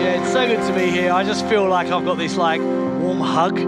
Yeah, 0.00 0.22
it's 0.22 0.32
so 0.32 0.46
good 0.46 0.66
to 0.66 0.74
be 0.74 0.90
here. 0.90 1.12
I 1.12 1.22
just 1.22 1.46
feel 1.46 1.68
like 1.68 1.88
I've 1.88 2.06
got 2.06 2.16
this 2.16 2.34
like 2.34 2.62
warm 2.62 3.20
hug 3.20 3.58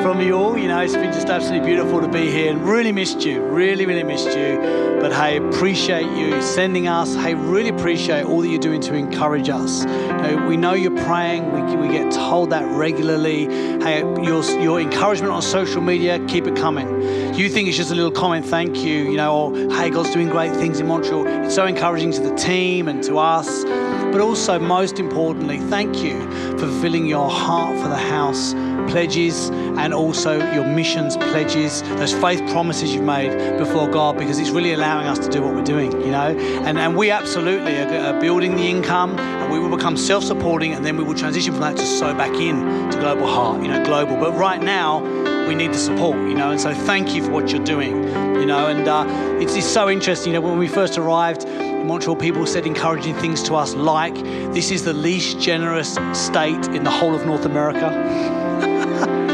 from 0.00 0.20
you 0.20 0.34
all. 0.34 0.56
You 0.56 0.68
know, 0.68 0.78
it's 0.78 0.94
been 0.94 1.12
just 1.12 1.26
absolutely 1.26 1.66
beautiful 1.66 2.00
to 2.00 2.06
be 2.06 2.30
here 2.30 2.52
and 2.52 2.62
really 2.62 2.92
missed 2.92 3.24
you. 3.24 3.42
Really, 3.42 3.84
really 3.84 4.04
missed 4.04 4.28
you. 4.28 4.58
But 5.00 5.12
hey, 5.12 5.38
appreciate 5.38 6.06
you 6.16 6.40
sending 6.40 6.86
us. 6.86 7.16
Hey, 7.16 7.34
really 7.34 7.70
appreciate 7.70 8.24
all 8.24 8.42
that 8.42 8.48
you're 8.48 8.60
doing 8.60 8.80
to 8.82 8.94
encourage 8.94 9.48
us. 9.48 9.84
You 9.84 9.88
know, 9.90 10.46
we 10.48 10.56
know 10.56 10.74
you're 10.74 10.96
praying. 11.04 11.50
We, 11.50 11.74
we 11.74 11.88
get 11.92 12.12
told 12.12 12.50
that 12.50 12.64
regularly. 12.76 13.46
Hey, 13.82 14.02
your, 14.22 14.44
your 14.60 14.80
encouragement 14.80 15.32
on 15.32 15.42
social 15.42 15.80
media, 15.80 16.24
keep 16.28 16.46
it 16.46 16.54
coming. 16.54 17.34
You 17.34 17.48
think 17.48 17.66
it's 17.66 17.76
just 17.76 17.90
a 17.90 17.96
little 17.96 18.12
comment, 18.12 18.46
thank 18.46 18.76
you, 18.76 19.10
you 19.10 19.16
know, 19.16 19.36
or 19.36 19.56
hey, 19.72 19.90
God's 19.90 20.12
doing 20.12 20.28
great 20.28 20.52
things 20.52 20.78
in 20.78 20.86
Montreal. 20.86 21.26
It's 21.26 21.56
so 21.56 21.66
encouraging 21.66 22.12
to 22.12 22.20
the 22.20 22.36
team 22.36 22.86
and 22.86 23.02
to 23.02 23.18
us. 23.18 23.64
But 24.12 24.20
also, 24.20 24.58
most 24.58 24.98
importantly, 24.98 25.58
thank 25.58 26.02
you 26.02 26.20
for 26.52 26.58
fulfilling 26.58 27.06
your 27.06 27.30
heart 27.30 27.78
for 27.80 27.88
the 27.88 27.96
house 27.96 28.52
pledges 28.90 29.48
and 29.48 29.94
also 29.94 30.36
your 30.52 30.66
missions 30.66 31.16
pledges, 31.16 31.82
those 31.82 32.12
faith 32.12 32.40
promises 32.50 32.94
you've 32.94 33.04
made 33.04 33.56
before 33.56 33.88
God, 33.88 34.18
because 34.18 34.38
it's 34.38 34.50
really 34.50 34.74
allowing 34.74 35.06
us 35.06 35.18
to 35.20 35.30
do 35.30 35.42
what 35.42 35.54
we're 35.54 35.64
doing, 35.64 35.92
you 35.92 36.10
know. 36.10 36.36
And, 36.66 36.78
and 36.78 36.94
we 36.94 37.10
absolutely 37.10 37.78
are, 37.78 37.88
are 37.88 38.20
building 38.20 38.56
the 38.56 38.68
income 38.68 39.18
and 39.18 39.50
we 39.50 39.58
will 39.58 39.74
become 39.74 39.96
self 39.96 40.24
supporting 40.24 40.74
and 40.74 40.84
then 40.84 40.98
we 40.98 41.04
will 41.04 41.14
transition 41.14 41.52
from 41.52 41.62
that 41.62 41.76
to 41.78 41.86
sow 41.86 42.12
back 42.14 42.34
in 42.34 42.90
to 42.90 42.98
Global 42.98 43.26
Heart, 43.26 43.62
you 43.62 43.68
know, 43.68 43.82
global. 43.82 44.16
But 44.16 44.32
right 44.34 44.62
now, 44.62 45.00
we 45.46 45.54
need 45.54 45.72
the 45.72 45.78
support, 45.78 46.16
you 46.16 46.34
know. 46.34 46.50
And 46.50 46.60
so 46.60 46.74
thank 46.74 47.14
you 47.14 47.24
for 47.24 47.30
what 47.30 47.50
you're 47.50 47.64
doing, 47.64 48.04
you 48.04 48.46
know. 48.46 48.68
And 48.68 48.86
uh, 48.86 49.06
it's, 49.40 49.54
it's 49.54 49.66
so 49.66 49.88
interesting, 49.88 50.32
you 50.32 50.40
know, 50.40 50.46
when 50.46 50.58
we 50.58 50.68
first 50.68 50.98
arrived, 50.98 51.46
Montreal 51.84 52.16
people 52.16 52.46
said 52.46 52.66
encouraging 52.66 53.14
things 53.16 53.42
to 53.44 53.54
us 53.54 53.74
like, 53.74 54.14
this 54.54 54.70
is 54.70 54.84
the 54.84 54.92
least 54.92 55.40
generous 55.40 55.98
state 56.12 56.66
in 56.68 56.84
the 56.84 56.90
whole 56.90 57.14
of 57.14 57.26
North 57.26 57.44
America. 57.44 57.90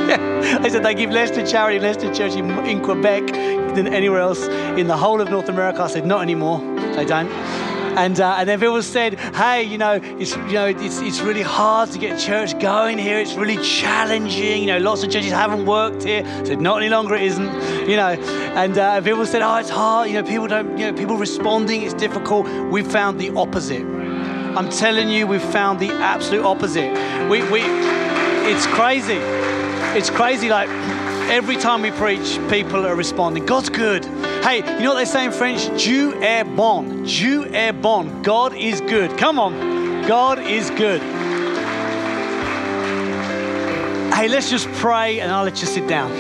yeah. 0.09 0.59
They 0.63 0.71
said 0.71 0.83
they 0.85 0.95
give 0.95 1.11
less 1.11 1.31
to 1.33 1.47
charity, 1.47 1.79
less 1.79 1.97
to 1.99 2.13
church 2.15 2.33
in, 2.33 2.51
in 2.67 2.83
Quebec 2.83 3.27
than 3.75 3.87
anywhere 3.89 4.21
else 4.21 4.47
in 4.79 4.87
the 4.87 4.97
whole 4.97 5.21
of 5.21 5.31
North 5.31 5.49
America. 5.49 5.83
I 5.83 5.89
said, 5.89 6.07
not 6.07 6.23
anymore. 6.23 6.61
They 6.95 7.05
don't. 7.05 7.29
And, 7.99 8.21
uh, 8.21 8.37
and 8.39 8.49
then 8.49 8.61
people 8.61 8.81
said, 8.81 9.19
hey, 9.19 9.65
you 9.65 9.77
know, 9.77 9.95
it's, 9.95 10.37
you 10.37 10.53
know 10.53 10.67
it's, 10.67 11.01
it's 11.01 11.21
really 11.21 11.43
hard 11.43 11.91
to 11.91 11.99
get 11.99 12.17
church 12.21 12.57
going 12.61 12.97
here. 12.97 13.19
It's 13.19 13.35
really 13.35 13.57
challenging. 13.57 14.61
You 14.63 14.69
know, 14.69 14.79
lots 14.79 15.03
of 15.03 15.11
churches 15.11 15.33
haven't 15.33 15.67
worked 15.67 16.05
here. 16.05 16.25
Said, 16.47 16.61
not 16.61 16.81
any 16.81 16.91
longer 16.91 17.17
it 17.17 17.23
isn't, 17.23 17.89
you 17.89 17.97
know. 17.97 18.11
And 18.55 18.79
uh, 18.79 19.01
people 19.01 19.27
said, 19.27 19.43
oh, 19.43 19.57
it's 19.57 19.69
hard. 19.69 20.09
You 20.09 20.15
know, 20.15 20.23
people 20.23 20.47
don't, 20.47 20.79
you 20.79 20.87
know, 20.87 20.97
people 20.97 21.17
responding, 21.17 21.83
it's 21.83 21.93
difficult. 21.93 22.47
We 22.71 22.83
found 22.85 23.19
the 23.19 23.31
opposite. 23.35 23.83
I'm 23.85 24.71
telling 24.71 25.09
you, 25.09 25.27
we've 25.27 25.43
found 25.43 25.81
the 25.81 25.91
absolute 25.91 26.45
opposite. 26.45 26.93
We, 27.29 27.43
we, 27.51 27.63
it's 27.63 28.67
crazy. 28.69 29.19
It's 29.99 30.09
crazy. 30.09 30.49
Like, 30.49 30.69
every 31.29 31.57
time 31.57 31.83
we 31.83 31.91
preach, 31.91 32.39
people 32.49 32.87
are 32.87 32.95
responding. 32.95 33.45
God's 33.45 33.69
good. 33.69 34.05
Hey, 34.43 34.59
you 34.59 34.85
know 34.85 34.95
what 34.95 34.99
they 34.99 35.05
say 35.05 35.27
in 35.27 35.33
French? 35.33 35.67
Dieu 35.83 36.15
est 36.23 36.45
bon. 36.57 37.05
Dieu 37.05 37.45
est 37.53 37.73
bon. 37.81 38.23
God 38.23 38.55
is 38.55 38.81
good. 38.81 39.17
Come 39.19 39.39
on. 39.39 40.07
God 40.07 40.39
is 40.39 40.71
good. 40.71 41.03
Hey, 44.19 44.27
let's 44.27 44.51
just 44.51 44.67
pray 44.73 45.21
and 45.21 45.31
I'll 45.31 45.45
let 45.45 45.61
you 45.61 45.67
sit 45.67 45.87
down. 45.87 46.11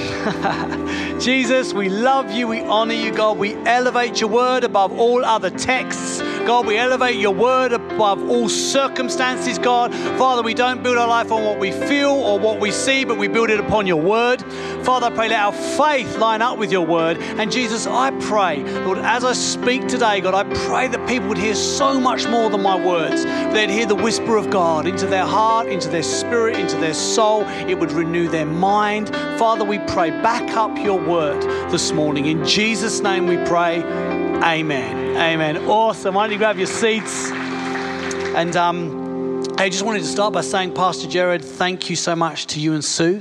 Jesus, 1.20 1.72
we 1.72 1.88
love 1.88 2.30
you. 2.30 2.46
We 2.46 2.60
honor 2.60 2.94
you, 2.94 3.10
God. 3.10 3.38
We 3.38 3.54
elevate 3.64 4.20
your 4.20 4.30
word 4.30 4.62
above 4.62 4.96
all 4.96 5.24
other 5.24 5.50
texts. 5.50 6.17
God, 6.48 6.66
we 6.66 6.78
elevate 6.78 7.16
your 7.16 7.34
word 7.34 7.74
above 7.74 8.26
all 8.30 8.48
circumstances, 8.48 9.58
God. 9.58 9.94
Father, 10.16 10.42
we 10.42 10.54
don't 10.54 10.82
build 10.82 10.96
our 10.96 11.06
life 11.06 11.30
on 11.30 11.44
what 11.44 11.58
we 11.58 11.72
feel 11.72 12.08
or 12.08 12.38
what 12.38 12.58
we 12.58 12.70
see, 12.70 13.04
but 13.04 13.18
we 13.18 13.28
build 13.28 13.50
it 13.50 13.60
upon 13.60 13.86
your 13.86 14.00
word. 14.00 14.40
Father, 14.82 15.08
I 15.08 15.10
pray 15.10 15.28
let 15.28 15.40
our 15.40 15.52
faith 15.52 16.16
line 16.16 16.40
up 16.40 16.56
with 16.56 16.72
your 16.72 16.86
word. 16.86 17.18
And 17.18 17.52
Jesus, 17.52 17.86
I 17.86 18.12
pray, 18.12 18.62
Lord, 18.86 18.96
as 18.96 19.24
I 19.24 19.34
speak 19.34 19.88
today, 19.88 20.22
God, 20.22 20.32
I 20.32 20.44
pray 20.66 20.88
that 20.88 21.06
people 21.06 21.28
would 21.28 21.36
hear 21.36 21.54
so 21.54 22.00
much 22.00 22.26
more 22.26 22.48
than 22.48 22.62
my 22.62 22.82
words. 22.82 23.24
They'd 23.52 23.68
hear 23.68 23.84
the 23.84 23.94
whisper 23.94 24.38
of 24.38 24.48
God 24.48 24.86
into 24.86 25.04
their 25.04 25.26
heart, 25.26 25.66
into 25.66 25.90
their 25.90 26.02
spirit, 26.02 26.58
into 26.58 26.78
their 26.78 26.94
soul. 26.94 27.42
It 27.68 27.78
would 27.78 27.92
renew 27.92 28.26
their 28.26 28.46
mind. 28.46 29.10
Father, 29.38 29.66
we 29.66 29.80
pray, 29.80 30.12
back 30.22 30.56
up 30.56 30.78
your 30.78 30.98
word 30.98 31.42
this 31.70 31.92
morning. 31.92 32.24
In 32.24 32.42
Jesus' 32.46 33.00
name 33.00 33.26
we 33.26 33.36
pray. 33.44 34.17
Amen. 34.42 35.16
Amen. 35.16 35.56
Awesome. 35.66 36.14
Why 36.14 36.24
don't 36.24 36.32
you 36.32 36.38
grab 36.38 36.58
your 36.58 36.68
seats? 36.68 37.30
And 37.32 38.54
um, 38.56 39.42
I 39.58 39.68
just 39.68 39.82
wanted 39.82 39.98
to 39.98 40.06
start 40.06 40.32
by 40.32 40.42
saying, 40.42 40.74
Pastor 40.74 41.08
Jared, 41.08 41.44
thank 41.44 41.90
you 41.90 41.96
so 41.96 42.14
much 42.14 42.46
to 42.48 42.60
you 42.60 42.72
and 42.72 42.84
Sue. 42.84 43.20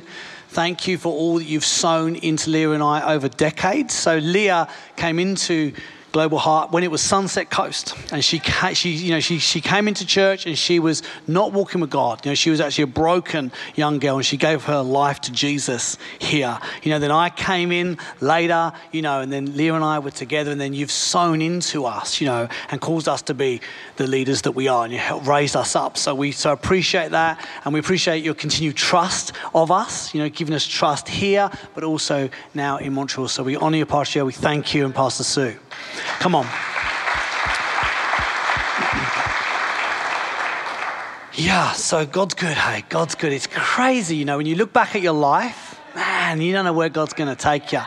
Thank 0.49 0.87
you 0.87 0.99
for 0.99 1.11
all 1.11 1.39
that 1.39 1.45
you've 1.45 1.65
sown 1.65 2.17
into 2.17 2.51
Leah 2.51 2.71
and 2.71 2.83
I 2.83 3.13
over 3.13 3.29
decades. 3.29 3.95
So 3.95 4.19
Leah 4.19 4.69
came 4.95 5.17
into 5.17 5.73
Global 6.11 6.37
Heart 6.37 6.71
when 6.71 6.83
it 6.83 6.89
was 6.89 7.01
Sunset 7.01 7.49
Coast, 7.49 7.93
and 8.11 8.23
she, 8.23 8.39
she, 8.73 8.89
you 8.91 9.11
know, 9.11 9.19
she, 9.19 9.39
she 9.39 9.61
came 9.61 9.87
into 9.87 10.05
church 10.05 10.45
and 10.45 10.57
she 10.57 10.79
was 10.79 11.03
not 11.27 11.51
walking 11.51 11.81
with 11.81 11.89
God. 11.89 12.25
You 12.25 12.31
know, 12.31 12.35
she 12.35 12.49
was 12.49 12.61
actually 12.61 12.85
a 12.85 12.87
broken 12.87 13.51
young 13.75 13.99
girl, 13.99 14.15
and 14.15 14.25
she 14.25 14.37
gave 14.37 14.63
her 14.63 14.81
life 14.81 15.21
to 15.21 15.31
Jesus 15.31 15.97
here. 16.19 16.57
You 16.81 16.91
know, 16.91 16.99
then 16.99 17.11
I 17.11 17.29
came 17.29 17.71
in 17.71 17.97
later, 18.21 18.71
you 18.91 19.01
know, 19.01 19.21
and 19.21 19.31
then 19.31 19.55
Leah 19.55 19.75
and 19.75 19.83
I 19.83 19.99
were 19.99 20.11
together, 20.11 20.51
and 20.51 20.59
then 20.59 20.73
you've 20.73 20.91
sown 20.91 21.41
into 21.41 21.85
us, 21.85 22.19
you 22.21 22.27
know, 22.27 22.47
and 22.71 22.81
caused 22.81 23.07
us 23.07 23.21
to 23.23 23.33
be 23.33 23.61
the 23.97 24.07
leaders 24.07 24.43
that 24.43 24.53
we 24.53 24.67
are, 24.67 24.85
and 24.85 24.93
you 24.93 24.99
helped 24.99 25.27
raise 25.27 25.55
us 25.55 25.75
up. 25.75 25.97
So 25.97 26.15
we 26.15 26.31
so 26.31 26.51
appreciate 26.51 27.11
that, 27.11 27.45
and 27.65 27.73
we 27.73 27.79
appreciate 27.79 28.23
your 28.23 28.33
continued 28.33 28.75
trust 28.75 29.33
of 29.53 29.71
us, 29.71 30.13
you 30.13 30.21
know, 30.21 30.29
giving 30.29 30.55
us 30.55 30.65
trust 30.65 31.07
here, 31.07 31.51
but 31.75 31.83
also 31.83 32.29
now 32.53 32.77
in 32.77 32.93
Montreal. 32.93 33.27
So 33.27 33.43
we 33.43 33.57
honour 33.57 33.77
your 33.77 33.85
pastor. 33.85 34.25
We 34.25 34.33
thank 34.33 34.73
you 34.73 34.85
and 34.85 34.95
Pastor 34.95 35.23
Sue. 35.23 35.57
Come 36.19 36.35
on. 36.35 36.47
Yeah, 41.33 41.73
so 41.73 42.03
God's 42.03 42.33
good, 42.33 42.57
hey, 42.57 42.83
God's 42.89 43.13
good. 43.13 43.31
It's 43.31 43.45
crazy, 43.45 44.15
you 44.15 44.25
know, 44.25 44.37
when 44.37 44.47
you 44.47 44.55
look 44.55 44.73
back 44.73 44.95
at 44.95 45.03
your 45.03 45.13
life, 45.13 45.79
man, 45.93 46.41
you 46.41 46.51
don't 46.51 46.65
know 46.65 46.73
where 46.73 46.89
God's 46.89 47.13
going 47.13 47.29
to 47.29 47.35
take 47.35 47.71
you. 47.71 47.81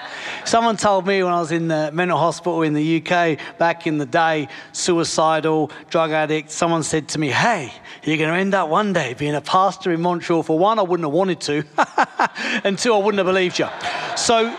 Someone 0.45 0.77
told 0.77 1.05
me 1.05 1.23
when 1.23 1.33
I 1.33 1.41
was 1.41 1.51
in 1.51 1.67
the 1.67 1.91
mental 1.93 2.17
hospital 2.17 2.63
in 2.63 2.75
the 2.75 3.03
UK 3.03 3.39
back 3.59 3.89
in 3.89 3.99
the 3.99 4.07
day, 4.07 4.47
suicidal, 4.71 5.71
drug 5.91 6.13
addict, 6.13 6.53
someone 6.53 6.85
said 6.85 7.09
to 7.09 7.19
me, 7.19 7.29
Hey, 7.29 7.73
you're 8.05 8.17
going 8.17 8.33
to 8.33 8.39
end 8.39 8.55
up 8.55 8.69
one 8.69 8.93
day 8.93 9.15
being 9.15 9.35
a 9.35 9.41
pastor 9.41 9.93
in 9.93 10.01
Montreal. 10.01 10.45
For 10.45 10.59
one, 10.59 10.79
I 10.79 10.83
wouldn't 10.83 11.07
have 11.07 11.13
wanted 11.13 11.41
to, 11.43 11.65
and 12.65 12.79
two, 12.79 12.95
I 12.95 12.99
wouldn't 12.99 13.19
have 13.19 13.27
believed 13.27 13.59
you. 13.59 13.69
So, 14.17 14.57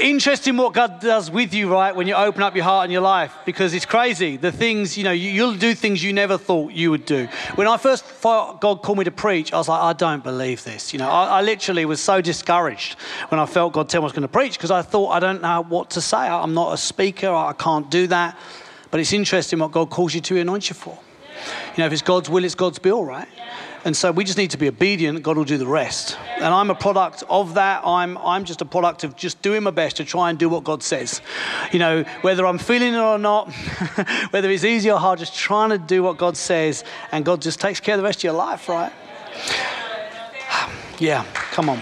interesting 0.00 0.56
what 0.56 0.74
God 0.74 1.00
does 1.00 1.30
with 1.30 1.54
you, 1.54 1.70
right, 1.70 1.94
when 1.94 2.06
you 2.06 2.14
open 2.14 2.42
up 2.42 2.54
your 2.54 2.64
heart 2.64 2.84
and 2.84 2.92
your 2.92 3.02
life, 3.02 3.34
because 3.44 3.74
it's 3.74 3.86
crazy. 3.86 4.36
The 4.36 4.52
things, 4.52 4.96
you 4.98 5.04
know, 5.04 5.12
you, 5.12 5.42
will 5.42 5.54
do 5.54 5.74
things 5.74 6.02
you 6.02 6.12
never 6.12 6.38
thought 6.38 6.72
you 6.72 6.90
would 6.90 7.04
do. 7.04 7.28
When 7.54 7.66
I 7.66 7.76
first 7.76 8.04
God 8.22 8.82
called 8.82 8.98
me 8.98 9.04
to 9.04 9.10
preach, 9.10 9.52
I 9.52 9.58
was 9.58 9.68
like, 9.68 9.80
I 9.80 9.92
don't 9.92 10.24
believe 10.24 10.64
this. 10.64 10.92
You 10.92 10.98
know, 10.98 11.08
I, 11.08 11.38
I 11.38 11.42
literally 11.42 11.84
was 11.84 12.00
so 12.00 12.20
discouraged 12.20 12.94
when 13.28 13.38
I 13.38 13.46
felt 13.46 13.72
God 13.72 13.88
tell 13.88 14.00
me 14.00 14.04
I 14.04 14.06
was 14.06 14.12
going 14.12 14.22
to 14.22 14.28
preach 14.28 14.54
because 14.54 14.70
I 14.70 14.82
thought, 14.82 15.10
I 15.10 15.20
don't 15.20 15.42
know 15.42 15.62
what 15.62 15.90
to 15.90 16.00
say. 16.00 16.16
I'm 16.16 16.54
not 16.54 16.72
a 16.72 16.76
speaker. 16.76 17.30
I 17.30 17.52
can't 17.52 17.90
do 17.90 18.06
that. 18.08 18.38
But 18.90 19.00
it's 19.00 19.12
interesting 19.12 19.58
what 19.58 19.72
God 19.72 19.90
calls 19.90 20.14
you 20.14 20.20
to 20.22 20.38
anoint 20.38 20.68
you 20.68 20.74
for. 20.74 20.98
You 21.76 21.78
know, 21.78 21.86
if 21.86 21.92
it's 21.92 22.02
God's 22.02 22.28
will, 22.28 22.44
it's 22.44 22.54
God's 22.54 22.78
bill, 22.78 23.04
right? 23.04 23.28
And 23.84 23.96
so 23.96 24.12
we 24.12 24.24
just 24.24 24.36
need 24.36 24.50
to 24.50 24.58
be 24.58 24.68
obedient, 24.68 25.22
God 25.22 25.36
will 25.36 25.44
do 25.44 25.56
the 25.56 25.66
rest. 25.66 26.18
And 26.36 26.46
I'm 26.46 26.70
a 26.70 26.74
product 26.74 27.22
of 27.30 27.54
that. 27.54 27.86
I'm, 27.86 28.18
I'm 28.18 28.44
just 28.44 28.60
a 28.60 28.64
product 28.64 29.04
of 29.04 29.16
just 29.16 29.40
doing 29.40 29.62
my 29.62 29.70
best 29.70 29.96
to 29.96 30.04
try 30.04 30.28
and 30.28 30.38
do 30.38 30.48
what 30.48 30.64
God 30.64 30.82
says. 30.82 31.22
You 31.72 31.78
know, 31.78 32.04
whether 32.20 32.46
I'm 32.46 32.58
feeling 32.58 32.94
it 32.94 32.98
or 32.98 33.18
not, 33.18 33.52
whether 34.30 34.50
it's 34.50 34.64
easy 34.64 34.90
or 34.90 34.98
hard, 34.98 35.18
just 35.18 35.34
trying 35.34 35.70
to 35.70 35.78
do 35.78 36.02
what 36.02 36.18
God 36.18 36.36
says, 36.36 36.84
and 37.10 37.24
God 37.24 37.40
just 37.40 37.60
takes 37.60 37.80
care 37.80 37.94
of 37.94 38.00
the 38.00 38.04
rest 38.04 38.20
of 38.20 38.24
your 38.24 38.34
life, 38.34 38.68
right? 38.68 38.92
Yeah, 40.98 41.24
come 41.32 41.70
on. 41.70 41.80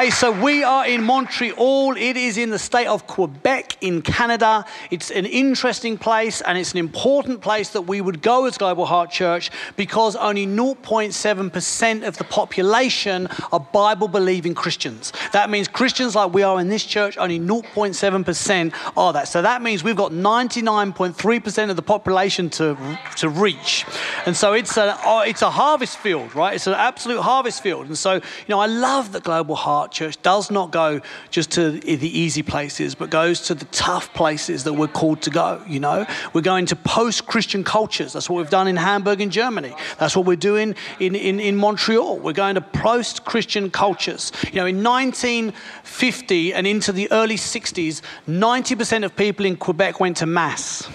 Hey, 0.00 0.08
so 0.08 0.32
we 0.32 0.64
are 0.64 0.86
in 0.86 1.04
Montreal. 1.04 1.94
It 1.98 2.16
is 2.16 2.38
in 2.38 2.48
the 2.48 2.58
state 2.58 2.86
of 2.86 3.06
Quebec 3.06 3.76
in 3.82 4.00
Canada. 4.00 4.64
It's 4.90 5.10
an 5.10 5.26
interesting 5.26 5.98
place 5.98 6.40
and 6.40 6.56
it's 6.56 6.72
an 6.72 6.78
important 6.78 7.42
place 7.42 7.68
that 7.74 7.82
we 7.82 8.00
would 8.00 8.22
go 8.22 8.46
as 8.46 8.56
Global 8.56 8.86
Heart 8.86 9.10
Church 9.10 9.50
because 9.76 10.16
only 10.16 10.46
0.7% 10.46 12.08
of 12.08 12.16
the 12.16 12.24
population 12.24 13.28
are 13.52 13.60
Bible 13.60 14.08
believing 14.08 14.54
Christians. 14.54 15.12
That 15.34 15.50
means 15.50 15.68
Christians 15.68 16.14
like 16.14 16.32
we 16.32 16.44
are 16.44 16.58
in 16.58 16.70
this 16.70 16.86
church, 16.86 17.18
only 17.18 17.38
0.7% 17.38 18.72
are 18.96 19.12
that. 19.12 19.28
So 19.28 19.42
that 19.42 19.60
means 19.60 19.84
we've 19.84 19.96
got 19.96 20.12
99.3% 20.12 21.68
of 21.68 21.76
the 21.76 21.82
population 21.82 22.48
to, 22.48 22.98
to 23.16 23.28
reach. 23.28 23.84
And 24.24 24.34
so 24.34 24.54
it's 24.54 24.78
a, 24.78 24.98
oh, 25.04 25.24
it's 25.26 25.42
a 25.42 25.50
harvest 25.50 25.98
field, 25.98 26.34
right? 26.34 26.54
It's 26.54 26.66
an 26.66 26.72
absolute 26.72 27.20
harvest 27.20 27.62
field. 27.62 27.88
And 27.88 27.98
so, 27.98 28.14
you 28.14 28.22
know, 28.48 28.60
I 28.60 28.66
love 28.66 29.12
that 29.12 29.24
Global 29.24 29.56
Heart 29.56 29.89
Heart 29.90 29.92
Church 29.92 30.22
does 30.22 30.50
not 30.52 30.70
go 30.70 31.00
just 31.30 31.50
to 31.52 31.72
the 31.72 32.18
easy 32.18 32.42
places, 32.42 32.94
but 32.94 33.10
goes 33.10 33.40
to 33.48 33.54
the 33.54 33.64
tough 33.66 34.14
places 34.14 34.62
that 34.64 34.72
we're 34.72 34.86
called 34.86 35.22
to 35.22 35.30
go. 35.30 35.60
You 35.66 35.80
know, 35.80 36.06
we're 36.32 36.42
going 36.42 36.66
to 36.66 36.76
post 36.76 37.26
Christian 37.26 37.64
cultures. 37.64 38.12
That's 38.12 38.30
what 38.30 38.38
we've 38.38 38.50
done 38.50 38.68
in 38.68 38.76
Hamburg, 38.76 39.20
in 39.20 39.30
Germany. 39.30 39.74
That's 39.98 40.14
what 40.14 40.26
we're 40.26 40.36
doing 40.36 40.76
in, 41.00 41.16
in, 41.16 41.40
in 41.40 41.56
Montreal. 41.56 42.18
We're 42.20 42.32
going 42.32 42.54
to 42.54 42.60
post 42.60 43.24
Christian 43.24 43.68
cultures. 43.70 44.30
You 44.52 44.60
know, 44.60 44.66
in 44.66 44.82
1950 44.82 46.54
and 46.54 46.66
into 46.66 46.92
the 46.92 47.10
early 47.10 47.36
60s, 47.36 48.00
90% 48.28 49.04
of 49.04 49.16
people 49.16 49.44
in 49.44 49.56
Quebec 49.56 49.98
went 49.98 50.18
to 50.18 50.26
Mass. 50.26 50.88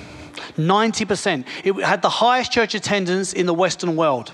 90%. 0.55 1.45
It 1.65 1.73
had 1.83 2.01
the 2.01 2.09
highest 2.09 2.53
church 2.53 2.75
attendance 2.75 3.33
in 3.33 3.45
the 3.45 3.53
Western 3.53 3.97
world. 3.97 4.33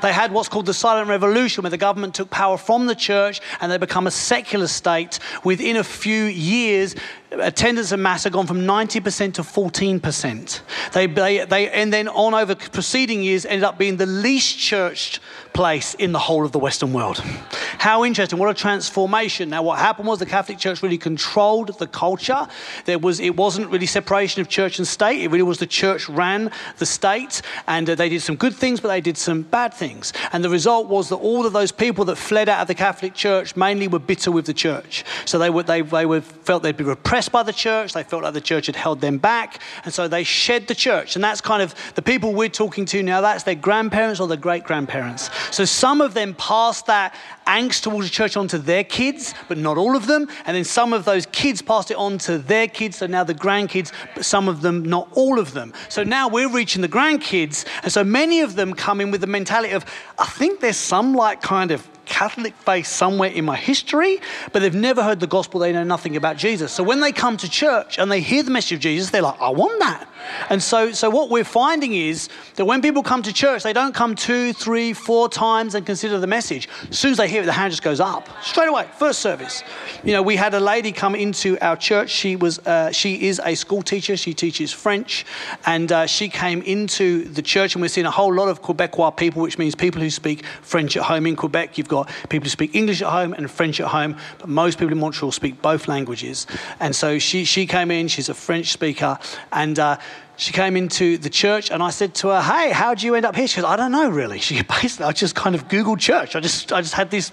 They 0.00 0.12
had 0.12 0.32
what's 0.32 0.48
called 0.48 0.66
the 0.66 0.74
silent 0.74 1.08
revolution, 1.08 1.62
where 1.62 1.70
the 1.70 1.78
government 1.78 2.14
took 2.14 2.30
power 2.30 2.56
from 2.56 2.86
the 2.86 2.94
church 2.94 3.40
and 3.60 3.70
they 3.70 3.78
become 3.78 4.06
a 4.06 4.10
secular 4.10 4.66
state. 4.66 5.18
Within 5.44 5.76
a 5.76 5.84
few 5.84 6.24
years, 6.24 6.94
attendance 7.38 7.92
at 7.92 7.98
mass 7.98 8.24
had 8.24 8.32
gone 8.32 8.46
from 8.46 8.60
90% 8.60 9.34
to 9.34 9.42
14%. 9.42 10.60
They, 10.92 11.06
they, 11.06 11.44
they, 11.44 11.70
and 11.70 11.92
then 11.92 12.08
on 12.08 12.34
over 12.34 12.54
preceding 12.54 13.22
years 13.22 13.46
ended 13.46 13.64
up 13.64 13.78
being 13.78 13.96
the 13.96 14.06
least 14.06 14.58
churched 14.58 15.20
place 15.52 15.94
in 15.94 16.12
the 16.12 16.18
whole 16.18 16.44
of 16.44 16.52
the 16.52 16.58
Western 16.58 16.92
world. 16.92 17.18
How 17.18 18.04
interesting, 18.04 18.38
what 18.38 18.48
a 18.48 18.54
transformation. 18.54 19.50
Now, 19.50 19.62
what 19.62 19.78
happened 19.78 20.08
was 20.08 20.18
the 20.18 20.26
Catholic 20.26 20.58
Church 20.58 20.82
really 20.82 20.98
controlled 20.98 21.78
the 21.78 21.86
culture. 21.86 22.46
There 22.84 22.98
was, 22.98 23.20
it 23.20 23.36
wasn't 23.36 23.70
really 23.70 23.86
separation 23.86 24.40
of 24.40 24.48
church 24.48 24.78
and 24.78 24.86
state, 24.86 25.22
it 25.22 25.30
really 25.30 25.42
was 25.42 25.58
the 25.58 25.66
church 25.66 26.08
ran 26.08 26.50
the 26.78 26.86
state, 26.86 27.42
and 27.66 27.88
uh, 27.88 27.94
they 27.94 28.08
did 28.08 28.22
some 28.22 28.36
good 28.36 28.54
things, 28.54 28.80
but 28.80 28.88
they 28.88 29.00
did 29.00 29.18
some 29.18 29.42
bad 29.42 29.74
things. 29.74 30.12
And 30.32 30.44
the 30.44 30.50
result 30.50 30.88
was 30.88 31.08
that 31.10 31.16
all 31.16 31.46
of 31.46 31.52
those 31.52 31.72
people 31.72 32.04
that 32.06 32.16
fled 32.16 32.48
out 32.48 32.60
of 32.60 32.68
the 32.68 32.74
Catholic 32.74 33.14
Church 33.14 33.56
mainly 33.56 33.88
were 33.88 33.98
bitter 33.98 34.30
with 34.30 34.46
the 34.46 34.54
church. 34.54 35.04
So 35.24 35.38
they, 35.38 35.50
were, 35.50 35.62
they, 35.62 35.82
they 35.82 36.06
were, 36.06 36.20
felt 36.20 36.62
they'd 36.62 36.76
be 36.76 36.84
repressed 36.84 37.21
oppressed 37.28 37.32
by 37.32 37.42
the 37.44 37.52
church. 37.52 37.92
They 37.92 38.02
felt 38.02 38.24
like 38.24 38.34
the 38.34 38.40
church 38.40 38.66
had 38.66 38.76
held 38.76 39.00
them 39.00 39.18
back. 39.18 39.60
And 39.84 39.94
so 39.94 40.08
they 40.08 40.24
shed 40.24 40.66
the 40.66 40.74
church. 40.74 41.14
And 41.14 41.22
that's 41.22 41.40
kind 41.40 41.62
of 41.62 41.74
the 41.94 42.02
people 42.02 42.34
we're 42.34 42.48
talking 42.48 42.84
to 42.86 43.02
now, 43.02 43.20
that's 43.20 43.44
their 43.44 43.54
grandparents 43.54 44.20
or 44.20 44.26
their 44.26 44.36
great 44.36 44.64
grandparents. 44.64 45.30
So 45.50 45.64
some 45.64 46.00
of 46.00 46.14
them 46.14 46.34
passed 46.34 46.86
that 46.86 47.14
angst 47.46 47.82
towards 47.82 48.08
the 48.08 48.12
church 48.12 48.36
onto 48.36 48.58
their 48.58 48.84
kids, 48.84 49.34
but 49.48 49.58
not 49.58 49.78
all 49.78 49.96
of 49.96 50.06
them. 50.06 50.28
And 50.46 50.56
then 50.56 50.64
some 50.64 50.92
of 50.92 51.04
those 51.04 51.26
kids 51.26 51.62
passed 51.62 51.90
it 51.90 51.96
on 51.96 52.18
to 52.18 52.38
their 52.38 52.66
kids. 52.66 52.96
So 52.96 53.06
now 53.06 53.24
the 53.24 53.34
grandkids, 53.34 53.92
but 54.14 54.24
some 54.24 54.48
of 54.48 54.62
them, 54.62 54.84
not 54.84 55.08
all 55.12 55.38
of 55.38 55.52
them. 55.52 55.72
So 55.88 56.02
now 56.02 56.28
we're 56.28 56.50
reaching 56.50 56.82
the 56.82 56.88
grandkids. 56.88 57.64
And 57.82 57.92
so 57.92 58.02
many 58.02 58.40
of 58.40 58.56
them 58.56 58.74
come 58.74 59.00
in 59.00 59.12
with 59.12 59.20
the 59.20 59.26
mentality 59.28 59.74
of, 59.74 59.84
I 60.18 60.26
think 60.26 60.60
there's 60.60 60.76
some 60.76 61.14
like 61.14 61.40
kind 61.40 61.70
of 61.70 61.86
Catholic 62.04 62.54
faith 62.56 62.86
somewhere 62.86 63.30
in 63.30 63.44
my 63.44 63.56
history, 63.56 64.20
but 64.52 64.60
they've 64.60 64.74
never 64.74 65.02
heard 65.02 65.20
the 65.20 65.26
gospel. 65.26 65.60
They 65.60 65.72
know 65.72 65.84
nothing 65.84 66.16
about 66.16 66.36
Jesus. 66.36 66.72
So 66.72 66.82
when 66.82 67.00
they 67.00 67.12
come 67.12 67.36
to 67.38 67.48
church 67.48 67.98
and 67.98 68.10
they 68.10 68.20
hear 68.20 68.42
the 68.42 68.50
message 68.50 68.72
of 68.72 68.80
Jesus, 68.80 69.10
they're 69.10 69.22
like, 69.22 69.40
I 69.40 69.50
want 69.50 69.78
that. 69.80 70.08
And 70.50 70.62
so, 70.62 70.92
so 70.92 71.10
what 71.10 71.30
we're 71.30 71.44
finding 71.44 71.94
is 71.94 72.28
that 72.56 72.64
when 72.64 72.82
people 72.82 73.02
come 73.02 73.22
to 73.22 73.32
church, 73.32 73.62
they 73.62 73.72
don't 73.72 73.94
come 73.94 74.14
two, 74.14 74.52
three, 74.52 74.92
four 74.92 75.28
times 75.28 75.74
and 75.74 75.84
consider 75.84 76.18
the 76.18 76.26
message. 76.26 76.68
As 76.90 76.98
soon 76.98 77.12
as 77.12 77.16
they 77.16 77.28
hear 77.28 77.42
it, 77.42 77.46
the 77.46 77.52
hand 77.52 77.72
just 77.72 77.82
goes 77.82 78.00
up 78.00 78.28
straight 78.42 78.68
away. 78.68 78.86
First 78.98 79.20
service. 79.20 79.62
You 80.04 80.12
know, 80.12 80.22
we 80.22 80.36
had 80.36 80.54
a 80.54 80.60
lady 80.60 80.92
come 80.92 81.14
into 81.14 81.58
our 81.60 81.76
church. 81.76 82.10
She 82.10 82.36
was, 82.36 82.58
uh, 82.60 82.92
she 82.92 83.28
is 83.28 83.40
a 83.44 83.54
school 83.54 83.82
teacher. 83.82 84.16
She 84.16 84.34
teaches 84.34 84.72
French, 84.72 85.24
and 85.66 85.90
uh, 85.90 86.06
she 86.06 86.28
came 86.28 86.62
into 86.62 87.24
the 87.24 87.42
church, 87.42 87.74
and 87.74 87.82
we're 87.82 87.88
seeing 87.88 88.06
a 88.06 88.10
whole 88.10 88.32
lot 88.32 88.48
of 88.48 88.62
Quebecois 88.62 89.16
people, 89.16 89.42
which 89.42 89.58
means 89.58 89.74
people 89.74 90.00
who 90.00 90.10
speak 90.10 90.44
French 90.62 90.96
at 90.96 91.04
home 91.04 91.26
in 91.26 91.36
Quebec. 91.36 91.78
You've 91.78 91.88
got 91.88 92.10
people 92.28 92.44
who 92.44 92.50
speak 92.50 92.74
English 92.74 93.02
at 93.02 93.08
home 93.08 93.32
and 93.32 93.50
French 93.50 93.80
at 93.80 93.88
home, 93.88 94.16
but 94.38 94.48
most 94.48 94.78
people 94.78 94.92
in 94.92 94.98
Montreal 94.98 95.32
speak 95.32 95.60
both 95.62 95.88
languages. 95.88 96.46
And 96.80 96.94
so 96.94 97.18
she, 97.18 97.44
she 97.44 97.66
came 97.66 97.90
in. 97.90 98.08
She's 98.08 98.28
a 98.28 98.34
French 98.34 98.72
speaker, 98.72 99.18
and 99.52 99.78
uh, 99.78 99.98
she 100.36 100.52
came 100.52 100.76
into 100.76 101.18
the 101.18 101.30
church 101.30 101.70
and 101.70 101.82
I 101.82 101.90
said 101.90 102.14
to 102.16 102.28
her, 102.28 102.40
Hey, 102.40 102.70
how 102.70 102.94
did 102.94 103.02
you 103.02 103.14
end 103.14 103.26
up 103.26 103.36
here? 103.36 103.46
She 103.46 103.60
goes, 103.60 103.68
I 103.68 103.76
don't 103.76 103.92
know 103.92 104.08
really. 104.08 104.38
She 104.38 104.62
basically, 104.80 105.06
I 105.06 105.12
just 105.12 105.34
kind 105.34 105.54
of 105.54 105.68
Googled 105.68 105.98
church. 105.98 106.34
I 106.36 106.40
just, 106.40 106.72
I 106.72 106.80
just 106.80 106.94
had 106.94 107.10
this 107.10 107.32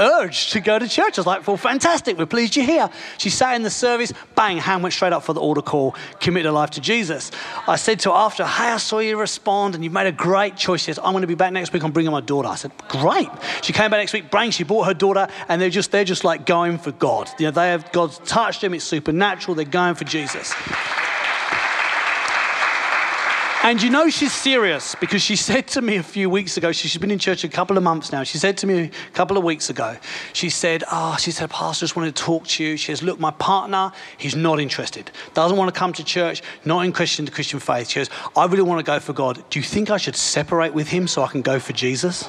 urge 0.00 0.50
to 0.50 0.60
go 0.60 0.78
to 0.78 0.88
church. 0.88 1.18
I 1.18 1.20
was 1.20 1.26
like, 1.26 1.46
Well, 1.46 1.56
fantastic. 1.56 2.18
We're 2.18 2.26
pleased 2.26 2.56
you're 2.56 2.66
here. 2.66 2.90
She 3.18 3.30
sat 3.30 3.54
in 3.54 3.62
the 3.62 3.70
service, 3.70 4.12
bang, 4.34 4.58
hand 4.58 4.82
went 4.82 4.92
straight 4.92 5.12
up 5.12 5.22
for 5.22 5.32
the 5.32 5.40
altar 5.40 5.62
call, 5.62 5.94
committed 6.20 6.46
her 6.46 6.52
life 6.52 6.70
to 6.70 6.80
Jesus. 6.80 7.30
I 7.66 7.76
said 7.76 8.00
to 8.00 8.10
her 8.10 8.16
after, 8.16 8.44
Hey, 8.44 8.70
I 8.70 8.76
saw 8.76 8.98
you 8.98 9.18
respond 9.18 9.74
and 9.74 9.82
you've 9.84 9.92
made 9.92 10.06
a 10.06 10.12
great 10.12 10.56
choice. 10.56 10.80
She 10.80 10.86
says, 10.86 10.98
I'm 10.98 11.12
going 11.12 11.22
to 11.22 11.28
be 11.28 11.34
back 11.34 11.52
next 11.52 11.72
week. 11.72 11.82
I'm 11.82 11.92
bringing 11.92 12.12
my 12.12 12.20
daughter. 12.20 12.48
I 12.48 12.56
said, 12.56 12.72
Great. 12.88 13.28
She 13.62 13.72
came 13.72 13.90
back 13.90 13.98
next 13.98 14.12
week, 14.12 14.30
bang, 14.30 14.50
she 14.50 14.64
brought 14.64 14.84
her 14.84 14.94
daughter 14.94 15.28
and 15.48 15.60
they're 15.60 15.70
just, 15.70 15.90
they're 15.90 16.04
just 16.04 16.24
like 16.24 16.46
going 16.46 16.78
for 16.78 16.92
God. 16.92 17.30
You 17.38 17.46
know, 17.46 17.52
they 17.52 17.68
have, 17.68 17.90
God's 17.92 18.18
touched 18.18 18.60
them. 18.60 18.74
It's 18.74 18.84
supernatural. 18.84 19.54
They're 19.54 19.64
going 19.64 19.94
for 19.94 20.04
Jesus. 20.04 20.52
And 23.64 23.82
you 23.82 23.88
know 23.88 24.10
she's 24.10 24.34
serious 24.34 24.94
because 24.96 25.22
she 25.22 25.36
said 25.50 25.66
to 25.68 25.80
me 25.80 25.96
a 25.96 26.02
few 26.02 26.28
weeks 26.28 26.58
ago, 26.58 26.70
she's 26.70 26.98
been 26.98 27.10
in 27.10 27.18
church 27.18 27.44
a 27.44 27.48
couple 27.48 27.78
of 27.78 27.82
months 27.82 28.12
now. 28.12 28.22
She 28.22 28.36
said 28.36 28.58
to 28.58 28.66
me 28.66 28.78
a 28.78 29.10
couple 29.14 29.38
of 29.38 29.42
weeks 29.42 29.70
ago, 29.70 29.96
she 30.34 30.50
said, 30.50 30.84
Oh, 30.92 31.16
she 31.18 31.30
said, 31.30 31.48
Pastor, 31.48 31.84
I 31.84 31.86
just 31.86 31.96
wanted 31.96 32.14
to 32.14 32.22
talk 32.22 32.46
to 32.48 32.62
you. 32.62 32.76
She 32.76 32.92
says, 32.92 33.02
Look, 33.02 33.18
my 33.18 33.30
partner, 33.30 33.90
he's 34.18 34.36
not 34.36 34.60
interested, 34.60 35.10
doesn't 35.32 35.56
want 35.56 35.72
to 35.72 35.78
come 35.78 35.94
to 35.94 36.04
church, 36.04 36.42
not 36.66 36.84
in 36.84 36.92
Christian, 36.92 37.26
Christian 37.26 37.58
faith. 37.58 37.88
She 37.88 38.00
goes, 38.00 38.10
I 38.36 38.44
really 38.44 38.64
want 38.64 38.80
to 38.80 38.84
go 38.84 39.00
for 39.00 39.14
God. 39.14 39.42
Do 39.48 39.58
you 39.58 39.64
think 39.64 39.90
I 39.90 39.96
should 39.96 40.14
separate 40.14 40.74
with 40.74 40.88
him 40.88 41.08
so 41.08 41.22
I 41.22 41.28
can 41.28 41.40
go 41.40 41.58
for 41.58 41.72
Jesus? 41.72 42.28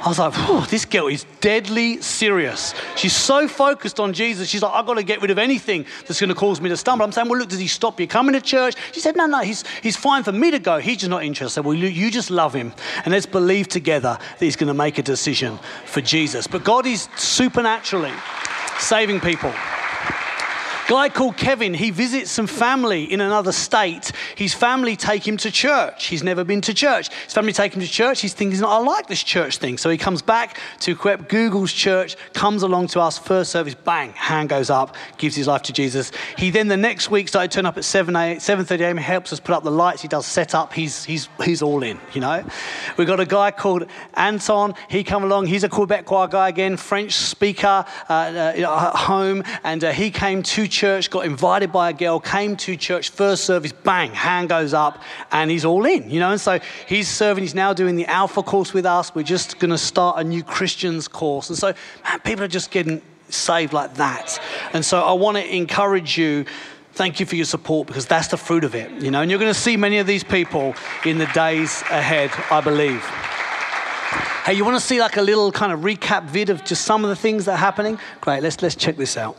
I 0.00 0.08
was 0.08 0.18
like, 0.18 0.68
this 0.70 0.84
girl 0.84 1.08
is 1.08 1.26
deadly 1.40 2.00
serious. 2.00 2.74
She's 2.96 3.14
so 3.14 3.48
focused 3.48 3.98
on 3.98 4.12
Jesus. 4.12 4.48
She's 4.48 4.62
like, 4.62 4.72
I've 4.72 4.86
got 4.86 4.94
to 4.94 5.02
get 5.02 5.20
rid 5.20 5.30
of 5.30 5.38
anything 5.38 5.86
that's 6.06 6.20
going 6.20 6.28
to 6.28 6.36
cause 6.36 6.60
me 6.60 6.68
to 6.68 6.76
stumble. 6.76 7.04
I'm 7.04 7.12
saying, 7.12 7.28
well, 7.28 7.38
look, 7.38 7.48
does 7.48 7.58
he 7.58 7.66
stop 7.66 7.98
you 7.98 8.06
coming 8.06 8.32
to 8.34 8.40
church? 8.40 8.74
She 8.92 9.00
said, 9.00 9.16
no, 9.16 9.26
no, 9.26 9.40
he's, 9.40 9.64
he's 9.82 9.96
fine 9.96 10.22
for 10.22 10.32
me 10.32 10.52
to 10.52 10.58
go. 10.58 10.78
He's 10.78 10.98
just 10.98 11.10
not 11.10 11.24
interested. 11.24 11.62
Well, 11.62 11.74
you 11.74 12.10
just 12.10 12.30
love 12.30 12.54
him. 12.54 12.72
And 13.04 13.12
let's 13.12 13.26
believe 13.26 13.68
together 13.68 14.18
that 14.20 14.44
he's 14.44 14.56
going 14.56 14.68
to 14.68 14.74
make 14.74 14.98
a 14.98 15.02
decision 15.02 15.58
for 15.84 16.00
Jesus. 16.00 16.46
But 16.46 16.64
God 16.64 16.86
is 16.86 17.08
supernaturally 17.16 18.12
saving 18.78 19.20
people. 19.20 19.52
Guy 20.88 21.10
called 21.10 21.36
Kevin, 21.36 21.74
he 21.74 21.90
visits 21.90 22.30
some 22.30 22.46
family 22.46 23.04
in 23.12 23.20
another 23.20 23.52
state. 23.52 24.10
His 24.36 24.54
family 24.54 24.96
take 24.96 25.28
him 25.28 25.36
to 25.36 25.50
church. 25.50 26.06
He's 26.06 26.22
never 26.22 26.44
been 26.44 26.62
to 26.62 26.72
church. 26.72 27.12
His 27.24 27.34
family 27.34 27.52
take 27.52 27.74
him 27.74 27.82
to 27.82 27.86
church. 27.86 28.22
He's 28.22 28.32
thinking, 28.32 28.64
I 28.64 28.78
like 28.78 29.06
this 29.06 29.22
church 29.22 29.58
thing. 29.58 29.76
So 29.76 29.90
he 29.90 29.98
comes 29.98 30.22
back 30.22 30.58
to 30.80 30.96
Quep, 30.96 31.28
Google's 31.28 31.74
church, 31.74 32.16
comes 32.32 32.62
along 32.62 32.86
to 32.88 33.00
us, 33.00 33.18
first 33.18 33.52
service, 33.52 33.74
bang, 33.74 34.14
hand 34.14 34.48
goes 34.48 34.70
up, 34.70 34.96
gives 35.18 35.36
his 35.36 35.46
life 35.46 35.60
to 35.64 35.74
Jesus. 35.74 36.10
He 36.38 36.48
then 36.48 36.68
the 36.68 36.76
next 36.78 37.10
week 37.10 37.28
started 37.28 37.50
turn 37.50 37.66
up 37.66 37.76
at 37.76 37.84
7 37.84 38.16
a, 38.16 38.36
7.30 38.36 38.80
a.m., 38.80 38.96
helps 38.96 39.30
us 39.30 39.40
put 39.40 39.54
up 39.54 39.64
the 39.64 39.70
lights. 39.70 40.00
He 40.00 40.08
does 40.08 40.24
set 40.24 40.54
up. 40.54 40.72
He's, 40.72 41.04
he's, 41.04 41.28
he's 41.44 41.60
all 41.60 41.82
in, 41.82 42.00
you 42.14 42.22
know. 42.22 42.42
We've 42.96 43.06
got 43.06 43.20
a 43.20 43.26
guy 43.26 43.50
called 43.50 43.84
Anton. 44.14 44.74
He 44.88 45.04
come 45.04 45.22
along. 45.22 45.48
He's 45.48 45.64
a 45.64 45.68
Quebecois 45.68 46.30
guy 46.30 46.48
again, 46.48 46.78
French 46.78 47.12
speaker 47.12 47.84
uh, 48.08 48.12
uh, 48.12 48.52
at 48.56 48.96
home. 48.96 49.44
And 49.64 49.84
uh, 49.84 49.92
he 49.92 50.10
came 50.10 50.42
to 50.44 50.66
church 50.66 50.77
church, 50.78 51.10
got 51.10 51.26
invited 51.26 51.72
by 51.72 51.90
a 51.90 51.92
girl, 51.92 52.20
came 52.20 52.56
to 52.56 52.76
church, 52.76 53.10
first 53.10 53.44
service, 53.44 53.72
bang, 53.72 54.12
hand 54.12 54.48
goes 54.48 54.72
up, 54.72 55.02
and 55.32 55.50
he's 55.50 55.64
all 55.64 55.84
in, 55.84 56.08
you 56.08 56.20
know. 56.20 56.30
And 56.30 56.40
so 56.40 56.60
he's 56.86 57.08
serving, 57.08 57.42
he's 57.42 57.54
now 57.54 57.72
doing 57.72 57.96
the 57.96 58.06
Alpha 58.06 58.44
course 58.44 58.72
with 58.72 58.86
us. 58.86 59.12
We're 59.12 59.24
just 59.24 59.58
going 59.58 59.72
to 59.72 59.78
start 59.78 60.20
a 60.20 60.24
new 60.24 60.44
Christians 60.44 61.08
course. 61.08 61.48
And 61.48 61.58
so, 61.58 61.74
man, 62.04 62.20
people 62.20 62.44
are 62.44 62.54
just 62.60 62.70
getting 62.70 63.02
saved 63.28 63.72
like 63.72 63.94
that. 63.94 64.40
And 64.72 64.84
so 64.84 65.02
I 65.02 65.12
want 65.14 65.36
to 65.36 65.54
encourage 65.54 66.16
you 66.16 66.44
thank 66.92 67.18
you 67.20 67.26
for 67.26 67.36
your 67.36 67.44
support 67.44 67.88
because 67.88 68.06
that's 68.06 68.28
the 68.28 68.36
fruit 68.36 68.62
of 68.64 68.74
it, 68.74 68.90
you 69.02 69.10
know. 69.10 69.20
And 69.22 69.30
you're 69.30 69.40
going 69.40 69.52
to 69.52 69.60
see 69.60 69.76
many 69.76 69.98
of 69.98 70.06
these 70.06 70.22
people 70.24 70.74
in 71.04 71.18
the 71.18 71.26
days 71.26 71.82
ahead, 71.90 72.30
I 72.50 72.60
believe. 72.60 73.02
Hey, 74.44 74.54
you 74.54 74.64
want 74.64 74.80
to 74.80 74.86
see 74.86 75.00
like 75.00 75.16
a 75.16 75.22
little 75.22 75.52
kind 75.52 75.72
of 75.72 75.80
recap 75.80 76.24
vid 76.24 76.50
of 76.50 76.64
just 76.64 76.82
some 76.84 77.04
of 77.04 77.10
the 77.10 77.16
things 77.16 77.44
that 77.46 77.52
are 77.52 77.64
happening? 77.68 77.98
Great, 78.20 78.42
let's 78.42 78.62
let's 78.62 78.74
check 78.74 78.96
this 78.96 79.16
out. 79.16 79.36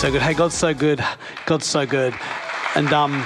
So 0.00 0.10
good. 0.10 0.22
Hey, 0.22 0.32
God's 0.32 0.54
so 0.54 0.72
good. 0.72 1.04
God's 1.44 1.66
so 1.66 1.84
good. 1.84 2.14
And 2.74 2.90
um, 2.90 3.20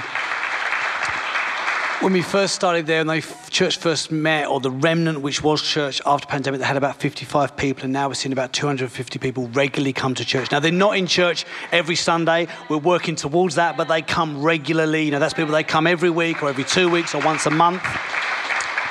when 2.01 2.11
we 2.11 2.21
first 2.21 2.53
started 2.53 2.85
there 2.85 2.99
and 2.99 3.09
the 3.09 3.25
church 3.49 3.77
first 3.77 4.11
met, 4.11 4.49
or 4.49 4.59
the 4.59 4.71
remnant, 4.71 5.21
which 5.21 5.41
was 5.41 5.61
church 5.61 6.01
after 6.05 6.27
pandemic, 6.27 6.59
they 6.59 6.65
had 6.65 6.75
about 6.75 6.97
55 6.97 7.55
people, 7.55 7.85
and 7.85 7.93
now 7.93 8.09
we're 8.09 8.13
seeing 8.13 8.33
about 8.33 8.51
250 8.51 9.19
people 9.19 9.47
regularly 9.53 9.93
come 9.93 10.15
to 10.15 10.25
church. 10.25 10.51
Now, 10.51 10.59
they're 10.59 10.69
not 10.69 10.97
in 10.97 11.07
church 11.07 11.45
every 11.71 11.95
Sunday. 11.95 12.47
We're 12.67 12.77
working 12.79 13.15
towards 13.15 13.55
that, 13.55 13.77
but 13.77 13.87
they 13.87 14.01
come 14.01 14.43
regularly. 14.43 15.05
You 15.05 15.11
know, 15.11 15.19
that's 15.19 15.33
people, 15.33 15.53
they 15.53 15.63
come 15.63 15.87
every 15.87 16.09
week 16.09 16.43
or 16.43 16.49
every 16.49 16.65
two 16.65 16.89
weeks 16.89 17.15
or 17.15 17.21
once 17.21 17.45
a 17.45 17.51
month. 17.51 17.83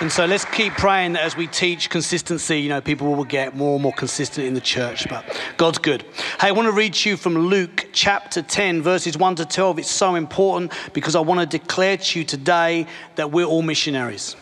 And 0.01 0.11
so 0.11 0.25
let's 0.25 0.45
keep 0.45 0.73
praying 0.73 1.13
that 1.13 1.23
as 1.23 1.37
we 1.37 1.47
teach 1.47 1.89
consistency, 1.89 2.61
you 2.61 2.69
know, 2.69 2.81
people 2.81 3.15
will 3.15 3.25
get 3.25 3.55
more 3.55 3.75
and 3.75 3.83
more 3.83 3.93
consistent 3.93 4.45
in 4.45 4.53
the 4.53 4.61
church. 4.61 5.09
But 5.09 5.25
God's 5.57 5.79
good. 5.79 6.03
Hey, 6.41 6.49
I 6.49 6.51
want 6.51 6.67
to 6.67 6.73
read 6.73 6.95
to 6.95 7.11
you 7.11 7.17
from 7.17 7.39
Luke 7.39 7.87
chapter 7.93 8.43
10, 8.43 8.83
verses 8.83 9.17
1 9.17 9.37
to 9.37 9.45
12. 9.45 9.79
It's 9.79 9.91
so 9.91 10.17
important 10.17 10.73
because 10.93 11.15
I 11.15 11.21
want 11.21 11.41
to 11.41 11.59
declare 11.59 11.97
to 11.97 12.19
you 12.19 12.25
today 12.25 12.87
that 13.15 13.31
we're 13.31 13.47
all 13.47 13.63
missionaries. 13.63 14.35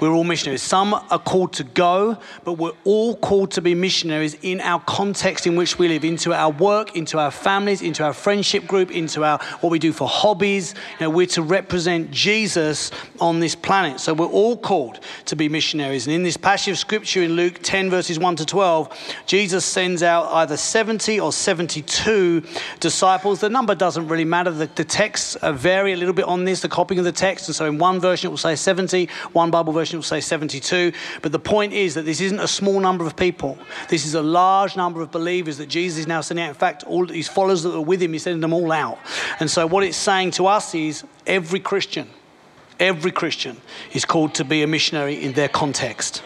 We're 0.00 0.10
all 0.10 0.24
missionaries. 0.24 0.62
Some 0.62 0.92
are 0.92 1.18
called 1.18 1.54
to 1.54 1.64
go, 1.64 2.18
but 2.44 2.54
we're 2.54 2.72
all 2.84 3.16
called 3.16 3.52
to 3.52 3.62
be 3.62 3.74
missionaries 3.74 4.34
in 4.42 4.60
our 4.60 4.80
context 4.80 5.46
in 5.46 5.56
which 5.56 5.78
we 5.78 5.88
live, 5.88 6.04
into 6.04 6.34
our 6.34 6.50
work, 6.50 6.96
into 6.96 7.18
our 7.18 7.30
families, 7.30 7.80
into 7.80 8.04
our 8.04 8.12
friendship 8.12 8.66
group, 8.66 8.90
into 8.90 9.24
our 9.24 9.38
what 9.60 9.70
we 9.70 9.78
do 9.78 9.92
for 9.92 10.08
hobbies. 10.08 10.74
You 10.98 11.06
know, 11.06 11.10
we're 11.10 11.26
to 11.28 11.42
represent 11.42 12.10
Jesus 12.10 12.90
on 13.20 13.40
this 13.40 13.54
planet. 13.54 14.00
So 14.00 14.12
we're 14.12 14.26
all 14.26 14.56
called 14.56 14.81
to 15.26 15.36
be 15.36 15.48
missionaries. 15.48 16.06
And 16.06 16.14
in 16.14 16.22
this 16.22 16.36
passage 16.36 16.72
of 16.72 16.78
scripture 16.78 17.22
in 17.22 17.32
Luke 17.32 17.60
10, 17.62 17.90
verses 17.90 18.18
1 18.18 18.36
to 18.36 18.46
12, 18.46 19.16
Jesus 19.26 19.64
sends 19.64 20.02
out 20.02 20.26
either 20.32 20.56
70 20.56 21.20
or 21.20 21.32
72 21.32 22.42
disciples. 22.80 23.40
The 23.40 23.50
number 23.50 23.74
doesn't 23.74 24.08
really 24.08 24.24
matter. 24.24 24.50
The, 24.50 24.66
the 24.74 24.84
texts 24.84 25.36
uh, 25.36 25.52
vary 25.52 25.92
a 25.92 25.96
little 25.96 26.14
bit 26.14 26.24
on 26.26 26.44
this, 26.44 26.60
the 26.60 26.68
copying 26.68 26.98
of 26.98 27.04
the 27.04 27.12
text. 27.12 27.48
And 27.48 27.54
so 27.54 27.66
in 27.66 27.78
one 27.78 28.00
version 28.00 28.28
it 28.28 28.30
will 28.30 28.38
say 28.38 28.56
70, 28.56 29.08
one 29.32 29.50
Bible 29.50 29.72
version 29.72 29.98
will 29.98 30.02
say 30.02 30.20
72. 30.20 30.92
But 31.22 31.32
the 31.32 31.38
point 31.38 31.72
is 31.72 31.94
that 31.94 32.04
this 32.04 32.20
isn't 32.20 32.40
a 32.40 32.48
small 32.48 32.80
number 32.80 33.06
of 33.06 33.16
people. 33.16 33.58
This 33.88 34.06
is 34.06 34.14
a 34.14 34.22
large 34.22 34.76
number 34.76 35.00
of 35.00 35.10
believers 35.10 35.58
that 35.58 35.68
Jesus 35.68 36.00
is 36.00 36.06
now 36.06 36.20
sending 36.20 36.44
out. 36.44 36.48
In 36.48 36.54
fact, 36.54 36.84
all 36.84 37.06
his 37.06 37.28
followers 37.28 37.62
that 37.62 37.74
are 37.74 37.80
with 37.80 38.02
him, 38.02 38.12
he's 38.12 38.22
sending 38.22 38.40
them 38.40 38.52
all 38.52 38.72
out. 38.72 38.98
And 39.40 39.50
so 39.50 39.66
what 39.66 39.84
it's 39.84 39.96
saying 39.96 40.32
to 40.32 40.46
us 40.46 40.74
is 40.74 41.04
every 41.26 41.60
Christian, 41.60 42.08
every 42.82 43.12
Christian 43.12 43.56
is 43.92 44.04
called 44.04 44.34
to 44.34 44.44
be 44.44 44.62
a 44.62 44.66
missionary 44.66 45.14
in 45.14 45.32
their 45.32 45.48
context. 45.48 46.22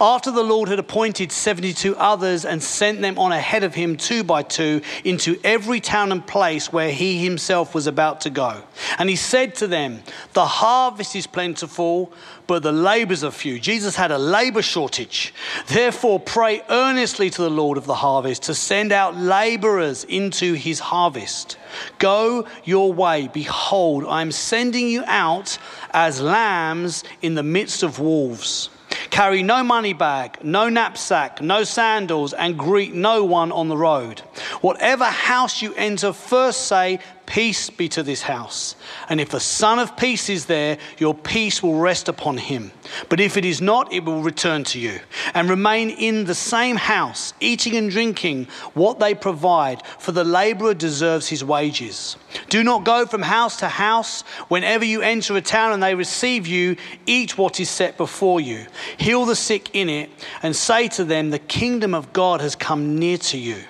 After 0.00 0.30
the 0.30 0.42
Lord 0.42 0.68
had 0.68 0.78
appointed 0.78 1.32
72 1.32 1.96
others 1.96 2.44
and 2.44 2.62
sent 2.62 3.00
them 3.00 3.18
on 3.18 3.32
ahead 3.32 3.64
of 3.64 3.74
him 3.74 3.96
two 3.96 4.24
by 4.24 4.42
two 4.42 4.80
into 5.04 5.38
every 5.42 5.80
town 5.80 6.12
and 6.12 6.26
place 6.26 6.72
where 6.72 6.90
he 6.90 7.22
himself 7.22 7.74
was 7.74 7.86
about 7.86 8.20
to 8.22 8.30
go. 8.30 8.62
And 8.98 9.08
he 9.08 9.16
said 9.16 9.54
to 9.56 9.66
them, 9.66 10.02
The 10.32 10.46
harvest 10.46 11.16
is 11.16 11.26
plentiful, 11.26 12.12
but 12.46 12.62
the 12.62 12.72
laborers 12.72 13.24
are 13.24 13.30
few. 13.30 13.58
Jesus 13.58 13.96
had 13.96 14.10
a 14.10 14.18
labor 14.18 14.62
shortage. 14.62 15.34
Therefore, 15.66 16.20
pray 16.20 16.62
earnestly 16.68 17.30
to 17.30 17.42
the 17.42 17.50
Lord 17.50 17.78
of 17.78 17.86
the 17.86 17.94
harvest 17.94 18.44
to 18.44 18.54
send 18.54 18.92
out 18.92 19.16
laborers 19.16 20.04
into 20.04 20.54
his 20.54 20.78
harvest. 20.78 21.58
Go 21.98 22.46
your 22.64 22.92
way. 22.92 23.28
Behold, 23.32 24.04
I 24.06 24.22
am 24.22 24.32
sending 24.32 24.88
you 24.88 25.02
out 25.06 25.58
as 25.90 26.20
lambs 26.20 27.04
in 27.22 27.34
the 27.34 27.42
midst 27.42 27.82
of 27.82 27.98
wolves. 27.98 28.70
Carry 29.10 29.42
no 29.42 29.62
money 29.62 29.92
bag, 29.92 30.38
no 30.42 30.68
knapsack, 30.68 31.40
no 31.40 31.64
sandals, 31.64 32.32
and 32.32 32.58
greet 32.58 32.94
no 32.94 33.24
one 33.24 33.52
on 33.52 33.68
the 33.68 33.76
road. 33.76 34.20
Whatever 34.60 35.04
house 35.04 35.62
you 35.62 35.74
enter, 35.74 36.12
first 36.12 36.66
say, 36.66 37.00
Peace 37.26 37.70
be 37.70 37.88
to 37.88 38.04
this 38.04 38.22
house. 38.22 38.76
And 39.08 39.20
if 39.20 39.30
the 39.30 39.40
Son 39.40 39.80
of 39.80 39.96
Peace 39.96 40.28
is 40.28 40.46
there, 40.46 40.78
your 40.98 41.12
peace 41.12 41.60
will 41.60 41.74
rest 41.74 42.08
upon 42.08 42.38
him. 42.38 42.70
But 43.08 43.18
if 43.18 43.36
it 43.36 43.44
is 43.44 43.60
not, 43.60 43.92
it 43.92 44.04
will 44.04 44.22
return 44.22 44.62
to 44.64 44.78
you. 44.78 45.00
And 45.34 45.50
remain 45.50 45.90
in 45.90 46.24
the 46.24 46.36
same 46.36 46.76
house, 46.76 47.34
eating 47.40 47.74
and 47.76 47.90
drinking 47.90 48.46
what 48.74 49.00
they 49.00 49.14
provide, 49.14 49.84
for 49.98 50.12
the 50.12 50.22
laborer 50.22 50.72
deserves 50.72 51.26
his 51.26 51.42
wages. 51.42 52.16
Do 52.48 52.62
not 52.62 52.84
go 52.84 53.06
from 53.06 53.22
house 53.22 53.56
to 53.56 53.68
house. 53.68 54.22
Whenever 54.48 54.84
you 54.84 55.02
enter 55.02 55.36
a 55.36 55.42
town 55.42 55.72
and 55.72 55.82
they 55.82 55.96
receive 55.96 56.46
you, 56.46 56.76
eat 57.06 57.36
what 57.36 57.58
is 57.58 57.68
set 57.68 57.96
before 57.96 58.40
you. 58.40 58.66
Heal 58.98 59.24
the 59.24 59.36
sick 59.36 59.74
in 59.74 59.88
it, 59.88 60.10
and 60.42 60.54
say 60.54 60.86
to 60.88 61.04
them, 61.04 61.30
The 61.30 61.40
kingdom 61.40 61.92
of 61.92 62.12
God 62.12 62.40
has 62.40 62.54
come 62.54 62.98
near 62.98 63.18
to 63.18 63.36
you. 63.36 63.64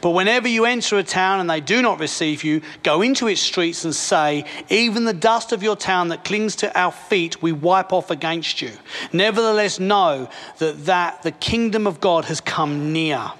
But 0.00 0.10
whenever 0.10 0.48
you 0.48 0.64
enter 0.64 0.98
a 0.98 1.02
town 1.02 1.40
and 1.40 1.48
they 1.48 1.60
do 1.60 1.82
not 1.82 2.00
receive 2.00 2.44
you, 2.44 2.62
go 2.82 3.02
into 3.02 3.28
its 3.28 3.40
streets 3.40 3.84
and 3.84 3.94
say, 3.94 4.44
Even 4.68 5.04
the 5.04 5.12
dust 5.12 5.52
of 5.52 5.62
your 5.62 5.76
town 5.76 6.08
that 6.08 6.24
clings 6.24 6.56
to 6.56 6.78
our 6.78 6.92
feet, 6.92 7.42
we 7.42 7.52
wipe 7.52 7.92
off 7.92 8.10
against 8.10 8.60
you. 8.62 8.72
Nevertheless, 9.12 9.78
know 9.78 10.28
that, 10.58 10.84
that 10.86 11.22
the 11.22 11.32
kingdom 11.32 11.86
of 11.86 12.00
God 12.00 12.24
has 12.26 12.40
come 12.40 12.92
near. 12.92 13.32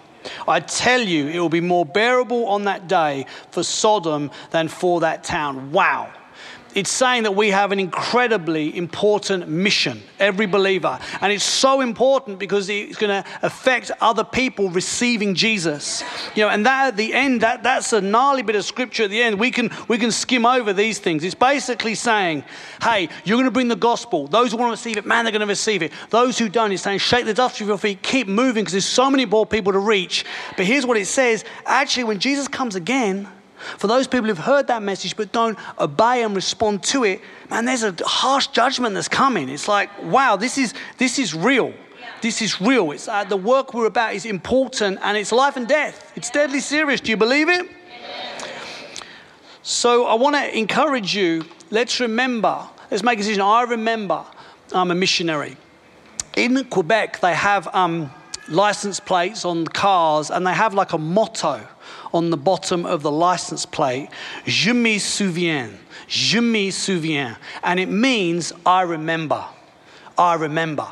I 0.47 0.61
tell 0.61 1.01
you, 1.01 1.29
it 1.29 1.39
will 1.39 1.49
be 1.49 1.61
more 1.61 1.87
bearable 1.87 2.47
on 2.47 2.65
that 2.65 2.89
day 2.89 3.27
for 3.51 3.63
Sodom 3.63 4.31
than 4.51 4.69
for 4.69 5.01
that 5.01 5.25
town. 5.25 5.73
Wow 5.73 6.13
it's 6.75 6.91
saying 6.91 7.25
that 7.25 7.35
we 7.35 7.51
have 7.51 7.73
an 7.73 7.81
incredibly 7.81 8.77
important 8.77 9.49
mission, 9.49 10.03
every 10.19 10.47
believer. 10.47 10.99
And 11.21 11.33
it's 11.33 11.45
so 11.45 11.81
important 11.81 12.39
because 12.39 12.69
it's 12.69 12.97
going 12.97 13.23
to 13.23 13.29
affect 13.43 13.91
other 14.01 14.25
people 14.25 14.71
receiving 14.71 15.35
Jesus. 15.35 16.03
You 16.35 16.45
know, 16.45 16.51
and 16.51 16.67
that 16.67 16.89
at 16.89 16.97
the 16.97 17.13
end, 17.15 17.41
that, 17.41 17.63
that's 17.63 17.93
a 17.93 18.01
gnarly 18.01 18.43
bit 18.43 18.57
of 18.57 18.65
scripture 18.65 19.05
at 19.05 19.11
the 19.11 19.23
end. 19.23 19.39
We 19.39 19.51
can, 19.51 19.71
we 19.89 19.99
can 19.99 20.11
skim 20.11 20.47
over 20.47 20.73
these 20.73 20.99
things. 20.99 21.25
It's 21.25 21.35
basically 21.35 21.95
saying, 21.95 22.45
hey, 22.83 23.09
you're 23.25 23.37
going 23.37 23.47
to 23.47 23.51
bring 23.51 23.69
the 23.69 23.77
gospel. 23.77 24.27
Those 24.27 24.53
who 24.53 24.59
want 24.59 24.69
to 24.69 24.73
receive 24.73 24.97
it, 24.97 25.07
man, 25.07 25.25
they're 25.25 25.33
going 25.33 25.41
to 25.41 25.47
receive 25.47 25.83
it. 25.83 25.93
Those 26.11 26.39
who 26.39 26.49
don't, 26.49 26.73
it's 26.73 26.83
saying, 26.83 26.99
shake 26.99 27.25
the 27.25 27.35
dust 27.35 27.61
off 27.61 27.67
your 27.67 27.79
feet, 27.79 28.03
keep 28.03 28.29
moving 28.29 28.63
because 28.63 28.73
there's 28.73 28.85
so 28.85 29.11
many 29.11 29.25
more 29.25 29.47
people 29.47 29.73
to 29.73 29.79
reach. 29.79 30.25
But 30.57 30.67
here's 30.67 30.87
what 30.87 30.97
it 30.97 31.07
says 31.07 31.45
actually, 31.67 32.05
when 32.05 32.19
Jesus 32.19 32.49
comes 32.49 32.75
again, 32.75 33.29
for 33.59 33.87
those 33.87 34.07
people 34.07 34.27
who've 34.29 34.39
heard 34.39 34.67
that 34.69 34.83
message 34.83 35.17
but 35.17 35.33
don't 35.33 35.59
obey 35.79 36.23
and 36.23 36.35
respond 36.35 36.83
to 36.85 37.05
it, 37.05 37.21
man, 37.51 37.65
there's 37.65 37.83
a 37.83 37.95
harsh 38.05 38.49
judgment 38.49 38.95
that's 38.95 39.09
coming. 39.09 39.49
It's 39.49 39.69
like, 39.69 39.91
wow, 40.05 40.37
this 40.37 40.59
is, 40.59 40.75
this 40.99 41.19
is 41.19 41.35
real. 41.35 41.73
This 42.21 42.43
is 42.43 42.61
real. 42.61 42.91
It's, 42.93 43.09
uh, 43.09 43.25
the 43.25 43.37
work 43.37 43.75
we're 43.75 43.87
about 43.87 44.15
is 44.15 44.25
important 44.25 44.99
and 45.03 45.17
it's 45.17 45.33
life 45.33 45.57
and 45.57 45.69
death. 45.69 46.13
It's 46.17 46.31
deadly 46.31 46.61
serious. 46.61 47.01
Do 47.01 47.11
you 47.11 47.17
believe 47.17 47.49
it? 47.49 47.69
So 49.63 50.07
I 50.07 50.15
want 50.15 50.35
to 50.35 50.57
encourage 50.57 51.15
you. 51.15 51.45
Let's 51.71 52.01
remember, 52.01 52.67
let's 52.91 53.03
make 53.03 53.19
a 53.19 53.23
decision. 53.23 53.43
I 53.43 53.63
remember 53.63 54.25
I'm 54.73 54.91
a 54.91 54.95
missionary. 54.95 55.57
In 56.37 56.65
Quebec, 56.65 57.21
they 57.21 57.35
have 57.35 57.69
um, 57.75 58.11
license 58.49 59.01
plates 59.01 59.45
on 59.45 59.67
cars 59.67 60.31
and 60.31 60.47
they 60.47 60.55
have 60.55 60.75
like 60.75 60.93
a 60.93 60.99
motto 60.99 61.67
on 62.13 62.31
the 62.31 62.37
bottom 62.37 62.87
of 62.87 63.03
the 63.03 63.11
license 63.11 63.67
plate, 63.67 64.09
Je 64.47 64.73
me 64.73 64.99
souviens, 64.99 65.73
Je 66.07 66.41
me 66.41 66.71
souviens. 66.71 67.37
And 67.63 67.79
it 67.79 67.89
means 67.89 68.53
I 68.65 68.83
remember. 68.83 69.45
I 70.17 70.35
remember. 70.35 70.89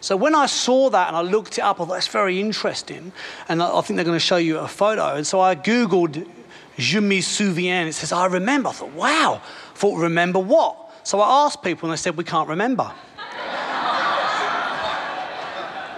So 0.00 0.16
when 0.16 0.34
I 0.34 0.46
saw 0.46 0.90
that 0.90 1.08
and 1.08 1.16
I 1.16 1.22
looked 1.22 1.58
it 1.58 1.62
up, 1.62 1.80
I 1.80 1.84
thought 1.84 1.92
that's 1.92 2.06
very 2.06 2.40
interesting. 2.40 3.12
And 3.48 3.62
I 3.62 3.80
think 3.80 3.96
they're 3.96 4.04
going 4.04 4.14
to 4.14 4.20
show 4.20 4.36
you 4.36 4.58
a 4.58 4.68
photo. 4.68 5.16
And 5.16 5.26
so 5.26 5.40
I 5.40 5.56
Googled 5.56 6.26
Je 6.76 7.00
me 7.00 7.20
souviens. 7.20 7.88
It 7.88 7.94
says, 7.94 8.12
I 8.12 8.26
remember. 8.26 8.68
I 8.68 8.72
thought, 8.72 8.92
wow. 8.92 9.40
I 9.42 9.76
thought, 9.76 9.98
remember 9.98 10.38
what? 10.38 10.92
So 11.02 11.20
I 11.20 11.46
asked 11.46 11.62
people 11.62 11.88
and 11.88 11.96
they 11.96 12.00
said, 12.00 12.16
we 12.16 12.24
can't 12.24 12.48
remember. 12.48 12.92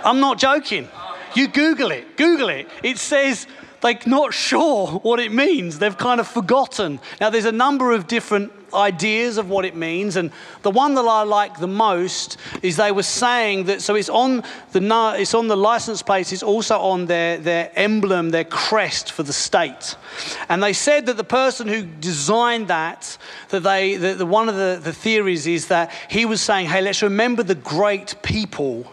I'm 0.02 0.20
not 0.20 0.38
joking. 0.38 0.88
You 1.34 1.48
Google 1.48 1.90
it. 1.90 2.16
Google 2.16 2.48
it. 2.48 2.68
It 2.82 2.96
says 2.96 3.46
they're 3.80 3.99
not 4.06 4.34
sure 4.34 4.88
what 4.88 5.20
it 5.20 5.32
means. 5.32 5.78
They've 5.78 5.96
kind 5.96 6.20
of 6.20 6.28
forgotten. 6.28 7.00
Now, 7.20 7.30
there's 7.30 7.44
a 7.46 7.52
number 7.52 7.92
of 7.92 8.06
different 8.06 8.52
ideas 8.75 9.37
of 9.37 9.49
what 9.49 9.64
it 9.64 9.75
means, 9.75 10.16
and 10.16 10.30
the 10.62 10.70
one 10.70 10.94
that 10.94 11.04
I 11.04 11.22
like 11.22 11.58
the 11.58 11.66
most 11.66 12.37
is 12.62 12.76
they 12.76 12.92
were 12.92 13.02
saying 13.02 13.64
that 13.64 13.82
so 13.82 13.94
it's 13.94 14.08
on 14.08 14.44
the 14.72 15.14
it's 15.18 15.34
on 15.34 15.49
the 15.49 15.56
license 15.56 16.02
plates, 16.02 16.32
it's 16.32 16.42
also 16.42 16.78
on 16.78 17.06
their 17.06 17.38
their 17.38 17.72
emblem, 17.75 18.30
their 18.30 18.44
crest 18.44 19.12
for 19.12 19.22
the 19.22 19.32
state, 19.32 19.96
and 20.49 20.62
they 20.62 20.72
said 20.72 21.06
that 21.06 21.16
the 21.16 21.25
person 21.25 21.68
who 21.68 21.82
designed 21.82 22.68
that 22.68 23.18
that 23.49 23.64
they 23.64 23.96
that 23.96 24.18
the, 24.18 24.26
one 24.26 24.49
of 24.49 24.54
the, 24.54 24.78
the 24.82 24.92
theories 24.92 25.46
is 25.46 25.66
that 25.68 25.92
he 26.08 26.25
was 26.25 26.40
saying, 26.40 26.66
hey, 26.66 26.80
let's 26.80 27.02
remember 27.02 27.42
the 27.42 27.54
great 27.54 28.14
people 28.22 28.87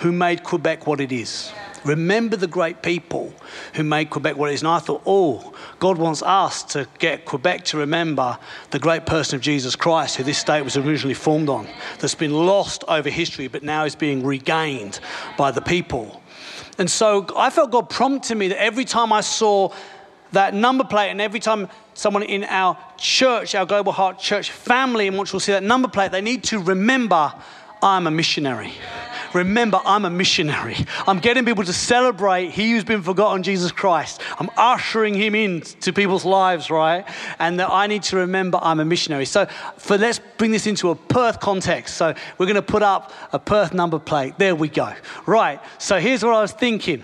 who 0.00 0.12
made 0.12 0.44
Quebec 0.44 0.86
what 0.86 1.00
it 1.00 1.12
is. 1.12 1.52
Remember 1.84 2.36
the 2.36 2.46
great 2.46 2.82
people 2.82 3.32
who 3.74 3.84
made 3.84 4.10
Quebec 4.10 4.36
what 4.36 4.50
it 4.50 4.54
is. 4.54 4.62
And 4.62 4.68
I 4.68 4.78
thought, 4.78 5.02
oh, 5.04 5.54
God 5.78 5.98
wants 5.98 6.22
us 6.22 6.62
to 6.64 6.88
get 6.98 7.24
Quebec 7.24 7.64
to 7.66 7.78
remember 7.78 8.38
the 8.70 8.78
great 8.78 9.06
person 9.06 9.36
of 9.36 9.42
Jesus 9.42 9.76
Christ, 9.76 10.16
who 10.16 10.24
this 10.24 10.38
state 10.38 10.62
was 10.62 10.76
originally 10.76 11.14
formed 11.14 11.48
on, 11.48 11.68
that's 11.98 12.14
been 12.14 12.32
lost 12.32 12.84
over 12.88 13.10
history, 13.10 13.48
but 13.48 13.62
now 13.62 13.84
is 13.84 13.94
being 13.94 14.24
regained 14.24 15.00
by 15.36 15.50
the 15.50 15.60
people. 15.60 16.22
And 16.78 16.90
so 16.90 17.26
I 17.36 17.50
felt 17.50 17.70
God 17.70 17.90
prompting 17.90 18.38
me 18.38 18.48
that 18.48 18.60
every 18.60 18.84
time 18.84 19.12
I 19.12 19.20
saw 19.20 19.72
that 20.32 20.54
number 20.54 20.84
plate, 20.84 21.10
and 21.10 21.20
every 21.20 21.40
time 21.40 21.68
someone 21.94 22.22
in 22.24 22.44
our 22.44 22.76
church, 22.98 23.54
our 23.54 23.66
Global 23.66 23.92
Heart 23.92 24.18
Church 24.18 24.50
family 24.50 25.06
in 25.06 25.16
Montreal 25.16 25.40
see 25.40 25.52
that 25.52 25.62
number 25.62 25.88
plate, 25.88 26.10
they 26.10 26.20
need 26.20 26.42
to 26.44 26.58
remember 26.58 27.32
I'm 27.82 28.06
a 28.06 28.10
missionary. 28.10 28.72
Remember, 29.34 29.80
I'm 29.84 30.04
a 30.04 30.10
missionary. 30.10 30.76
I'm 31.06 31.18
getting 31.18 31.44
people 31.44 31.64
to 31.64 31.72
celebrate 31.72 32.50
He 32.50 32.70
who's 32.70 32.84
been 32.84 33.02
forgotten, 33.02 33.42
Jesus 33.42 33.72
Christ. 33.72 34.20
I'm 34.38 34.48
ushering 34.56 35.14
Him 35.14 35.34
into 35.34 35.92
people's 35.92 36.24
lives, 36.24 36.70
right? 36.70 37.04
And 37.38 37.58
that 37.60 37.70
I 37.70 37.86
need 37.86 38.04
to 38.04 38.16
remember 38.16 38.58
I'm 38.62 38.80
a 38.80 38.84
missionary. 38.84 39.26
So, 39.26 39.46
for 39.76 39.98
let's 39.98 40.20
bring 40.38 40.52
this 40.52 40.66
into 40.66 40.90
a 40.90 40.94
Perth 40.94 41.40
context. 41.40 41.96
So, 41.96 42.14
we're 42.38 42.46
going 42.46 42.54
to 42.54 42.62
put 42.62 42.82
up 42.82 43.12
a 43.32 43.38
Perth 43.38 43.74
number 43.74 43.98
plate. 43.98 44.38
There 44.38 44.54
we 44.54 44.68
go. 44.68 44.94
Right. 45.26 45.60
So, 45.78 45.98
here's 45.98 46.24
what 46.24 46.34
I 46.34 46.40
was 46.40 46.52
thinking. 46.52 47.02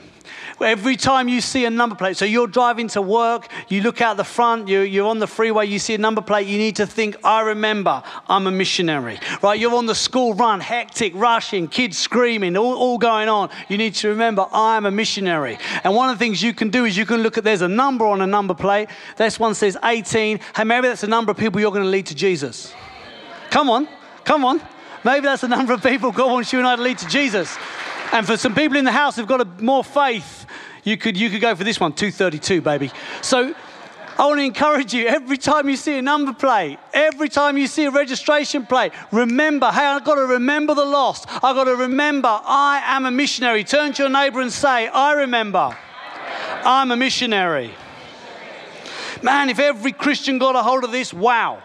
Every 0.61 0.97
time 0.97 1.29
you 1.29 1.41
see 1.41 1.65
a 1.65 1.71
number 1.71 1.95
plate, 1.95 2.17
so 2.17 2.25
you're 2.25 2.47
driving 2.47 2.89
to 2.89 3.03
work, 3.03 3.49
you 3.69 3.83
look 3.83 4.01
out 4.01 4.17
the 4.17 4.25
front, 4.25 4.69
you're, 4.69 5.07
on 5.07 5.19
the 5.19 5.27
freeway, 5.27 5.67
you 5.67 5.79
see 5.79 5.95
a 5.95 5.99
number 5.99 6.21
plate, 6.21 6.47
you 6.47 6.59
need 6.59 6.77
to 6.77 6.87
think, 6.87 7.17
I 7.25 7.41
remember 7.41 8.03
I'm 8.29 8.47
a 8.47 8.51
missionary, 8.51 9.19
right? 9.43 9.59
You're 9.59 9.75
on 9.75 9.87
the 9.87 9.95
school 9.95 10.35
run, 10.35 10.61
hectic, 10.61 11.15
rushing, 11.15 11.69
kids 11.69 11.99
screaming, 11.99 12.57
all, 12.57 12.77
all 12.77 12.99
going 12.99 13.29
on. 13.29 13.51
You 13.69 13.79
need 13.79 13.95
to 13.97 14.09
remember, 14.09 14.47
I'm 14.53 14.87
a 14.87 14.91
missionary. 14.91 15.59
And 15.85 15.95
one 15.95 16.11
of 16.11 16.19
the 16.19 16.25
things 16.25 16.43
you 16.43 16.53
can 16.53 16.71
do 16.71 16.85
is 16.85 16.97
you 16.97 17.07
can 17.07 17.23
look 17.23 17.39
at, 17.39 17.45
there's 17.45 17.63
a 17.63 17.69
number 17.69 18.07
on 18.07 18.21
a 18.21 18.27
number 18.27 18.55
plate. 18.55 18.89
This 19.17 19.39
one 19.39 19.55
says 19.55 19.77
18. 19.83 20.41
Hey, 20.57 20.65
maybe 20.65 20.89
that's 20.89 21.01
the 21.01 21.09
number 21.09 21.31
of 21.31 21.39
people 21.39 21.61
you're 21.61 21.73
going 21.73 21.85
to 21.85 21.91
lead 21.91 22.07
to 22.07 22.15
Jesus. 22.15 22.75
Come 23.51 23.71
on, 23.71 23.89
come 24.25 24.45
on. 24.45 24.61
Maybe 25.05 25.23
that's 25.23 25.41
the 25.41 25.49
number 25.49 25.73
of 25.73 25.83
people 25.83 26.13
God 26.13 26.31
wants 26.31 26.53
you 26.53 26.59
and 26.59 26.69
I 26.69 26.77
to 26.77 26.83
lead 26.83 26.99
to 26.99 27.09
Jesus. 27.09 27.57
And 28.13 28.27
for 28.27 28.37
some 28.37 28.55
people 28.55 28.77
in 28.77 28.85
the 28.85 28.93
house 28.93 29.17
who've 29.17 29.27
got 29.27 29.41
a, 29.41 29.63
more 29.63 29.85
faith, 29.85 30.47
you 30.85 30.97
could, 30.97 31.17
you 31.17 31.31
could 31.31 31.41
go 31.41 31.55
for 31.55 31.65
this 31.65 31.79
one, 31.79 31.93
232, 31.93 32.61
baby. 32.61 32.91
So 33.23 33.55
I 34.19 34.27
want 34.27 34.41
to 34.41 34.45
encourage 34.45 34.93
you 34.93 35.07
every 35.07 35.39
time 35.39 35.69
you 35.69 35.77
see 35.77 35.97
a 35.97 36.03
number 36.03 36.33
plate, 36.33 36.79
every 36.93 37.29
time 37.29 37.57
you 37.57 37.67
see 37.67 37.85
a 37.85 37.91
registration 37.91 38.67
plate, 38.67 38.93
remember, 39.13 39.71
hey, 39.71 39.87
I've 39.87 40.05
got 40.05 40.17
to 40.17 40.27
remember 40.27 40.75
the 40.75 40.85
lost. 40.85 41.27
I've 41.29 41.57
got 41.57 41.65
to 41.65 41.77
remember 41.77 42.29
I 42.29 42.83
am 42.85 43.07
a 43.07 43.11
missionary. 43.11 43.65
Turn 43.65 43.93
to 43.95 44.03
your 44.03 44.11
neighbor 44.11 44.41
and 44.41 44.53
say, 44.53 44.89
I 44.89 45.13
remember 45.13 45.77
I'm 46.65 46.91
a 46.91 46.97
missionary. 46.97 47.71
Man, 49.23 49.51
if 49.51 49.59
every 49.59 49.93
Christian 49.93 50.39
got 50.39 50.57
a 50.57 50.63
hold 50.63 50.85
of 50.85 50.93
this, 50.93 51.15
wow. 51.15 51.63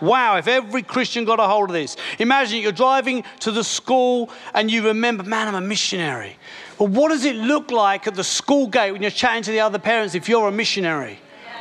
Wow, 0.00 0.36
if 0.36 0.46
every 0.46 0.82
Christian 0.82 1.24
got 1.24 1.40
a 1.40 1.44
hold 1.44 1.70
of 1.70 1.74
this. 1.74 1.96
Imagine 2.18 2.60
you're 2.60 2.72
driving 2.72 3.24
to 3.40 3.50
the 3.50 3.64
school 3.64 4.30
and 4.54 4.70
you 4.70 4.86
remember, 4.86 5.24
man, 5.24 5.48
I'm 5.48 5.56
a 5.56 5.60
missionary. 5.60 6.36
Well, 6.78 6.88
what 6.88 7.08
does 7.08 7.24
it 7.24 7.36
look 7.36 7.70
like 7.70 8.06
at 8.06 8.14
the 8.14 8.24
school 8.24 8.68
gate 8.68 8.92
when 8.92 9.02
you're 9.02 9.10
chatting 9.10 9.42
to 9.44 9.50
the 9.50 9.60
other 9.60 9.78
parents 9.78 10.14
if 10.14 10.28
you're 10.28 10.48
a 10.48 10.52
missionary? 10.52 11.18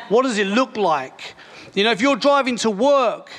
What 0.10 0.24
does 0.24 0.38
it 0.38 0.48
look 0.48 0.78
like? 0.78 1.36
You 1.74 1.84
know, 1.84 1.92
if 1.92 2.02
you're 2.02 2.16
driving 2.16 2.56
to 2.58 2.70
work, 2.70 3.32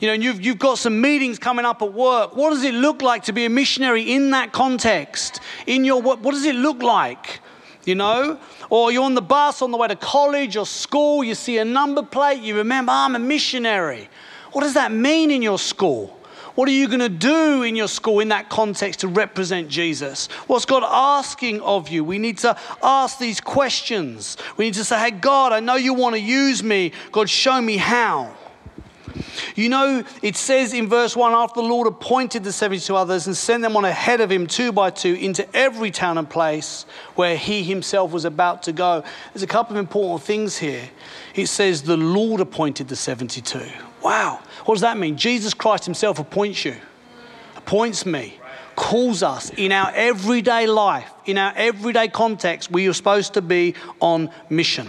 you 0.00 0.08
know, 0.08 0.14
and 0.14 0.22
you've, 0.22 0.44
you've 0.44 0.58
got 0.58 0.78
some 0.78 1.00
meetings 1.00 1.38
coming 1.38 1.64
up 1.64 1.82
at 1.82 1.92
work, 1.92 2.36
what 2.36 2.50
does 2.50 2.62
it 2.64 2.74
look 2.74 3.02
like 3.02 3.24
to 3.24 3.32
be 3.32 3.46
a 3.46 3.50
missionary 3.50 4.12
in 4.12 4.30
that 4.30 4.52
context? 4.52 5.40
In 5.66 5.84
your 5.84 6.00
work, 6.02 6.22
what 6.22 6.32
does 6.32 6.44
it 6.44 6.54
look 6.54 6.82
like? 6.82 7.40
You 7.84 7.94
know? 7.94 8.38
Or 8.68 8.92
you're 8.92 9.04
on 9.04 9.14
the 9.14 9.22
bus 9.22 9.62
on 9.62 9.70
the 9.70 9.78
way 9.78 9.88
to 9.88 9.96
college 9.96 10.56
or 10.56 10.66
school, 10.66 11.24
you 11.24 11.34
see 11.34 11.58
a 11.58 11.64
number 11.64 12.02
plate, 12.02 12.42
you 12.42 12.56
remember, 12.56 12.92
I'm 12.92 13.16
a 13.16 13.18
missionary. 13.18 14.08
What 14.56 14.62
does 14.62 14.72
that 14.72 14.90
mean 14.90 15.30
in 15.30 15.42
your 15.42 15.58
school? 15.58 16.18
What 16.54 16.66
are 16.66 16.72
you 16.72 16.88
going 16.88 17.00
to 17.00 17.10
do 17.10 17.62
in 17.62 17.76
your 17.76 17.88
school 17.88 18.20
in 18.20 18.28
that 18.28 18.48
context 18.48 19.00
to 19.00 19.08
represent 19.08 19.68
Jesus? 19.68 20.28
What's 20.46 20.64
God 20.64 20.82
asking 20.82 21.60
of 21.60 21.90
you? 21.90 22.02
We 22.02 22.18
need 22.18 22.38
to 22.38 22.56
ask 22.82 23.18
these 23.18 23.38
questions. 23.38 24.38
We 24.56 24.64
need 24.64 24.72
to 24.72 24.84
say, 24.84 24.98
Hey, 24.98 25.10
God, 25.10 25.52
I 25.52 25.60
know 25.60 25.74
you 25.74 25.92
want 25.92 26.14
to 26.14 26.20
use 26.22 26.62
me. 26.62 26.92
God, 27.12 27.28
show 27.28 27.60
me 27.60 27.76
how. 27.76 28.34
You 29.54 29.68
know, 29.68 30.04
it 30.22 30.36
says 30.36 30.72
in 30.72 30.88
verse 30.88 31.14
1 31.14 31.32
after 31.32 31.60
the 31.60 31.66
Lord 31.66 31.86
appointed 31.86 32.42
the 32.42 32.52
72 32.52 32.96
others 32.96 33.26
and 33.26 33.36
sent 33.36 33.62
them 33.62 33.76
on 33.76 33.84
ahead 33.84 34.22
of 34.22 34.30
him 34.30 34.46
two 34.46 34.72
by 34.72 34.88
two 34.90 35.14
into 35.14 35.46
every 35.54 35.90
town 35.90 36.16
and 36.18 36.28
place 36.28 36.86
where 37.14 37.36
he 37.36 37.62
himself 37.62 38.10
was 38.12 38.24
about 38.24 38.62
to 38.64 38.72
go. 38.72 39.04
There's 39.32 39.42
a 39.42 39.46
couple 39.46 39.76
of 39.76 39.80
important 39.80 40.22
things 40.22 40.56
here. 40.56 40.88
It 41.34 41.46
says 41.46 41.82
the 41.82 41.96
Lord 41.96 42.40
appointed 42.40 42.88
the 42.88 42.96
72. 42.96 43.60
Wow. 44.02 44.40
What 44.66 44.74
does 44.74 44.82
that 44.82 44.98
mean? 44.98 45.16
Jesus 45.16 45.54
Christ 45.54 45.84
Himself 45.84 46.18
appoints 46.18 46.64
you, 46.64 46.74
appoints 47.56 48.04
me, 48.04 48.38
calls 48.74 49.22
us 49.22 49.50
in 49.50 49.70
our 49.70 49.92
everyday 49.94 50.66
life, 50.66 51.10
in 51.24 51.38
our 51.38 51.52
everyday 51.54 52.08
context. 52.08 52.70
We 52.72 52.88
are 52.88 52.92
supposed 52.92 53.34
to 53.34 53.42
be 53.42 53.74
on 54.00 54.28
mission. 54.50 54.88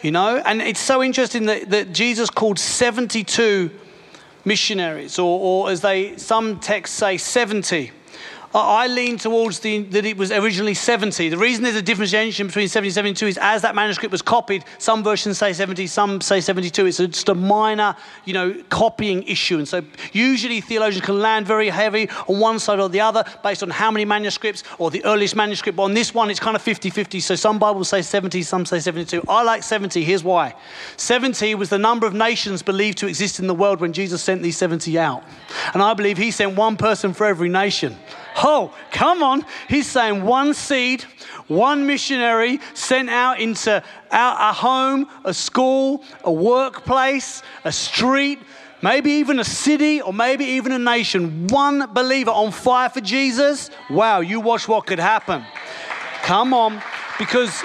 You 0.00 0.12
know, 0.12 0.42
and 0.44 0.62
it's 0.62 0.80
so 0.80 1.02
interesting 1.02 1.44
that, 1.46 1.68
that 1.70 1.92
Jesus 1.92 2.30
called 2.30 2.58
72 2.58 3.70
missionaries, 4.46 5.18
or, 5.18 5.38
or 5.38 5.70
as 5.70 5.82
they 5.82 6.16
some 6.16 6.58
texts 6.58 6.96
say, 6.96 7.18
70. 7.18 7.92
I 8.54 8.86
lean 8.86 9.16
towards 9.16 9.60
the, 9.60 9.82
that 9.84 10.04
it 10.04 10.16
was 10.16 10.30
originally 10.30 10.74
70. 10.74 11.30
The 11.30 11.38
reason 11.38 11.64
there's 11.64 11.76
a 11.76 11.82
differentiation 11.82 12.48
between 12.48 12.68
70 12.68 12.88
and 12.88 12.94
72 12.94 13.26
is 13.26 13.38
as 13.40 13.62
that 13.62 13.74
manuscript 13.74 14.12
was 14.12 14.20
copied, 14.20 14.64
some 14.78 15.02
versions 15.02 15.38
say 15.38 15.54
70, 15.54 15.86
some 15.86 16.20
say 16.20 16.40
72. 16.40 16.86
It's 16.86 16.98
just 16.98 17.28
a 17.30 17.34
minor, 17.34 17.96
you 18.26 18.34
know, 18.34 18.54
copying 18.68 19.22
issue. 19.22 19.56
And 19.56 19.66
so 19.66 19.82
usually 20.12 20.60
theologians 20.60 21.04
can 21.04 21.18
land 21.18 21.46
very 21.46 21.70
heavy 21.70 22.10
on 22.28 22.40
one 22.40 22.58
side 22.58 22.78
or 22.78 22.90
the 22.90 23.00
other 23.00 23.24
based 23.42 23.62
on 23.62 23.70
how 23.70 23.90
many 23.90 24.04
manuscripts 24.04 24.64
or 24.78 24.90
the 24.90 25.02
earliest 25.06 25.34
manuscript. 25.34 25.76
But 25.76 25.84
on 25.84 25.94
this 25.94 26.12
one, 26.12 26.30
it's 26.30 26.40
kind 26.40 26.54
of 26.54 26.60
50 26.60 26.90
50. 26.90 27.20
So 27.20 27.34
some 27.34 27.58
Bibles 27.58 27.88
say 27.88 28.02
70, 28.02 28.42
some 28.42 28.66
say 28.66 28.80
72. 28.80 29.22
I 29.28 29.42
like 29.42 29.62
70. 29.62 30.04
Here's 30.04 30.24
why 30.24 30.54
70 30.98 31.54
was 31.54 31.70
the 31.70 31.78
number 31.78 32.06
of 32.06 32.12
nations 32.12 32.62
believed 32.62 32.98
to 32.98 33.06
exist 33.06 33.38
in 33.38 33.46
the 33.46 33.54
world 33.54 33.80
when 33.80 33.94
Jesus 33.94 34.22
sent 34.22 34.42
these 34.42 34.58
70 34.58 34.98
out. 34.98 35.24
And 35.72 35.82
I 35.82 35.94
believe 35.94 36.18
he 36.18 36.30
sent 36.30 36.54
one 36.54 36.76
person 36.76 37.14
for 37.14 37.26
every 37.26 37.48
nation. 37.48 37.96
Oh, 38.36 38.74
come 38.90 39.22
on. 39.22 39.44
He's 39.68 39.86
saying 39.86 40.22
one 40.22 40.54
seed, 40.54 41.02
one 41.48 41.86
missionary 41.86 42.60
sent 42.74 43.10
out 43.10 43.40
into 43.40 43.82
a 44.10 44.52
home, 44.52 45.08
a 45.24 45.34
school, 45.34 46.02
a 46.24 46.32
workplace, 46.32 47.42
a 47.64 47.72
street, 47.72 48.38
maybe 48.82 49.12
even 49.12 49.38
a 49.38 49.44
city, 49.44 50.00
or 50.00 50.12
maybe 50.12 50.44
even 50.44 50.72
a 50.72 50.78
nation. 50.78 51.46
One 51.48 51.92
believer 51.92 52.30
on 52.30 52.52
fire 52.52 52.88
for 52.88 53.00
Jesus. 53.00 53.70
Wow, 53.90 54.20
you 54.20 54.40
watch 54.40 54.66
what 54.68 54.86
could 54.86 54.98
happen. 54.98 55.44
Come 56.22 56.54
on. 56.54 56.82
Because 57.18 57.62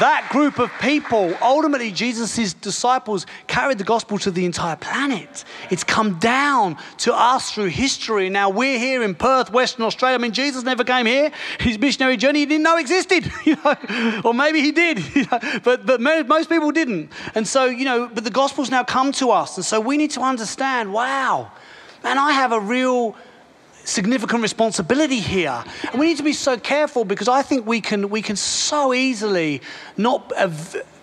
that 0.00 0.28
group 0.32 0.58
of 0.58 0.70
people, 0.80 1.32
ultimately, 1.40 1.92
Jesus' 1.92 2.52
disciples 2.54 3.24
carried 3.46 3.78
the 3.78 3.84
gospel 3.84 4.18
to 4.18 4.30
the 4.30 4.44
entire 4.44 4.76
planet. 4.76 5.44
It's 5.70 5.84
come 5.84 6.18
down 6.18 6.76
to 6.98 7.14
us 7.14 7.52
through 7.52 7.66
history. 7.66 8.28
Now 8.28 8.50
we're 8.50 8.78
here 8.78 9.02
in 9.02 9.14
Perth, 9.14 9.52
Western 9.52 9.84
Australia. 9.84 10.16
I 10.16 10.18
mean, 10.18 10.32
Jesus 10.32 10.64
never 10.64 10.82
came 10.82 11.06
here. 11.06 11.30
His 11.60 11.78
missionary 11.78 12.16
journey 12.16 12.40
he 12.40 12.46
didn't 12.46 12.64
know 12.64 12.76
existed, 12.76 13.30
you 13.44 13.56
know, 13.56 14.22
or 14.24 14.34
maybe 14.34 14.60
he 14.60 14.72
did, 14.72 14.98
you 15.14 15.24
know, 15.30 15.60
but, 15.62 15.86
but 15.86 16.00
most 16.00 16.48
people 16.48 16.72
didn't. 16.72 17.12
And 17.34 17.46
so, 17.46 17.66
you 17.66 17.84
know, 17.84 18.10
but 18.12 18.24
the 18.24 18.30
gospel's 18.30 18.70
now 18.70 18.82
come 18.82 19.12
to 19.12 19.30
us. 19.30 19.56
And 19.56 19.64
so 19.64 19.80
we 19.80 19.96
need 19.96 20.10
to 20.12 20.20
understand 20.20 20.92
wow, 20.92 21.52
man, 22.02 22.18
I 22.18 22.32
have 22.32 22.52
a 22.52 22.60
real 22.60 23.16
significant 23.86 24.42
responsibility 24.42 25.20
here. 25.20 25.64
And 25.90 26.00
we 26.00 26.06
need 26.06 26.16
to 26.18 26.22
be 26.22 26.32
so 26.32 26.58
careful 26.58 27.04
because 27.04 27.28
I 27.28 27.42
think 27.42 27.66
we 27.66 27.80
can, 27.80 28.10
we 28.10 28.20
can 28.20 28.36
so 28.36 28.92
easily 28.92 29.62
not 29.96 30.32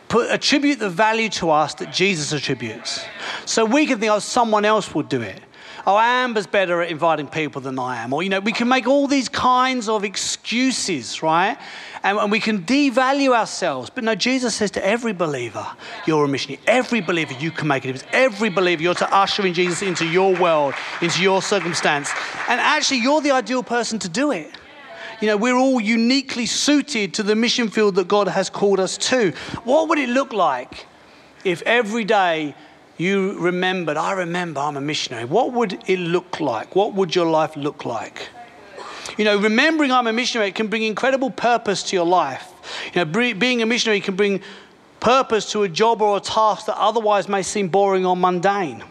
put, 0.09 0.29
attribute 0.29 0.79
the 0.79 0.89
value 0.89 1.29
to 1.29 1.49
us 1.49 1.73
that 1.75 1.91
Jesus 1.91 2.33
attributes. 2.33 3.03
So 3.45 3.65
we 3.65 3.85
can 3.85 3.99
think, 3.99 4.11
oh, 4.11 4.19
someone 4.19 4.65
else 4.65 4.93
would 4.93 5.09
do 5.09 5.21
it. 5.21 5.41
Oh, 5.85 5.97
Amber's 5.97 6.47
better 6.47 6.81
at 6.81 6.89
inviting 6.89 7.27
people 7.27 7.61
than 7.61 7.77
I 7.77 8.01
am. 8.01 8.13
Or, 8.13 8.23
you 8.23 8.29
know, 8.29 8.39
we 8.39 8.53
can 8.53 8.69
make 8.69 8.87
all 8.87 9.07
these 9.07 9.27
kinds 9.27 9.89
of 9.89 10.03
excuses, 10.03 11.21
right? 11.21 11.57
and, 12.03 12.17
and 12.17 12.31
we 12.31 12.39
can 12.39 12.63
devalue 12.63 13.35
ourselves. 13.35 13.89
But 13.89 14.03
no, 14.03 14.13
Jesus 14.13 14.53
says 14.53 14.71
to 14.71 14.85
every 14.85 15.13
believer, 15.13 15.65
you're 16.05 16.25
a 16.25 16.27
missionary. 16.27 16.61
Every 16.67 17.01
believer, 17.01 17.33
you 17.33 17.49
can 17.49 17.67
make 17.67 17.85
a 17.85 17.93
difference. 17.93 18.11
Every 18.13 18.49
believer, 18.49 18.83
you're 18.83 18.93
to 18.95 19.15
usher 19.15 19.45
in 19.45 19.53
Jesus 19.53 19.81
into 19.81 20.05
your 20.05 20.35
world, 20.35 20.73
into 21.01 21.21
your 21.21 21.41
circumstance. 21.41 22.11
And 22.49 22.59
actually, 22.59 22.99
you're 22.99 23.21
the 23.21 23.31
ideal 23.31 23.63
person 23.63 23.99
to 23.99 24.09
do 24.09 24.31
it. 24.31 24.51
You 25.21 25.27
know, 25.27 25.37
we're 25.37 25.55
all 25.55 25.79
uniquely 25.79 26.45
suited 26.45 27.13
to 27.13 27.23
the 27.23 27.35
mission 27.35 27.69
field 27.69 27.95
that 27.95 28.09
God 28.09 28.27
has 28.27 28.49
called 28.49 28.79
us 28.79 28.97
to. 28.97 29.31
What 29.63 29.87
would 29.87 29.97
it 29.97 30.09
look 30.09 30.33
like 30.33 30.85
if 31.45 31.61
every 31.61 32.03
day 32.03 32.55
you 33.03 33.37
remembered, 33.39 33.97
I 33.97 34.13
remember 34.13 34.61
I'm 34.61 34.77
a 34.77 34.81
missionary? 34.81 35.25
What 35.25 35.53
would 35.53 35.83
it 35.87 35.99
look 35.99 36.39
like? 36.39 36.75
What 36.75 36.93
would 36.93 37.15
your 37.15 37.25
life 37.25 37.55
look 37.55 37.85
like? 37.85 38.29
You 39.17 39.25
know, 39.25 39.37
remembering 39.37 39.91
I'm 39.91 40.07
a 40.07 40.13
missionary 40.13 40.51
can 40.51 40.67
bring 40.67 40.83
incredible 40.83 41.29
purpose 41.29 41.83
to 41.83 41.95
your 41.95 42.05
life. 42.05 42.51
You 42.93 43.03
know, 43.03 43.33
being 43.33 43.61
a 43.61 43.65
missionary 43.65 43.99
can 43.99 44.15
bring 44.15 44.41
purpose 44.99 45.51
to 45.51 45.63
a 45.63 45.69
job 45.69 46.01
or 46.01 46.17
a 46.17 46.21
task 46.21 46.65
that 46.67 46.77
otherwise 46.77 47.27
may 47.27 47.43
seem 47.43 47.67
boring 47.67 48.05
or 48.05 48.15
mundane. 48.15 48.83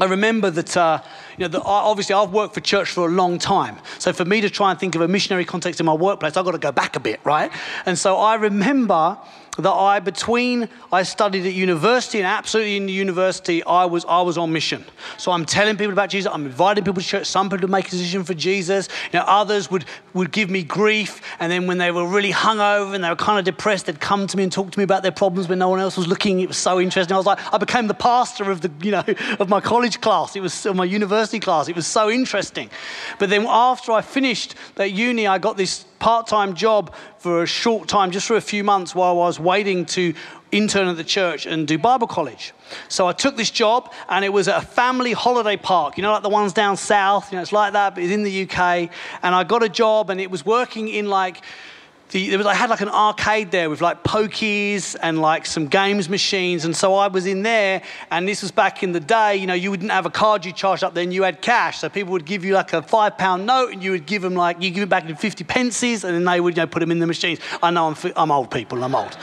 I 0.00 0.04
remember 0.04 0.50
that, 0.50 0.76
uh, 0.76 1.02
you 1.36 1.42
know, 1.42 1.48
that 1.48 1.62
obviously 1.64 2.14
I've 2.14 2.30
worked 2.30 2.54
for 2.54 2.60
church 2.60 2.90
for 2.90 3.08
a 3.08 3.10
long 3.10 3.38
time. 3.38 3.78
So 3.98 4.12
for 4.12 4.24
me 4.24 4.40
to 4.40 4.50
try 4.50 4.70
and 4.70 4.78
think 4.78 4.94
of 4.94 5.00
a 5.02 5.08
missionary 5.08 5.44
context 5.44 5.80
in 5.80 5.86
my 5.86 5.92
workplace, 5.92 6.36
I've 6.36 6.44
got 6.44 6.52
to 6.52 6.58
go 6.58 6.72
back 6.72 6.96
a 6.96 7.00
bit, 7.00 7.20
right? 7.24 7.50
And 7.84 7.98
so 7.98 8.16
I 8.16 8.36
remember 8.36 9.18
that 9.62 9.72
I, 9.72 9.98
between 10.00 10.68
I 10.92 11.02
studied 11.02 11.44
at 11.46 11.52
university 11.52 12.18
and 12.18 12.26
absolutely 12.26 12.76
in 12.76 12.86
the 12.86 12.92
university, 12.92 13.62
I 13.64 13.84
was, 13.86 14.04
I 14.04 14.22
was 14.22 14.38
on 14.38 14.52
mission. 14.52 14.84
So 15.16 15.32
I'm 15.32 15.44
telling 15.44 15.76
people 15.76 15.92
about 15.92 16.10
Jesus, 16.10 16.30
I'm 16.32 16.46
inviting 16.46 16.84
people 16.84 17.02
to 17.02 17.08
church, 17.08 17.26
some 17.26 17.48
people 17.48 17.66
to 17.66 17.68
make 17.68 17.88
a 17.88 17.90
decision 17.90 18.24
for 18.24 18.34
Jesus. 18.34 18.88
You 19.12 19.18
know, 19.18 19.24
others 19.26 19.70
would, 19.70 19.84
would 20.14 20.30
give 20.30 20.48
me 20.48 20.62
grief, 20.62 21.20
and 21.40 21.50
then 21.50 21.66
when 21.66 21.78
they 21.78 21.90
were 21.90 22.06
really 22.06 22.32
hungover 22.32 22.94
and 22.94 23.02
they 23.02 23.08
were 23.08 23.16
kind 23.16 23.38
of 23.38 23.44
depressed, 23.44 23.86
they'd 23.86 24.00
come 24.00 24.26
to 24.26 24.36
me 24.36 24.44
and 24.44 24.52
talk 24.52 24.70
to 24.70 24.78
me 24.78 24.84
about 24.84 25.02
their 25.02 25.12
problems 25.12 25.48
when 25.48 25.58
no 25.58 25.68
one 25.68 25.80
else 25.80 25.96
was 25.96 26.06
looking. 26.06 26.40
It 26.40 26.48
was 26.48 26.56
so 26.56 26.80
interesting. 26.80 27.14
I 27.14 27.18
was 27.18 27.26
like, 27.26 27.38
I 27.52 27.58
became 27.58 27.86
the 27.86 27.94
pastor 27.94 28.50
of 28.50 28.60
the, 28.60 28.70
you 28.82 28.92
know, 28.92 29.04
of 29.40 29.48
my 29.48 29.60
college 29.60 30.00
class. 30.00 30.36
It 30.36 30.40
was 30.40 30.66
my 30.66 30.84
university 30.84 31.40
class. 31.40 31.68
It 31.68 31.76
was 31.76 31.86
so 31.86 32.10
interesting. 32.10 32.70
But 33.18 33.30
then 33.30 33.46
after 33.46 33.92
I 33.92 34.02
finished 34.02 34.54
that 34.76 34.92
uni, 34.92 35.26
I 35.26 35.38
got 35.38 35.56
this 35.56 35.84
part-time 35.98 36.54
job 36.54 36.94
for 37.18 37.42
a 37.42 37.46
short 37.46 37.88
time, 37.88 38.10
just 38.10 38.26
for 38.26 38.36
a 38.36 38.40
few 38.40 38.64
months 38.64 38.94
while 38.94 39.10
I 39.10 39.26
was 39.26 39.40
waiting 39.40 39.84
to 39.86 40.14
intern 40.50 40.88
at 40.88 40.96
the 40.96 41.04
church 41.04 41.46
and 41.46 41.66
do 41.66 41.78
Bible 41.78 42.06
college. 42.06 42.54
So 42.88 43.06
I 43.06 43.12
took 43.12 43.36
this 43.36 43.50
job 43.50 43.92
and 44.08 44.24
it 44.24 44.30
was 44.30 44.48
at 44.48 44.62
a 44.62 44.66
family 44.66 45.12
holiday 45.12 45.56
park, 45.56 45.96
you 45.96 46.02
know, 46.02 46.12
like 46.12 46.22
the 46.22 46.28
ones 46.28 46.52
down 46.52 46.76
south, 46.76 47.30
you 47.30 47.36
know, 47.36 47.42
it's 47.42 47.52
like 47.52 47.72
that, 47.74 47.94
but 47.94 48.02
it's 48.04 48.12
in 48.12 48.22
the 48.22 48.42
UK. 48.42 48.90
And 49.22 49.34
I 49.34 49.44
got 49.44 49.62
a 49.62 49.68
job 49.68 50.10
and 50.10 50.20
it 50.20 50.30
was 50.30 50.46
working 50.46 50.88
in 50.88 51.08
like 51.08 51.42
the, 52.10 52.30
there 52.30 52.38
was, 52.38 52.46
I 52.46 52.54
had 52.54 52.70
like 52.70 52.80
an 52.80 52.88
arcade 52.88 53.50
there 53.50 53.68
with 53.68 53.80
like 53.80 54.02
pokies 54.02 54.96
and 55.02 55.20
like 55.20 55.44
some 55.44 55.66
games 55.66 56.08
machines. 56.08 56.64
And 56.64 56.74
so 56.74 56.94
I 56.94 57.08
was 57.08 57.26
in 57.26 57.42
there, 57.42 57.82
and 58.10 58.26
this 58.26 58.42
was 58.42 58.50
back 58.50 58.82
in 58.82 58.92
the 58.92 59.00
day, 59.00 59.36
you 59.36 59.46
know, 59.46 59.54
you 59.54 59.70
wouldn't 59.70 59.90
have 59.90 60.06
a 60.06 60.10
card 60.10 60.44
you 60.44 60.52
charged 60.52 60.84
up 60.84 60.94
then, 60.94 61.12
you 61.12 61.22
had 61.22 61.42
cash. 61.42 61.78
So 61.78 61.88
people 61.88 62.12
would 62.12 62.24
give 62.24 62.44
you 62.44 62.54
like 62.54 62.72
a 62.72 62.82
five 62.82 63.18
pound 63.18 63.46
note, 63.46 63.72
and 63.72 63.82
you 63.82 63.90
would 63.90 64.06
give 64.06 64.22
them 64.22 64.34
like, 64.34 64.62
you 64.62 64.70
give 64.70 64.82
it 64.82 64.88
back 64.88 65.08
in 65.08 65.16
50 65.16 65.44
pences, 65.44 66.04
and 66.04 66.14
then 66.14 66.24
they 66.24 66.40
would, 66.40 66.56
you 66.56 66.62
know, 66.62 66.66
put 66.66 66.80
them 66.80 66.90
in 66.90 66.98
the 66.98 67.06
machines. 67.06 67.40
I 67.62 67.70
know 67.70 67.88
I'm, 67.88 68.12
I'm 68.16 68.30
old 68.30 68.50
people, 68.50 68.82
I'm 68.82 68.94
old. 68.94 69.16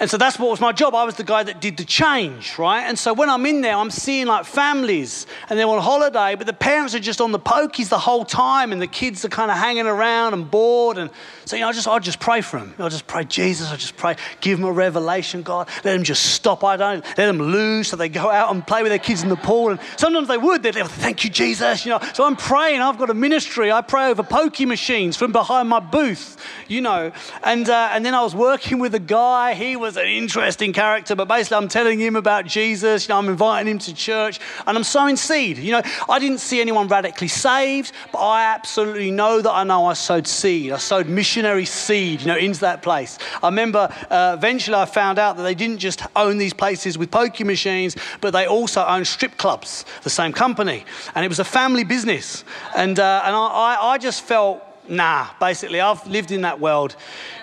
And 0.00 0.08
so 0.08 0.16
that's 0.16 0.38
what 0.38 0.48
was 0.48 0.60
my 0.60 0.72
job. 0.72 0.94
I 0.94 1.04
was 1.04 1.16
the 1.16 1.24
guy 1.24 1.42
that 1.42 1.60
did 1.60 1.76
the 1.76 1.84
change, 1.84 2.58
right? 2.58 2.80
And 2.84 2.98
so 2.98 3.12
when 3.12 3.28
I'm 3.28 3.44
in 3.44 3.60
there, 3.60 3.76
I'm 3.76 3.90
seeing 3.90 4.26
like 4.26 4.46
families 4.46 5.26
and 5.50 5.58
they're 5.58 5.66
on 5.66 5.82
holiday, 5.82 6.36
but 6.36 6.46
the 6.46 6.54
parents 6.54 6.94
are 6.94 7.00
just 7.00 7.20
on 7.20 7.32
the 7.32 7.38
pokies 7.38 7.90
the 7.90 7.98
whole 7.98 8.24
time 8.24 8.72
and 8.72 8.80
the 8.80 8.86
kids 8.86 9.26
are 9.26 9.28
kind 9.28 9.50
of 9.50 9.58
hanging 9.58 9.86
around 9.86 10.32
and 10.32 10.50
bored. 10.50 10.96
And 10.96 11.10
so, 11.44 11.56
you 11.56 11.60
know, 11.60 11.68
I 11.68 11.72
just, 11.72 11.86
I 11.86 11.98
just 11.98 12.18
pray 12.18 12.40
for 12.40 12.58
them. 12.58 12.74
I 12.78 12.88
just 12.88 13.06
pray, 13.06 13.24
Jesus, 13.24 13.70
I 13.70 13.76
just 13.76 13.98
pray, 13.98 14.16
give 14.40 14.58
them 14.58 14.66
a 14.66 14.72
revelation, 14.72 15.42
God. 15.42 15.68
Let 15.84 15.92
them 15.92 16.02
just 16.02 16.32
stop. 16.32 16.64
I 16.64 16.78
don't 16.78 17.04
let 17.18 17.26
them 17.26 17.38
lose 17.38 17.88
so 17.88 17.96
they 17.96 18.08
go 18.08 18.30
out 18.30 18.54
and 18.54 18.66
play 18.66 18.82
with 18.82 18.92
their 18.92 18.98
kids 18.98 19.22
in 19.22 19.28
the 19.28 19.36
pool. 19.36 19.68
And 19.68 19.80
sometimes 19.98 20.28
they 20.28 20.38
would. 20.38 20.62
They'd, 20.62 20.76
go, 20.76 20.86
thank 20.86 21.24
you, 21.24 21.30
Jesus. 21.30 21.84
You 21.84 21.90
know, 21.90 22.00
so 22.14 22.24
I'm 22.24 22.36
praying. 22.36 22.80
I've 22.80 22.96
got 22.96 23.10
a 23.10 23.14
ministry. 23.14 23.70
I 23.70 23.82
pray 23.82 24.08
over 24.08 24.22
pokey 24.22 24.64
machines 24.64 25.18
from 25.18 25.30
behind 25.30 25.68
my 25.68 25.80
booth, 25.80 26.38
you 26.68 26.80
know. 26.80 27.12
And, 27.42 27.68
uh, 27.68 27.90
and 27.92 28.02
then 28.02 28.14
I 28.14 28.22
was 28.22 28.34
working 28.34 28.78
with 28.78 28.94
a 28.94 28.98
guy. 28.98 29.52
He 29.52 29.76
was 29.76 29.89
was 29.90 29.96
an 29.96 30.08
interesting 30.08 30.72
character, 30.72 31.16
but 31.16 31.26
basically 31.26 31.56
I'm 31.56 31.66
telling 31.66 31.98
him 31.98 32.14
about 32.14 32.46
Jesus, 32.46 33.08
you 33.08 33.12
know, 33.12 33.18
I'm 33.18 33.28
inviting 33.28 33.72
him 33.72 33.78
to 33.80 33.92
church, 33.92 34.38
and 34.64 34.76
I'm 34.76 34.84
sowing 34.84 35.16
seed. 35.16 35.58
You 35.58 35.72
know, 35.72 35.82
I 36.08 36.20
didn't 36.20 36.38
see 36.38 36.60
anyone 36.60 36.86
radically 36.86 37.26
saved, 37.26 37.90
but 38.12 38.18
I 38.18 38.44
absolutely 38.54 39.10
know 39.10 39.42
that 39.42 39.50
I 39.50 39.64
know 39.64 39.86
I 39.86 39.94
sowed 39.94 40.28
seed. 40.28 40.70
I 40.70 40.76
sowed 40.76 41.08
missionary 41.08 41.64
seed, 41.64 42.20
you 42.20 42.28
know, 42.28 42.36
into 42.36 42.60
that 42.60 42.82
place. 42.82 43.18
I 43.42 43.48
remember 43.48 43.92
uh, 44.10 44.36
eventually 44.38 44.76
I 44.76 44.84
found 44.84 45.18
out 45.18 45.36
that 45.38 45.42
they 45.42 45.56
didn't 45.56 45.78
just 45.78 46.02
own 46.14 46.38
these 46.38 46.54
places 46.54 46.96
with 46.96 47.10
poker 47.10 47.44
machines, 47.44 47.96
but 48.20 48.30
they 48.30 48.46
also 48.46 48.84
owned 48.84 49.08
strip 49.08 49.38
clubs, 49.38 49.84
the 50.04 50.10
same 50.10 50.32
company. 50.32 50.84
And 51.16 51.24
it 51.24 51.28
was 51.28 51.40
a 51.40 51.44
family 51.44 51.82
business. 51.82 52.44
And, 52.76 53.00
uh, 53.00 53.22
and 53.24 53.34
I, 53.34 53.76
I 53.80 53.98
just 53.98 54.22
felt 54.22 54.62
nah, 54.90 55.28
basically, 55.38 55.80
I've 55.80 56.06
lived 56.06 56.30
in 56.30 56.42
that 56.42 56.60
world 56.60 56.96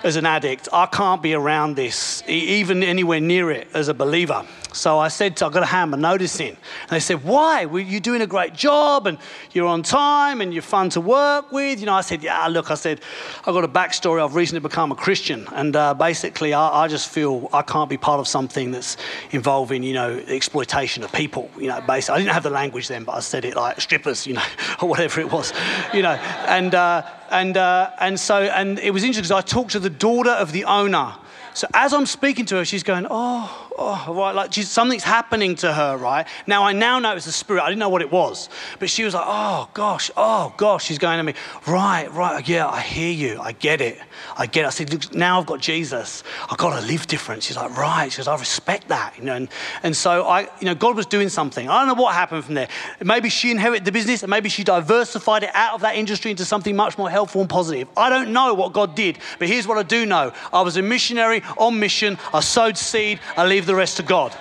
as 0.03 0.15
an 0.15 0.25
addict. 0.25 0.67
I 0.73 0.85
can't 0.85 1.21
be 1.21 1.33
around 1.33 1.75
this, 1.75 2.23
even 2.27 2.83
anywhere 2.83 3.19
near 3.19 3.51
it 3.51 3.67
as 3.73 3.87
a 3.87 3.93
believer. 3.93 4.45
So 4.73 4.99
I 4.99 5.07
said, 5.07 5.41
I've 5.41 5.51
got 5.51 5.61
to 5.61 5.65
hand 5.65 5.91
my 5.91 5.97
notice 5.97 6.39
in. 6.39 6.49
And 6.49 6.89
they 6.89 6.99
said, 6.99 7.23
why? 7.23 7.65
Well, 7.65 7.81
you're 7.81 7.99
doing 7.99 8.21
a 8.21 8.27
great 8.27 8.53
job 8.53 9.07
and 9.07 9.17
you're 9.51 9.67
on 9.67 9.81
time 9.81 10.39
and 10.39 10.53
you're 10.53 10.61
fun 10.61 10.89
to 10.91 11.01
work 11.01 11.51
with. 11.51 11.79
You 11.79 11.87
know, 11.87 11.93
I 11.93 12.01
said, 12.01 12.21
yeah, 12.21 12.45
look, 12.47 12.69
I 12.69 12.75
said, 12.75 13.01
I've 13.39 13.53
got 13.55 13.63
a 13.63 13.67
backstory. 13.67 14.23
I've 14.23 14.35
recently 14.35 14.59
become 14.59 14.91
a 14.91 14.95
Christian. 14.95 15.47
And 15.53 15.75
uh, 15.75 15.93
basically, 15.95 16.53
I, 16.53 16.83
I, 16.83 16.87
just 16.87 17.09
feel 17.09 17.49
I 17.53 17.63
can't 17.63 17.89
be 17.89 17.97
part 17.97 18.19
of 18.19 18.27
something 18.27 18.71
that's 18.71 18.97
involving, 19.31 19.83
you 19.83 19.93
know, 19.93 20.21
exploitation 20.27 21.03
of 21.03 21.11
people. 21.11 21.49
You 21.57 21.67
know, 21.67 21.81
basically, 21.81 22.15
I 22.15 22.17
didn't 22.19 22.33
have 22.33 22.43
the 22.43 22.49
language 22.51 22.87
then, 22.87 23.03
but 23.03 23.13
I 23.13 23.19
said 23.21 23.45
it 23.45 23.55
like 23.55 23.81
strippers, 23.81 24.27
you 24.27 24.33
know, 24.33 24.45
or 24.81 24.89
whatever 24.89 25.21
it 25.21 25.31
was, 25.31 25.53
you 25.93 26.03
know. 26.03 26.13
And, 26.47 26.75
uh, 26.75 27.03
and, 27.29 27.57
uh, 27.57 27.91
and 27.99 28.19
so, 28.19 28.43
and 28.43 28.79
it 28.79 28.91
was 28.91 29.03
interesting 29.03 29.23
because 29.23 29.45
I 29.45 29.47
talked 29.47 29.71
to 29.71 29.79
the 29.79 29.89
daughter 29.89 30.31
of 30.31 30.51
the 30.51 30.65
owner. 30.65 31.15
So 31.53 31.67
as 31.73 31.93
I'm 31.93 32.05
speaking 32.05 32.45
to 32.47 32.57
her, 32.57 32.65
she's 32.65 32.83
going, 32.83 33.07
oh, 33.09 33.66
oh, 33.77 34.13
right, 34.13 34.33
like 34.33 34.53
something's 34.53 35.03
happening 35.03 35.55
to 35.55 35.71
her, 35.71 35.97
right? 35.97 36.27
Now 36.47 36.63
I 36.63 36.73
now 36.73 36.99
know 36.99 37.15
it's 37.15 37.25
the 37.25 37.31
spirit. 37.31 37.61
I 37.61 37.69
didn't 37.69 37.79
know 37.79 37.89
what 37.89 38.01
it 38.01 38.11
was, 38.11 38.49
but 38.79 38.89
she 38.89 39.03
was 39.03 39.13
like, 39.13 39.25
oh 39.25 39.69
gosh, 39.73 40.09
oh 40.17 40.53
gosh. 40.57 40.85
She's 40.85 40.97
going 40.97 41.17
to 41.17 41.23
me, 41.23 41.33
right, 41.67 42.11
right, 42.13 42.47
yeah, 42.47 42.67
I 42.67 42.81
hear 42.81 43.11
you, 43.11 43.39
I 43.39 43.51
get 43.51 43.81
it, 43.81 43.99
I 44.37 44.45
get 44.45 44.63
it. 44.63 44.67
I 44.67 44.71
said, 44.71 44.91
look, 44.91 45.13
now 45.13 45.39
I've 45.39 45.45
got 45.45 45.59
Jesus, 45.59 46.23
I've 46.49 46.57
got 46.57 46.79
to 46.79 46.85
live 46.87 47.07
different. 47.07 47.43
She's 47.43 47.55
like, 47.55 47.75
right. 47.77 48.11
She 48.11 48.17
goes, 48.17 48.27
I 48.27 48.35
respect 48.35 48.87
that, 48.87 49.17
you 49.17 49.23
know. 49.23 49.35
And, 49.35 49.49
and 49.83 49.95
so 49.95 50.25
I, 50.25 50.41
you 50.59 50.65
know, 50.65 50.75
God 50.75 50.95
was 50.95 51.05
doing 51.05 51.29
something. 51.29 51.69
I 51.69 51.79
don't 51.79 51.95
know 51.95 52.01
what 52.01 52.13
happened 52.15 52.45
from 52.45 52.55
there. 52.55 52.69
Maybe 53.03 53.29
she 53.29 53.51
inherited 53.51 53.85
the 53.85 53.91
business, 53.91 54.23
and 54.23 54.29
maybe 54.29 54.49
she 54.49 54.63
diversified 54.63 55.43
it 55.43 55.51
out 55.53 55.75
of 55.75 55.81
that 55.81 55.95
industry 55.95 56.31
into 56.31 56.45
something 56.45 56.75
much 56.75 56.97
more 56.97 57.09
helpful 57.09 57.41
and 57.41 57.49
positive. 57.49 57.87
I 57.95 58.09
don't 58.09 58.33
know 58.33 58.53
what 58.53 58.73
God 58.73 58.95
did, 58.95 59.19
but 59.39 59.47
here's 59.47 59.67
what 59.67 59.77
I 59.77 59.83
do 59.83 60.05
know: 60.05 60.33
I 60.51 60.61
was 60.61 60.77
a 60.77 60.81
missionary 60.81 61.43
on 61.57 61.79
mission. 61.79 62.17
I 62.33 62.39
sowed 62.39 62.77
seed. 62.77 63.19
I 63.35 63.45
leave 63.45 63.66
the 63.67 63.75
rest 63.75 63.97
to 63.97 64.03
God. 64.03 64.35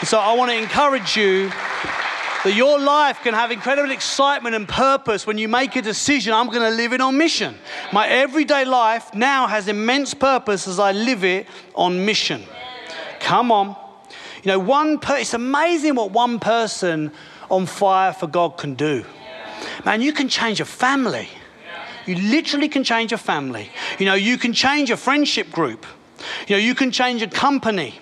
And 0.00 0.08
so 0.08 0.18
I 0.18 0.34
want 0.34 0.50
to 0.50 0.56
encourage 0.56 1.16
you 1.16 1.50
that 2.44 2.54
your 2.54 2.78
life 2.78 3.20
can 3.22 3.34
have 3.34 3.52
incredible 3.52 3.92
excitement 3.92 4.54
and 4.56 4.68
purpose 4.68 5.26
when 5.26 5.38
you 5.38 5.46
make 5.46 5.76
a 5.76 5.82
decision 5.82 6.32
I'm 6.32 6.48
going 6.48 6.68
to 6.68 6.76
live 6.76 6.92
it 6.92 7.00
on 7.00 7.16
mission. 7.16 7.54
My 7.92 8.08
everyday 8.08 8.64
life 8.64 9.14
now 9.14 9.46
has 9.46 9.68
immense 9.68 10.12
purpose 10.12 10.66
as 10.66 10.80
I 10.80 10.90
live 10.92 11.22
it 11.22 11.46
on 11.74 12.04
mission. 12.04 12.42
Come 13.20 13.52
on. 13.52 13.76
You 14.42 14.48
know, 14.48 14.58
one 14.58 14.98
per- 14.98 15.18
it's 15.18 15.34
amazing 15.34 15.94
what 15.94 16.10
one 16.10 16.40
person 16.40 17.12
on 17.48 17.66
fire 17.66 18.12
for 18.12 18.26
God 18.26 18.58
can 18.58 18.74
do. 18.74 19.04
Man, 19.84 20.02
you 20.02 20.12
can 20.12 20.28
change 20.28 20.60
a 20.60 20.64
family. 20.64 21.28
You 22.06 22.16
literally 22.16 22.68
can 22.68 22.82
change 22.82 23.12
a 23.12 23.18
family. 23.18 23.70
You 24.00 24.06
know, 24.06 24.14
you 24.14 24.36
can 24.36 24.52
change 24.52 24.90
a 24.90 24.96
friendship 24.96 25.52
group. 25.52 25.86
You 26.48 26.56
know, 26.56 26.60
you 26.60 26.74
can 26.74 26.90
change 26.90 27.22
a 27.22 27.28
company. 27.28 28.00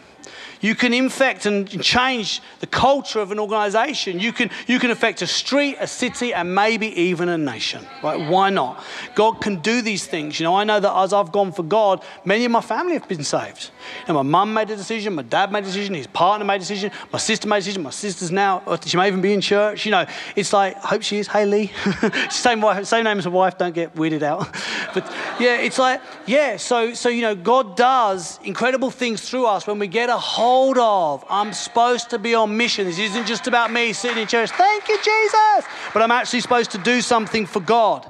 You 0.60 0.74
can 0.74 0.92
infect 0.92 1.46
and 1.46 1.68
change 1.82 2.42
the 2.60 2.66
culture 2.66 3.20
of 3.20 3.32
an 3.32 3.38
organization. 3.38 4.20
You 4.20 4.32
can, 4.32 4.50
you 4.66 4.78
can 4.78 4.90
affect 4.90 5.22
a 5.22 5.26
street, 5.26 5.76
a 5.80 5.86
city, 5.86 6.34
and 6.34 6.54
maybe 6.54 6.88
even 7.00 7.28
a 7.30 7.38
nation. 7.38 7.86
Right? 8.02 8.28
Why 8.28 8.50
not? 8.50 8.84
God 9.14 9.40
can 9.40 9.56
do 9.56 9.80
these 9.80 10.06
things. 10.06 10.38
You 10.38 10.44
know, 10.44 10.54
I 10.54 10.64
know 10.64 10.78
that 10.78 10.94
as 10.94 11.12
I've 11.12 11.32
gone 11.32 11.52
for 11.52 11.62
God, 11.62 12.04
many 12.24 12.44
of 12.44 12.50
my 12.50 12.60
family 12.60 12.94
have 12.94 13.08
been 13.08 13.24
saved. 13.24 13.70
And 14.06 14.14
my 14.14 14.22
mum 14.22 14.52
made 14.52 14.70
a 14.70 14.76
decision, 14.76 15.14
my 15.14 15.22
dad 15.22 15.50
made 15.50 15.64
a 15.64 15.66
decision, 15.66 15.94
his 15.94 16.06
partner 16.06 16.44
made 16.44 16.56
a 16.56 16.58
decision, 16.60 16.90
my 17.12 17.18
sister 17.18 17.48
made 17.48 17.56
a 17.56 17.60
decision, 17.60 17.82
my 17.82 17.90
sister's 17.90 18.30
now, 18.30 18.62
she 18.84 18.96
may 18.96 19.08
even 19.08 19.22
be 19.22 19.32
in 19.32 19.40
church. 19.40 19.86
You 19.86 19.92
know, 19.92 20.06
it's 20.36 20.52
like, 20.52 20.76
I 20.76 20.88
hope 20.88 21.02
she 21.02 21.18
is. 21.18 21.26
Hey, 21.26 21.46
Lee. 21.46 21.72
same, 22.30 22.60
wife, 22.60 22.84
same 22.86 23.04
name 23.04 23.18
as 23.18 23.24
her 23.24 23.30
wife, 23.30 23.56
don't 23.56 23.74
get 23.74 23.94
weirded 23.94 24.22
out. 24.22 24.40
but 24.94 25.10
yeah, 25.38 25.56
it's 25.56 25.78
like, 25.78 26.02
yeah, 26.26 26.58
so, 26.58 26.92
so, 26.92 27.08
you 27.08 27.22
know, 27.22 27.34
God 27.34 27.76
does 27.76 28.38
incredible 28.44 28.90
things 28.90 29.26
through 29.28 29.46
us 29.46 29.66
when 29.66 29.78
we 29.78 29.86
get 29.86 30.10
a 30.10 30.18
hold 30.18 30.49
hold 30.50 30.78
of. 30.78 31.24
I'm 31.30 31.52
supposed 31.52 32.10
to 32.10 32.18
be 32.18 32.34
on 32.34 32.56
mission. 32.56 32.84
This 32.84 32.98
isn't 32.98 33.26
just 33.26 33.46
about 33.46 33.72
me 33.72 33.92
sitting 33.92 34.18
in 34.18 34.26
church, 34.26 34.50
thank 34.50 34.88
you, 34.88 34.96
Jesus. 34.96 35.64
But 35.92 36.02
I'm 36.02 36.10
actually 36.10 36.40
supposed 36.40 36.72
to 36.72 36.78
do 36.78 37.00
something 37.00 37.46
for 37.46 37.60
God. 37.60 38.04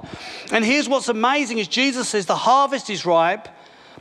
And 0.51 0.65
here's 0.65 0.89
what's 0.89 1.07
amazing 1.07 1.59
is 1.59 1.67
Jesus 1.67 2.09
says 2.09 2.25
the 2.25 2.35
harvest 2.35 2.89
is 2.89 3.05
ripe, 3.05 3.47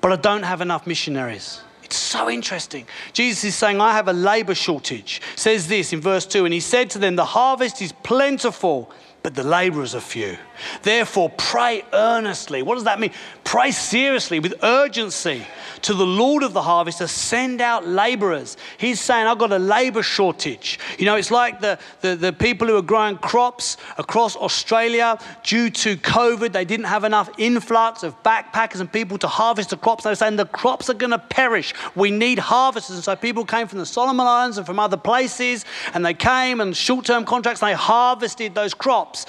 but 0.00 0.10
I 0.10 0.16
don't 0.16 0.44
have 0.44 0.62
enough 0.62 0.86
missionaries. 0.86 1.60
It's 1.82 1.96
so 1.98 2.30
interesting. 2.30 2.86
Jesus 3.12 3.44
is 3.44 3.56
saying, 3.56 3.78
I 3.80 3.92
have 3.92 4.08
a 4.08 4.12
labor 4.12 4.54
shortage. 4.54 5.20
Says 5.36 5.68
this 5.68 5.92
in 5.92 6.00
verse 6.00 6.24
2, 6.24 6.46
and 6.46 6.54
he 6.54 6.60
said 6.60 6.88
to 6.90 6.98
them, 6.98 7.16
The 7.16 7.24
harvest 7.24 7.82
is 7.82 7.92
plentiful, 7.92 8.90
but 9.22 9.34
the 9.34 9.42
laborers 9.42 9.94
are 9.94 10.00
few. 10.00 10.38
Therefore, 10.82 11.30
pray 11.36 11.82
earnestly. 11.92 12.62
What 12.62 12.76
does 12.76 12.84
that 12.84 13.00
mean? 13.00 13.12
Pray 13.50 13.72
seriously, 13.72 14.38
with 14.38 14.54
urgency, 14.62 15.44
to 15.82 15.92
the 15.92 16.06
Lord 16.06 16.44
of 16.44 16.52
the 16.52 16.62
harvest 16.62 16.98
to 16.98 17.08
send 17.08 17.60
out 17.60 17.84
laborers. 17.84 18.56
He's 18.78 19.00
saying, 19.00 19.26
I've 19.26 19.38
got 19.38 19.50
a 19.50 19.58
labor 19.58 20.04
shortage. 20.04 20.78
You 21.00 21.06
know, 21.06 21.16
it's 21.16 21.32
like 21.32 21.60
the, 21.60 21.76
the, 22.00 22.14
the 22.14 22.32
people 22.32 22.68
who 22.68 22.76
are 22.76 22.82
growing 22.82 23.18
crops 23.18 23.76
across 23.98 24.36
Australia 24.36 25.18
due 25.42 25.68
to 25.68 25.96
COVID, 25.96 26.52
they 26.52 26.64
didn't 26.64 26.86
have 26.86 27.02
enough 27.02 27.28
influx 27.38 28.04
of 28.04 28.22
backpackers 28.22 28.78
and 28.78 28.92
people 28.92 29.18
to 29.18 29.26
harvest 29.26 29.70
the 29.70 29.76
crops. 29.76 30.04
They're 30.04 30.14
saying 30.14 30.36
the 30.36 30.46
crops 30.46 30.88
are 30.88 30.94
going 30.94 31.10
to 31.10 31.18
perish. 31.18 31.74
We 31.96 32.12
need 32.12 32.38
harvesters. 32.38 32.94
And 32.94 33.04
so 33.04 33.16
people 33.16 33.44
came 33.44 33.66
from 33.66 33.80
the 33.80 33.86
Solomon 33.86 34.28
Islands 34.28 34.58
and 34.58 34.66
from 34.66 34.78
other 34.78 34.96
places, 34.96 35.64
and 35.92 36.06
they 36.06 36.14
came 36.14 36.60
and 36.60 36.76
short 36.76 37.04
term 37.04 37.24
contracts, 37.24 37.62
and 37.62 37.70
they 37.70 37.74
harvested 37.74 38.54
those 38.54 38.74
crops 38.74 39.26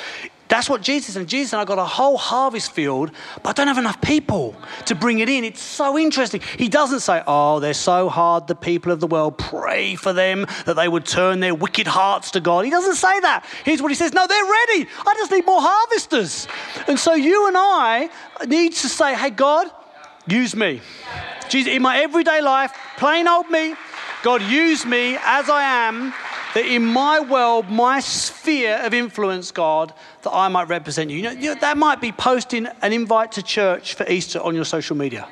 That's 0.52 0.70
what 0.70 0.82
Jesus 0.82 1.16
and 1.16 1.30
Jesus 1.30 1.54
and 1.54 1.62
I 1.62 1.66
got 1.66 1.80
a 1.80 1.86
whole 1.86 2.18
harvest 2.18 2.74
field, 2.74 3.12
but 3.42 3.52
I 3.52 3.54
don't 3.54 3.70
have 3.70 3.78
enough 3.78 4.02
people 4.02 4.54
to 4.88 4.96
bring 4.96 5.20
it 5.20 5.30
in. 5.30 5.46
It's 5.46 5.62
so 5.62 5.98
interesting. 5.98 6.42
He 6.58 6.68
doesn't 6.68 7.00
say, 7.00 7.24
"Oh, 7.26 7.62
they're 7.62 7.74
so 7.74 8.10
hard, 8.10 8.48
the 8.48 8.56
people 8.56 8.92
of 8.92 9.00
the 9.00 9.08
world. 9.08 9.38
Pray 9.38 9.96
for 9.96 10.12
them 10.12 10.46
that 10.66 10.76
they 10.76 10.90
would 10.90 11.06
turn 11.06 11.40
their 11.40 11.56
wicked 11.56 11.88
hearts 11.88 12.32
to 12.32 12.42
God." 12.42 12.66
He 12.66 12.70
doesn't 12.70 12.96
say 12.96 13.18
that. 13.22 13.46
Here's 13.64 13.82
what 13.82 13.92
he 13.92 13.96
says: 13.96 14.12
"No, 14.12 14.28
they're 14.28 14.44
ready. 14.44 14.90
I 15.08 15.14
just 15.16 15.32
need 15.32 15.46
more 15.46 15.62
harvesters." 15.62 16.50
And 16.86 17.00
so 17.00 17.14
you 17.14 17.48
and 17.48 17.56
I 17.58 18.10
need 18.46 18.74
to 18.74 18.90
say, 18.90 19.16
"Hey, 19.16 19.30
God, 19.30 19.72
use 20.28 20.54
me." 20.54 20.82
Jesus, 21.48 21.72
in 21.72 21.82
my 21.82 22.00
everyday 22.00 22.42
life, 22.42 22.74
plain 22.98 23.26
old 23.26 23.50
me, 23.50 23.76
God, 24.22 24.42
use 24.42 24.86
me 24.86 25.18
as 25.24 25.50
I 25.50 25.64
am 25.88 26.14
that 26.54 26.66
in 26.66 26.86
my 26.86 27.20
world, 27.20 27.70
my 27.70 28.00
sphere 28.00 28.78
of 28.84 28.94
influence, 28.94 29.52
God, 29.52 29.94
that 30.24 30.32
I 30.32 30.48
might 30.48 30.68
represent 30.68 31.10
you. 31.10 31.18
You 31.18 31.24
know, 31.24 31.32
you 31.32 31.54
know, 31.54 31.62
that 31.62 31.78
might 31.78 32.02
be 32.02 32.12
posting 32.12 32.68
an 32.82 32.94
invite 32.94 33.34
to 33.34 33.44
church 33.44 33.94
for 33.96 34.06
Easter 34.10 34.40
on 34.40 34.56
your 34.56 34.66
social 34.66 34.96
media. 34.96 35.28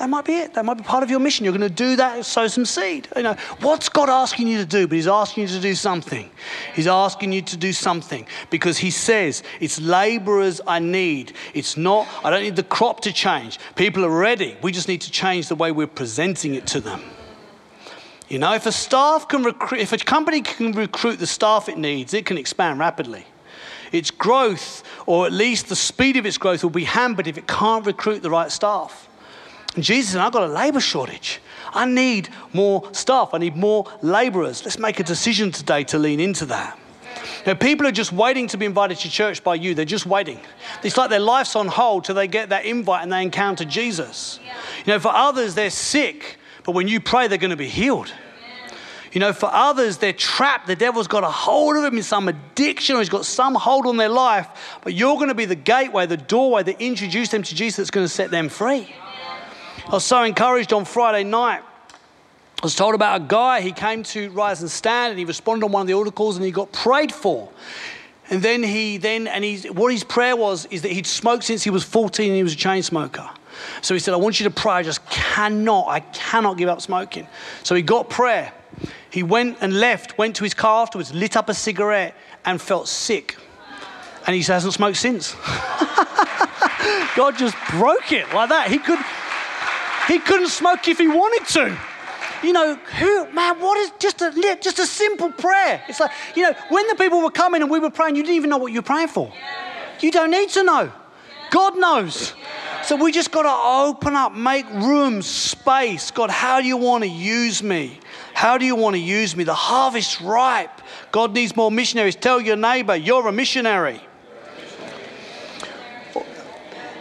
That 0.00 0.08
might 0.08 0.24
be 0.24 0.32
it. 0.32 0.54
That 0.54 0.64
might 0.64 0.78
be 0.78 0.82
part 0.82 1.02
of 1.02 1.10
your 1.10 1.20
mission. 1.20 1.44
You're 1.44 1.52
going 1.52 1.60
to 1.60 1.68
do 1.68 1.96
that, 1.96 2.24
sow 2.24 2.46
some 2.46 2.64
seed. 2.64 3.06
You 3.14 3.22
know, 3.22 3.36
what's 3.60 3.90
God 3.90 4.08
asking 4.08 4.48
you 4.48 4.56
to 4.56 4.64
do? 4.64 4.86
But 4.86 4.94
He's 4.94 5.06
asking 5.06 5.42
you 5.42 5.48
to 5.50 5.60
do 5.60 5.74
something. 5.74 6.30
He's 6.74 6.86
asking 6.86 7.32
you 7.32 7.42
to 7.42 7.56
do 7.58 7.74
something 7.74 8.26
because 8.48 8.78
He 8.78 8.90
says, 8.90 9.42
It's 9.60 9.78
laborers 9.78 10.58
I 10.66 10.78
need. 10.78 11.34
It's 11.52 11.76
not, 11.76 12.08
I 12.24 12.30
don't 12.30 12.42
need 12.42 12.56
the 12.56 12.62
crop 12.62 13.00
to 13.00 13.12
change. 13.12 13.58
People 13.74 14.02
are 14.06 14.18
ready. 14.18 14.56
We 14.62 14.72
just 14.72 14.88
need 14.88 15.02
to 15.02 15.10
change 15.10 15.48
the 15.48 15.54
way 15.54 15.70
we're 15.70 15.86
presenting 15.86 16.54
it 16.54 16.66
to 16.68 16.80
them. 16.80 17.02
You 18.30 18.38
know, 18.38 18.54
if 18.54 18.64
a 18.64 18.72
staff 18.72 19.26
can 19.26 19.42
recruit, 19.42 19.80
if 19.80 19.92
a 19.92 19.98
company 19.98 20.40
can 20.40 20.70
recruit 20.70 21.16
the 21.16 21.26
staff 21.26 21.68
it 21.68 21.76
needs, 21.76 22.14
it 22.14 22.24
can 22.24 22.38
expand 22.38 22.78
rapidly. 22.78 23.26
Its 23.90 24.12
growth, 24.12 24.84
or 25.04 25.26
at 25.26 25.32
least 25.32 25.68
the 25.68 25.74
speed 25.74 26.16
of 26.16 26.24
its 26.24 26.38
growth, 26.38 26.62
will 26.62 26.70
be 26.70 26.84
hampered 26.84 27.26
if 27.26 27.36
it 27.36 27.48
can't 27.48 27.84
recruit 27.84 28.22
the 28.22 28.30
right 28.30 28.52
staff. 28.52 29.08
And 29.74 29.82
Jesus 29.82 30.12
said, 30.12 30.20
I've 30.20 30.32
got 30.32 30.44
a 30.44 30.52
labor 30.52 30.78
shortage. 30.78 31.40
I 31.74 31.86
need 31.86 32.28
more 32.52 32.88
staff. 32.94 33.30
I 33.32 33.38
need 33.38 33.56
more 33.56 33.90
laborers. 34.00 34.64
Let's 34.64 34.78
make 34.78 35.00
a 35.00 35.04
decision 35.04 35.50
today 35.50 35.82
to 35.84 35.98
lean 35.98 36.20
into 36.20 36.46
that. 36.46 36.78
Now, 37.46 37.54
people 37.54 37.84
are 37.88 37.92
just 37.92 38.12
waiting 38.12 38.46
to 38.48 38.56
be 38.56 38.64
invited 38.64 38.98
to 38.98 39.10
church 39.10 39.42
by 39.42 39.56
you. 39.56 39.74
They're 39.74 39.84
just 39.84 40.06
waiting. 40.06 40.38
It's 40.84 40.96
like 40.96 41.10
their 41.10 41.18
life's 41.18 41.56
on 41.56 41.66
hold 41.66 42.04
till 42.04 42.14
they 42.14 42.28
get 42.28 42.50
that 42.50 42.64
invite 42.64 43.02
and 43.02 43.12
they 43.12 43.22
encounter 43.22 43.64
Jesus. 43.64 44.38
You 44.86 44.92
know, 44.92 45.00
for 45.00 45.08
others, 45.08 45.56
they're 45.56 45.70
sick 45.70 46.36
but 46.64 46.72
when 46.72 46.88
you 46.88 47.00
pray, 47.00 47.28
they're 47.28 47.38
going 47.38 47.50
to 47.50 47.56
be 47.56 47.68
healed. 47.68 48.12
You 49.12 49.18
know, 49.18 49.32
for 49.32 49.50
others, 49.52 49.98
they're 49.98 50.12
trapped. 50.12 50.68
The 50.68 50.76
devil's 50.76 51.08
got 51.08 51.24
a 51.24 51.30
hold 51.30 51.76
of 51.76 51.82
them 51.82 51.96
in 51.96 52.02
some 52.02 52.28
addiction 52.28 52.94
or 52.94 53.00
he's 53.00 53.08
got 53.08 53.24
some 53.24 53.56
hold 53.56 53.86
on 53.86 53.96
their 53.96 54.08
life. 54.08 54.78
But 54.82 54.94
you're 54.94 55.16
going 55.16 55.28
to 55.28 55.34
be 55.34 55.46
the 55.46 55.56
gateway, 55.56 56.06
the 56.06 56.16
doorway 56.16 56.62
that 56.62 56.80
introduce 56.80 57.30
them 57.30 57.42
to 57.42 57.54
Jesus 57.54 57.76
that's 57.76 57.90
going 57.90 58.04
to 58.04 58.12
set 58.12 58.30
them 58.30 58.48
free. 58.48 58.94
I 59.86 59.90
was 59.90 60.04
so 60.04 60.22
encouraged 60.22 60.72
on 60.72 60.84
Friday 60.84 61.24
night. 61.24 61.62
I 62.62 62.66
was 62.66 62.76
told 62.76 62.94
about 62.94 63.22
a 63.22 63.24
guy, 63.24 63.62
he 63.62 63.72
came 63.72 64.02
to 64.04 64.30
Rise 64.30 64.60
and 64.60 64.70
Stand 64.70 65.10
and 65.10 65.18
he 65.18 65.24
responded 65.24 65.64
on 65.64 65.72
one 65.72 65.80
of 65.80 65.86
the 65.88 65.94
altar 65.94 66.10
calls 66.12 66.36
and 66.36 66.44
he 66.44 66.52
got 66.52 66.70
prayed 66.72 67.10
for. 67.10 67.48
And 68.28 68.42
then 68.42 68.62
he 68.62 68.98
then, 68.98 69.26
and 69.26 69.42
he's, 69.42 69.64
what 69.64 69.90
his 69.90 70.04
prayer 70.04 70.36
was 70.36 70.66
is 70.66 70.82
that 70.82 70.92
he'd 70.92 71.06
smoked 71.06 71.42
since 71.42 71.64
he 71.64 71.70
was 71.70 71.82
14 71.82 72.28
and 72.28 72.36
he 72.36 72.44
was 72.44 72.52
a 72.52 72.56
chain 72.56 72.82
smoker. 72.84 73.28
So 73.82 73.94
he 73.94 74.00
said, 74.00 74.14
I 74.14 74.18
want 74.18 74.40
you 74.40 74.44
to 74.44 74.50
pray. 74.50 74.72
I 74.72 74.82
just 74.82 75.04
cannot, 75.10 75.88
I 75.88 76.00
cannot 76.00 76.56
give 76.56 76.68
up 76.68 76.80
smoking. 76.80 77.26
So 77.62 77.74
he 77.74 77.82
got 77.82 78.10
prayer. 78.10 78.52
He 79.10 79.22
went 79.22 79.58
and 79.60 79.78
left, 79.80 80.16
went 80.18 80.36
to 80.36 80.44
his 80.44 80.54
car 80.54 80.82
afterwards, 80.82 81.12
lit 81.12 81.36
up 81.36 81.48
a 81.48 81.54
cigarette, 81.54 82.14
and 82.44 82.60
felt 82.60 82.88
sick. 82.88 83.36
And 84.26 84.36
he 84.36 84.42
hasn't 84.42 84.74
smoked 84.74 84.96
since. 84.96 85.34
God 87.16 87.36
just 87.36 87.56
broke 87.70 88.12
it 88.12 88.32
like 88.32 88.50
that. 88.50 88.68
He 88.70 88.78
could 88.78 88.98
he 90.06 90.18
couldn't 90.18 90.48
smoke 90.48 90.86
if 90.88 90.98
he 90.98 91.08
wanted 91.08 91.46
to. 91.48 91.78
You 92.42 92.52
know, 92.52 92.74
who 92.74 93.32
man, 93.32 93.60
what 93.60 93.78
is 93.78 93.92
just 93.98 94.22
a 94.22 94.58
just 94.62 94.78
a 94.78 94.86
simple 94.86 95.30
prayer? 95.32 95.82
It's 95.88 96.00
like, 96.00 96.10
you 96.34 96.42
know, 96.42 96.54
when 96.68 96.86
the 96.88 96.94
people 96.94 97.22
were 97.22 97.30
coming 97.30 97.62
and 97.62 97.70
we 97.70 97.78
were 97.78 97.90
praying, 97.90 98.16
you 98.16 98.22
didn't 98.22 98.36
even 98.36 98.50
know 98.50 98.58
what 98.58 98.72
you 98.72 98.78
were 98.78 98.86
praying 98.86 99.08
for. 99.08 99.32
You 100.00 100.10
don't 100.10 100.30
need 100.30 100.48
to 100.50 100.62
know. 100.62 100.92
God 101.50 101.76
knows. 101.76 102.32
So 102.90 102.96
we 102.96 103.12
just 103.12 103.30
got 103.30 103.42
to 103.42 103.88
open 103.88 104.16
up, 104.16 104.34
make 104.34 104.68
room, 104.68 105.22
space. 105.22 106.10
God, 106.10 106.28
how 106.28 106.60
do 106.60 106.66
you 106.66 106.76
want 106.76 107.04
to 107.04 107.08
use 107.08 107.62
me? 107.62 108.00
How 108.34 108.58
do 108.58 108.66
you 108.66 108.74
want 108.74 108.96
to 108.96 109.00
use 109.00 109.36
me? 109.36 109.44
The 109.44 109.54
harvest's 109.54 110.20
ripe. 110.20 110.82
God 111.12 111.32
needs 111.32 111.54
more 111.54 111.70
missionaries. 111.70 112.16
Tell 112.16 112.40
your 112.40 112.56
neighbor, 112.56 112.96
you're 112.96 113.28
a 113.28 113.30
missionary. 113.30 114.00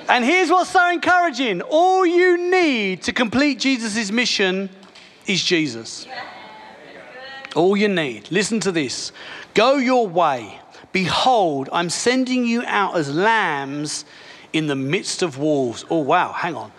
And 0.08 0.23
here's 0.23 0.52
what's 0.52 0.69
so 0.69 0.91
encouraging 0.91 1.63
all 1.63 2.06
you 2.06 2.38
need 2.52 3.02
to 3.02 3.12
complete 3.12 3.58
Jesus' 3.58 4.12
mission 4.12 4.69
is 5.25 5.43
Jesus. 5.43 6.06
All 7.56 7.75
you 7.75 7.88
need. 7.88 8.30
Listen 8.30 8.60
to 8.60 8.71
this. 8.71 9.12
Go 9.56 9.78
your 9.78 10.08
way. 10.08 10.60
Behold, 10.91 11.67
I'm 11.71 11.89
sending 11.89 12.45
you 12.45 12.62
out 12.67 12.95
as 12.95 13.12
lambs 13.12 14.06
in 14.53 14.67
the 14.67 14.75
midst 14.75 15.21
of 15.21 15.38
wolves. 15.38 15.85
Oh, 15.89 15.99
wow, 15.99 16.31
hang 16.31 16.55
on. 16.55 16.71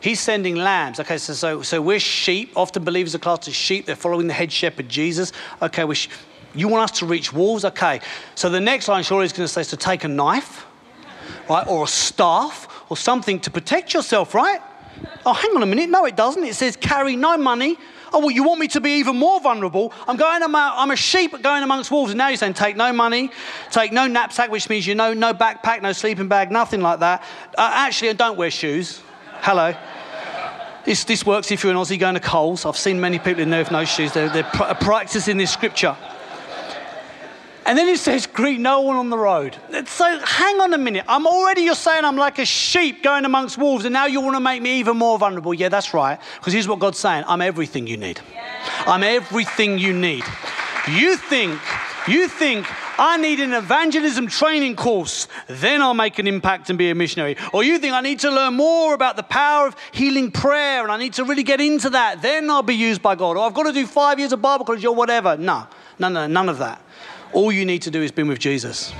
He's 0.00 0.20
sending 0.20 0.56
lambs. 0.56 1.00
Okay, 1.00 1.18
so, 1.18 1.32
so, 1.32 1.62
so 1.62 1.82
we're 1.82 1.98
sheep. 1.98 2.52
Often 2.54 2.84
believers 2.84 3.14
are 3.14 3.18
classed 3.18 3.48
as 3.48 3.54
sheep. 3.54 3.86
They're 3.86 3.96
following 3.96 4.26
the 4.26 4.34
head 4.34 4.52
shepherd, 4.52 4.88
Jesus. 4.88 5.32
Okay, 5.60 5.84
we 5.84 5.94
sh- 5.94 6.08
you 6.54 6.68
want 6.68 6.90
us 6.90 6.98
to 7.00 7.06
reach 7.06 7.32
wolves? 7.32 7.64
Okay. 7.64 8.00
So 8.34 8.48
the 8.48 8.60
next 8.60 8.88
line 8.88 9.02
surely 9.02 9.26
is 9.26 9.32
going 9.32 9.46
to 9.46 9.52
say 9.52 9.60
is 9.60 9.68
to 9.68 9.76
take 9.76 10.04
a 10.04 10.08
knife, 10.08 10.66
right, 11.48 11.66
or 11.66 11.84
a 11.84 11.88
staff, 11.88 12.68
or 12.88 12.96
something 12.96 13.40
to 13.40 13.50
protect 13.50 13.92
yourself, 13.92 14.34
right? 14.34 14.60
Oh, 15.24 15.32
hang 15.32 15.50
on 15.54 15.62
a 15.62 15.66
minute. 15.66 15.90
No, 15.90 16.04
it 16.06 16.16
doesn't. 16.16 16.44
It 16.44 16.54
says 16.54 16.76
carry 16.76 17.16
no 17.16 17.36
money, 17.36 17.76
Oh, 18.12 18.20
well, 18.20 18.30
you 18.30 18.44
want 18.44 18.60
me 18.60 18.68
to 18.68 18.80
be 18.80 18.98
even 18.98 19.16
more 19.16 19.40
vulnerable? 19.40 19.92
I'm 20.06 20.16
going 20.16 20.42
I'm 20.42 20.90
a 20.90 20.96
sheep 20.96 21.40
going 21.42 21.62
amongst 21.62 21.90
wolves. 21.90 22.12
And 22.12 22.18
now 22.18 22.28
you're 22.28 22.36
saying 22.36 22.54
take 22.54 22.76
no 22.76 22.92
money, 22.92 23.30
take 23.70 23.92
no 23.92 24.06
knapsack, 24.06 24.50
which 24.50 24.68
means 24.68 24.86
you 24.86 24.94
know 24.94 25.12
no 25.12 25.34
backpack, 25.34 25.82
no 25.82 25.92
sleeping 25.92 26.28
bag, 26.28 26.50
nothing 26.50 26.80
like 26.80 27.00
that. 27.00 27.22
Uh, 27.56 27.70
actually, 27.72 28.12
don't 28.14 28.36
wear 28.36 28.50
shoes. 28.50 29.00
Hello. 29.40 29.74
This, 30.84 31.02
this 31.02 31.26
works 31.26 31.50
if 31.50 31.64
you're 31.64 31.72
an 31.72 31.78
Aussie 31.78 31.98
going 31.98 32.14
to 32.14 32.20
Coles. 32.20 32.64
I've 32.64 32.76
seen 32.76 33.00
many 33.00 33.18
people 33.18 33.42
in 33.42 33.50
there 33.50 33.60
with 33.60 33.72
no 33.72 33.84
shoes. 33.84 34.12
They're, 34.12 34.28
they're 34.28 34.44
practicing 34.44 35.36
this 35.36 35.52
scripture. 35.52 35.96
And 37.66 37.76
then 37.76 37.88
he 37.88 37.96
says, 37.96 38.26
greet 38.26 38.60
no 38.60 38.80
one 38.80 38.96
on 38.96 39.10
the 39.10 39.18
road. 39.18 39.56
So 39.86 40.18
hang 40.20 40.60
on 40.60 40.72
a 40.72 40.78
minute. 40.78 41.04
I'm 41.08 41.26
already, 41.26 41.62
you're 41.62 41.74
saying 41.74 42.04
I'm 42.04 42.16
like 42.16 42.38
a 42.38 42.44
sheep 42.44 43.02
going 43.02 43.24
amongst 43.24 43.58
wolves, 43.58 43.84
and 43.84 43.92
now 43.92 44.06
you 44.06 44.20
want 44.20 44.36
to 44.36 44.40
make 44.40 44.62
me 44.62 44.78
even 44.78 44.96
more 44.96 45.18
vulnerable. 45.18 45.52
Yeah, 45.52 45.68
that's 45.68 45.92
right. 45.92 46.20
Because 46.38 46.52
here's 46.52 46.68
what 46.68 46.78
God's 46.78 46.98
saying 46.98 47.24
I'm 47.26 47.42
everything 47.42 47.86
you 47.86 47.96
need. 47.96 48.20
I'm 48.86 49.02
everything 49.02 49.78
you 49.78 49.92
need. 49.92 50.22
You 50.88 51.16
think, 51.16 51.60
you 52.06 52.28
think 52.28 52.66
I 52.98 53.16
need 53.16 53.40
an 53.40 53.52
evangelism 53.52 54.28
training 54.28 54.76
course, 54.76 55.26
then 55.48 55.82
I'll 55.82 55.94
make 55.94 56.18
an 56.18 56.26
impact 56.26 56.70
and 56.70 56.78
be 56.78 56.90
a 56.90 56.94
missionary. 56.94 57.36
Or 57.52 57.64
you 57.64 57.78
think 57.78 57.92
I 57.94 58.00
need 58.00 58.20
to 58.20 58.30
learn 58.30 58.54
more 58.54 58.94
about 58.94 59.16
the 59.16 59.22
power 59.22 59.66
of 59.66 59.76
healing 59.90 60.30
prayer 60.30 60.82
and 60.82 60.92
I 60.92 60.96
need 60.96 61.14
to 61.14 61.24
really 61.24 61.42
get 61.42 61.60
into 61.60 61.90
that, 61.90 62.22
then 62.22 62.48
I'll 62.48 62.62
be 62.62 62.76
used 62.76 63.02
by 63.02 63.16
God. 63.16 63.36
Or 63.36 63.40
I've 63.40 63.54
got 63.54 63.64
to 63.64 63.72
do 63.72 63.86
five 63.86 64.18
years 64.18 64.32
of 64.32 64.40
Bible 64.40 64.64
college 64.64 64.84
or 64.84 64.94
whatever. 64.94 65.36
No, 65.36 65.66
no, 65.98 66.08
no, 66.08 66.26
none 66.26 66.48
of 66.48 66.58
that. 66.58 66.80
All 67.32 67.52
you 67.52 67.64
need 67.64 67.82
to 67.82 67.90
do 67.90 68.02
is 68.02 68.12
be 68.12 68.28
with 68.28 68.38
Jesus. 68.38 68.92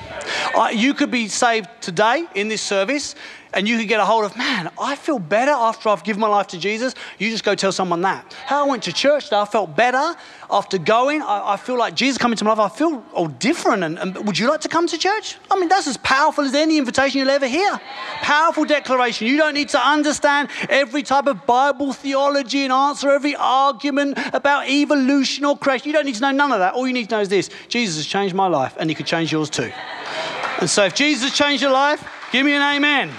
You 0.73 0.95
could 0.95 1.11
be 1.11 1.29
saved 1.29 1.69
today 1.81 2.27
in 2.35 2.49
this 2.49 2.63
service 2.63 3.15
and 3.57 3.67
you 3.67 3.79
can 3.79 3.87
get 3.87 4.01
a 4.01 4.05
hold 4.05 4.27
of, 4.27 4.37
man, 4.37 4.71
I 4.79 4.97
feel 4.97 5.19
better 5.19 5.51
after 5.51 5.89
I've 5.89 6.05
given 6.05 6.21
my 6.21 6.29
life 6.29 6.49
to 6.49 6.59
Jesus. 6.59 6.95
You 7.19 7.31
just 7.31 7.43
go 7.43 7.55
tell 7.55 7.73
someone 7.73 8.03
that. 8.03 8.35
How 8.45 8.67
I 8.67 8.69
went 8.69 8.83
to 8.83 8.93
church 8.93 9.25
today, 9.25 9.39
I 9.39 9.47
felt 9.47 9.75
better 9.75 10.15
after 10.51 10.77
going. 10.77 11.23
I, 11.23 11.55
I 11.55 11.57
feel 11.57 11.79
like 11.79 11.95
Jesus 11.95 12.19
coming 12.19 12.37
to 12.37 12.45
my 12.45 12.53
life, 12.53 12.73
I 12.73 12.77
feel 12.77 13.03
all 13.15 13.29
different. 13.29 13.83
And, 13.83 13.99
and, 13.99 14.27
would 14.27 14.39
you 14.39 14.47
like 14.47 14.61
to 14.61 14.69
come 14.69 14.87
to 14.89 14.99
church? 14.99 15.39
I 15.51 15.59
mean, 15.59 15.71
that's 15.71 15.87
as 15.87 15.97
powerful 15.97 16.45
as 16.45 16.55
any 16.55 16.77
invitation 16.77 17.19
you'll 17.19 17.31
ever 17.31 17.49
hear. 17.49 17.81
Powerful 18.21 18.67
declaration. 18.67 19.27
You 19.27 19.39
don't 19.39 19.55
need 19.55 19.71
to 19.71 19.81
understand 19.81 20.51
every 20.69 21.03
type 21.03 21.27
of 21.27 21.47
Bible 21.47 21.95
theology 21.95 22.63
and 22.63 22.73
answer 22.73 23.11
every 23.11 23.37
argument 23.37 24.19
about 24.35 24.69
evolution 24.69 25.47
or 25.47 25.57
creation. 25.57 25.87
You 25.87 25.95
don't 25.95 26.05
need 26.05 26.17
to 26.17 26.21
know 26.21 26.31
none 26.31 26.53
of 26.53 26.59
that. 26.59 26.75
All 26.75 26.87
you 26.87 26.93
need 26.93 27.09
to 27.09 27.15
know 27.15 27.21
is 27.23 27.31
this 27.31 27.49
Jesus 27.69 27.97
has 27.97 28.07
changed 28.07 28.35
my 28.35 28.49
life, 28.49 28.77
and 28.79 28.91
he 28.91 28.95
could 28.95 29.07
change 29.07 29.33
yours 29.33 29.49
too. 29.49 29.73
And 30.61 30.69
so 30.69 30.85
if 30.85 30.95
Jesus 30.95 31.35
changed 31.35 31.63
your 31.63 31.73
life, 31.73 32.07
give 32.33 32.45
me 32.45 32.53
an 32.53 32.63
amen. 32.63 33.11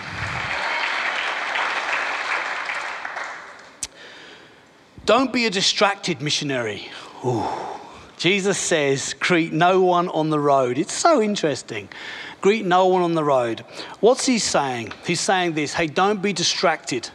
Don't 5.07 5.31
be 5.31 5.45
a 5.45 5.49
distracted 5.49 6.21
missionary. 6.21 6.89
Ooh. 7.25 7.47
Jesus 8.17 8.57
says, 8.57 9.15
greet 9.17 9.53
no 9.53 9.81
one 9.81 10.09
on 10.09 10.31
the 10.31 10.39
road. 10.39 10.77
It's 10.77 10.91
so 10.91 11.21
interesting. 11.21 11.87
Greet 12.41 12.65
no 12.65 12.87
one 12.87 13.01
on 13.01 13.13
the 13.13 13.23
road. 13.23 13.61
What's 14.01 14.25
he 14.25 14.37
saying? 14.37 14.91
He's 15.05 15.21
saying 15.21 15.53
this 15.53 15.73
hey, 15.73 15.87
don't 15.87 16.21
be 16.21 16.33
distracted 16.33 17.09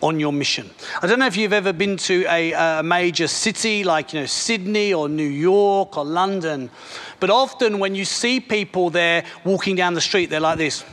on 0.00 0.20
your 0.20 0.32
mission. 0.32 0.70
I 1.02 1.08
don't 1.08 1.18
know 1.18 1.26
if 1.26 1.36
you've 1.36 1.52
ever 1.52 1.72
been 1.72 1.96
to 1.96 2.24
a, 2.28 2.52
a 2.52 2.82
major 2.84 3.26
city 3.26 3.82
like 3.82 4.12
you 4.12 4.20
know 4.20 4.26
Sydney 4.26 4.94
or 4.94 5.08
New 5.08 5.28
York 5.28 5.98
or 5.98 6.04
London, 6.04 6.70
but 7.18 7.30
often 7.30 7.80
when 7.80 7.96
you 7.96 8.04
see 8.04 8.38
people 8.38 8.90
there 8.90 9.24
walking 9.44 9.74
down 9.74 9.94
the 9.94 10.00
street, 10.00 10.30
they're 10.30 10.38
like 10.38 10.58
this. 10.58 10.84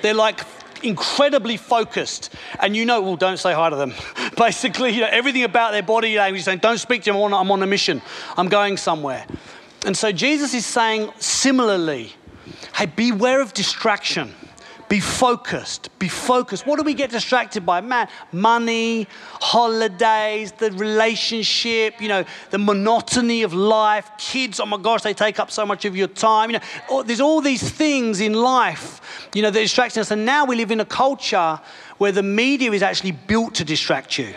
They're 0.00 0.14
like 0.14 0.40
incredibly 0.82 1.56
focused, 1.56 2.30
and 2.60 2.76
you 2.76 2.84
know, 2.84 3.00
well, 3.00 3.16
don't 3.16 3.38
say 3.38 3.52
hi 3.52 3.70
to 3.70 3.76
them. 3.76 3.92
Basically, 4.36 4.90
you 4.90 5.00
know, 5.00 5.08
everything 5.10 5.44
about 5.44 5.72
their 5.72 5.82
body 5.82 6.16
language 6.16 6.42
saying, 6.44 6.58
don't 6.58 6.78
speak 6.78 7.02
to 7.04 7.12
them, 7.12 7.34
I'm 7.34 7.50
on 7.50 7.62
a 7.62 7.66
mission, 7.66 8.02
I'm 8.36 8.48
going 8.48 8.76
somewhere. 8.76 9.26
And 9.84 9.96
so 9.96 10.12
Jesus 10.12 10.54
is 10.54 10.64
saying 10.64 11.10
similarly, 11.18 12.12
hey, 12.74 12.86
beware 12.86 13.40
of 13.40 13.52
distraction. 13.52 14.34
Be 14.92 15.00
focused. 15.00 15.88
Be 15.98 16.08
focused. 16.08 16.66
What 16.66 16.76
do 16.76 16.82
we 16.82 16.92
get 16.92 17.08
distracted 17.08 17.64
by? 17.64 17.80
Man, 17.80 18.08
money, 18.30 19.08
holidays, 19.40 20.52
the 20.52 20.70
relationship, 20.72 21.98
you 21.98 22.08
know, 22.08 22.26
the 22.50 22.58
monotony 22.58 23.42
of 23.42 23.54
life, 23.54 24.10
kids, 24.18 24.60
oh 24.60 24.66
my 24.66 24.76
gosh, 24.76 25.00
they 25.00 25.14
take 25.14 25.40
up 25.40 25.50
so 25.50 25.64
much 25.64 25.86
of 25.86 25.96
your 25.96 26.08
time. 26.08 26.50
You 26.50 26.58
know, 26.90 27.02
there's 27.04 27.22
all 27.22 27.40
these 27.40 27.66
things 27.66 28.20
in 28.20 28.34
life, 28.34 29.30
you 29.34 29.40
know, 29.40 29.50
that 29.50 29.60
distract 29.60 29.96
us. 29.96 30.10
And 30.10 30.26
now 30.26 30.44
we 30.44 30.56
live 30.56 30.70
in 30.70 30.80
a 30.80 30.84
culture 30.84 31.58
where 31.96 32.12
the 32.12 32.22
media 32.22 32.70
is 32.72 32.82
actually 32.82 33.12
built 33.12 33.54
to 33.54 33.64
distract 33.64 34.18
you. 34.18 34.34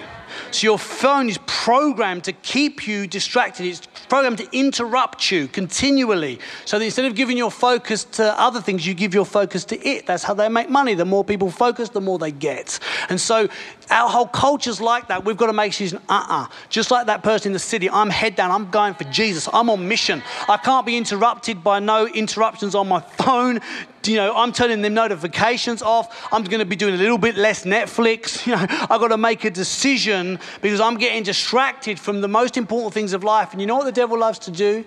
So 0.51 0.67
your 0.67 0.79
phone 0.79 1.27
is 1.27 1.37
programmed 1.47 2.23
to 2.25 2.31
keep 2.31 2.87
you 2.87 3.07
distracted. 3.07 3.65
It's 3.65 3.81
programmed 4.09 4.37
to 4.39 4.47
interrupt 4.57 5.31
you 5.31 5.47
continually. 5.47 6.39
So 6.65 6.79
that 6.79 6.85
instead 6.85 7.05
of 7.05 7.15
giving 7.15 7.37
your 7.37 7.51
focus 7.51 8.03
to 8.03 8.39
other 8.39 8.61
things, 8.61 8.85
you 8.85 8.93
give 8.93 9.13
your 9.13 9.25
focus 9.25 9.65
to 9.65 9.87
it. 9.87 10.05
That's 10.05 10.23
how 10.23 10.33
they 10.33 10.49
make 10.49 10.69
money. 10.69 10.93
The 10.93 11.05
more 11.05 11.23
people 11.23 11.51
focus, 11.51 11.89
the 11.89 12.01
more 12.01 12.19
they 12.19 12.31
get. 12.31 12.79
And 13.09 13.19
so 13.19 13.47
our 13.89 14.09
whole 14.09 14.27
culture's 14.27 14.81
like 14.81 15.07
that. 15.09 15.25
We've 15.25 15.37
got 15.37 15.47
to 15.47 15.53
make 15.53 15.71
decisions. 15.71 16.01
Uh-uh. 16.09 16.47
Just 16.69 16.91
like 16.91 17.07
that 17.07 17.23
person 17.23 17.49
in 17.49 17.53
the 17.53 17.59
city, 17.59 17.89
I'm 17.89 18.09
head 18.09 18.35
down. 18.35 18.51
I'm 18.51 18.71
going 18.71 18.93
for 18.93 19.03
Jesus. 19.05 19.47
I'm 19.51 19.69
on 19.69 19.87
mission. 19.87 20.23
I 20.47 20.57
can't 20.57 20.85
be 20.85 20.97
interrupted 20.97 21.63
by 21.63 21.79
no 21.79 22.07
interruptions 22.07 22.75
on 22.75 22.87
my 22.87 22.99
phone 22.99 23.61
you 24.07 24.17
know, 24.17 24.35
I'm 24.35 24.51
turning 24.51 24.81
them 24.81 24.93
notifications 24.93 25.81
off. 25.81 26.27
I'm 26.31 26.43
going 26.43 26.59
to 26.59 26.65
be 26.65 26.75
doing 26.75 26.93
a 26.93 26.97
little 26.97 27.17
bit 27.17 27.35
less 27.35 27.65
Netflix. 27.65 28.45
You 28.45 28.55
know, 28.55 28.65
I've 28.69 29.01
got 29.01 29.07
to 29.07 29.17
make 29.17 29.43
a 29.43 29.49
decision 29.49 30.39
because 30.61 30.79
I'm 30.79 30.97
getting 30.97 31.23
distracted 31.23 31.99
from 31.99 32.21
the 32.21 32.27
most 32.27 32.57
important 32.57 32.93
things 32.93 33.13
of 33.13 33.23
life. 33.23 33.53
And 33.53 33.61
you 33.61 33.65
know 33.65 33.75
what 33.75 33.85
the 33.85 33.91
devil 33.91 34.19
loves 34.19 34.37
to 34.39 34.51
do? 34.51 34.85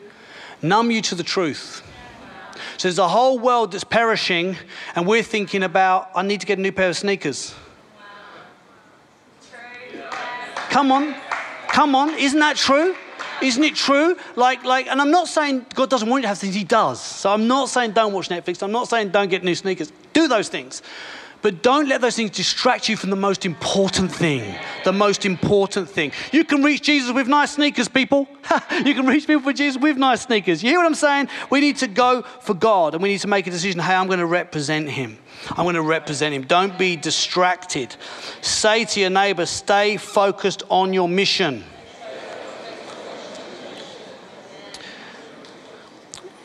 Numb 0.63 0.91
you 0.93 1.03
to 1.03 1.17
the 1.17 1.25
truth. 1.25 1.83
So 2.77 2.89
there's 2.89 2.99
a 2.99 3.09
whole 3.09 3.39
world 3.39 3.73
that's 3.73 3.85
perishing, 3.85 4.57
and 4.95 5.07
we're 5.07 5.25
thinking 5.25 5.65
about, 5.65 6.11
I 6.15 6.23
need 6.23 6.41
to 6.41 6.47
get 6.47 6.59
a 6.59 6.61
new 6.61 6.73
pair 6.73 6.89
of 6.89 6.97
sneakers. 6.97 7.55
Come 10.71 10.93
on, 10.93 11.15
come 11.69 11.95
on, 11.95 12.15
isn't 12.15 12.39
that 12.39 12.57
true? 12.57 12.95
Isn't 13.41 13.63
it 13.63 13.75
true? 13.75 14.17
Like, 14.37 14.65
like, 14.65 14.87
and 14.89 15.01
I'm 15.01 15.11
not 15.11 15.29
saying 15.29 15.67
God 15.75 15.91
doesn't 15.91 16.09
want 16.09 16.21
you 16.21 16.23
to 16.23 16.29
have 16.29 16.39
things, 16.39 16.55
He 16.55 16.65
does. 16.65 17.01
So 17.01 17.31
I'm 17.31 17.47
not 17.47 17.69
saying 17.69 17.93
don't 17.93 18.13
watch 18.13 18.29
Netflix. 18.29 18.63
I'm 18.63 18.73
not 18.73 18.89
saying 18.89 19.11
don't 19.11 19.29
get 19.29 19.45
new 19.45 19.55
sneakers. 19.55 19.93
Do 20.13 20.29
those 20.29 20.49
things. 20.49 20.83
But 21.41 21.63
don't 21.63 21.89
let 21.89 22.01
those 22.01 22.17
things 22.17 22.33
distract 22.33 22.89
you 22.89 22.97
from 22.97 23.11
the 23.11 23.17
most 23.17 23.47
important 23.47 24.11
thing. 24.13 24.57
The 24.85 24.93
most 24.93 25.25
important 25.25 25.89
thing. 25.89 26.11
You 26.33 26.45
can 26.45 26.65
reach 26.65 26.83
Jesus 26.83 27.13
with 27.13 27.29
nice 27.29 27.53
sneakers, 27.53 27.87
people. 27.87 28.27
you 28.85 28.95
can 28.95 29.07
reach 29.07 29.27
people 29.27 29.43
for 29.43 29.53
Jesus 29.53 29.81
with 29.81 29.97
nice 29.97 30.23
sneakers. 30.23 30.63
You 30.65 30.71
hear 30.71 30.79
what 30.79 30.87
I'm 30.87 30.95
saying? 30.97 31.29
We 31.49 31.61
need 31.61 31.77
to 31.77 31.87
go 31.87 32.23
for 32.23 32.55
God 32.55 32.95
and 32.95 33.03
we 33.03 33.11
need 33.11 33.21
to 33.21 33.29
make 33.29 33.47
a 33.47 33.51
decision 33.51 33.81
hey, 33.81 33.95
I'm 33.95 34.09
going 34.09 34.19
to 34.19 34.27
represent 34.27 34.89
Him. 34.89 35.19
I'm 35.51 35.65
going 35.65 35.75
to 35.75 35.83
represent 35.83 36.35
Him. 36.35 36.43
Don't 36.43 36.79
be 36.79 36.97
distracted. 36.97 37.95
Say 38.41 38.85
to 38.87 39.01
your 39.01 39.11
neighbor, 39.11 39.47
stay 39.47 39.97
focused 39.97 40.63
on 40.69 40.93
your 40.93 41.09
mission. 41.09 41.65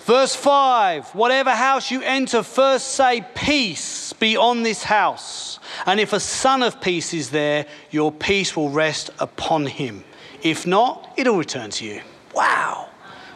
Verse 0.06 0.36
5 0.36 1.16
Whatever 1.16 1.52
house 1.52 1.90
you 1.90 2.02
enter, 2.02 2.44
first 2.44 2.90
say, 2.90 3.26
Peace 3.36 4.14
be 4.14 4.36
on 4.38 4.64
this 4.64 4.84
house. 4.84 5.60
And 5.86 6.00
if 6.00 6.14
a 6.14 6.20
son 6.20 6.62
of 6.62 6.82
peace 6.82 7.14
is 7.14 7.30
there, 7.30 7.66
your 7.90 8.12
peace 8.12 8.56
will 8.56 8.70
rest 8.70 9.10
upon 9.20 9.66
him. 9.66 10.04
If 10.42 10.68
not, 10.68 11.14
it'll 11.18 11.38
return 11.38 11.70
to 11.72 11.86
you. 11.86 12.02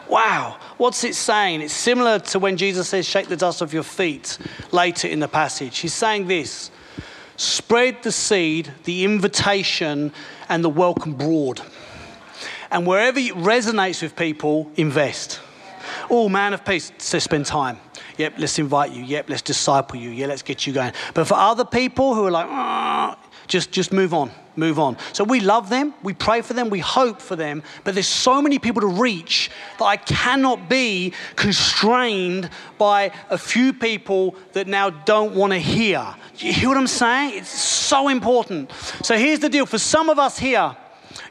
Wow. 0.10 0.60
What's 0.78 1.04
it 1.04 1.16
saying? 1.16 1.62
It's 1.62 1.74
similar 1.74 2.20
to 2.20 2.40
when 2.40 2.58
Jesus 2.58 2.90
says, 2.90 3.06
Shake 3.06 3.28
the 3.28 3.36
dust 3.36 3.62
off 3.62 3.74
your 3.74 3.84
feet 3.84 4.38
later 4.72 5.08
in 5.08 5.20
the 5.20 5.28
passage. 5.28 5.78
He's 5.80 5.94
saying 5.94 6.28
this 6.28 6.72
spread 7.36 8.02
the 8.04 8.12
seed, 8.12 8.72
the 8.86 9.04
invitation, 9.04 10.12
and 10.50 10.64
the 10.64 10.70
welcome 10.70 11.14
broad. 11.14 11.62
And 12.72 12.86
wherever 12.86 13.20
it 13.20 13.34
resonates 13.36 14.02
with 14.02 14.16
people, 14.16 14.72
invest. 14.76 15.40
Oh, 16.10 16.28
man 16.30 16.54
of 16.54 16.66
peace, 16.66 16.92
to 16.98 17.20
spend 17.20 17.46
time. 17.46 17.78
Yep, 18.18 18.34
let's 18.40 18.58
invite 18.60 18.92
you. 18.92 19.04
Yep, 19.04 19.30
let's 19.30 19.42
disciple 19.42 19.98
you. 19.98 20.10
Yeah, 20.10 20.26
let's 20.26 20.42
get 20.42 20.66
you 20.66 20.74
going. 20.74 20.92
But 21.14 21.28
for 21.28 21.36
other 21.36 21.64
people 21.64 22.16
who 22.16 22.26
are 22.26 22.32
like, 22.32 22.48
ah, 22.50 23.18
just, 23.48 23.72
just 23.72 23.92
move 23.92 24.14
on, 24.14 24.32
move 24.56 24.80
on. 24.80 24.98
So 25.14 25.24
we 25.24 25.40
love 25.40 25.70
them, 25.70 25.94
we 26.04 26.14
pray 26.14 26.42
for 26.42 26.54
them, 26.54 26.70
we 26.70 26.80
hope 26.80 27.22
for 27.22 27.36
them, 27.36 27.64
but 27.84 27.94
there's 27.94 28.08
so 28.08 28.42
many 28.42 28.60
people 28.60 28.82
to 28.82 28.88
reach 28.88 29.50
that 29.80 29.86
I 29.86 29.98
cannot 29.98 30.70
be 30.70 31.14
constrained 31.36 32.50
by 32.78 33.12
a 33.30 33.38
few 33.38 33.74
people 33.74 34.36
that 34.54 34.68
now 34.68 34.90
don't 34.90 35.34
want 35.36 35.54
to 35.54 35.60
hear. 35.60 36.06
You 36.38 36.54
hear 36.54 36.70
what 36.70 36.78
I'm 36.78 36.88
saying? 36.88 37.40
It's 37.40 37.50
so 37.50 38.10
important. 38.10 38.72
So 39.02 39.18
here's 39.18 39.40
the 39.40 39.50
deal 39.50 39.66
for 39.66 39.80
some 39.80 40.10
of 40.10 40.20
us 40.20 40.38
here, 40.38 40.76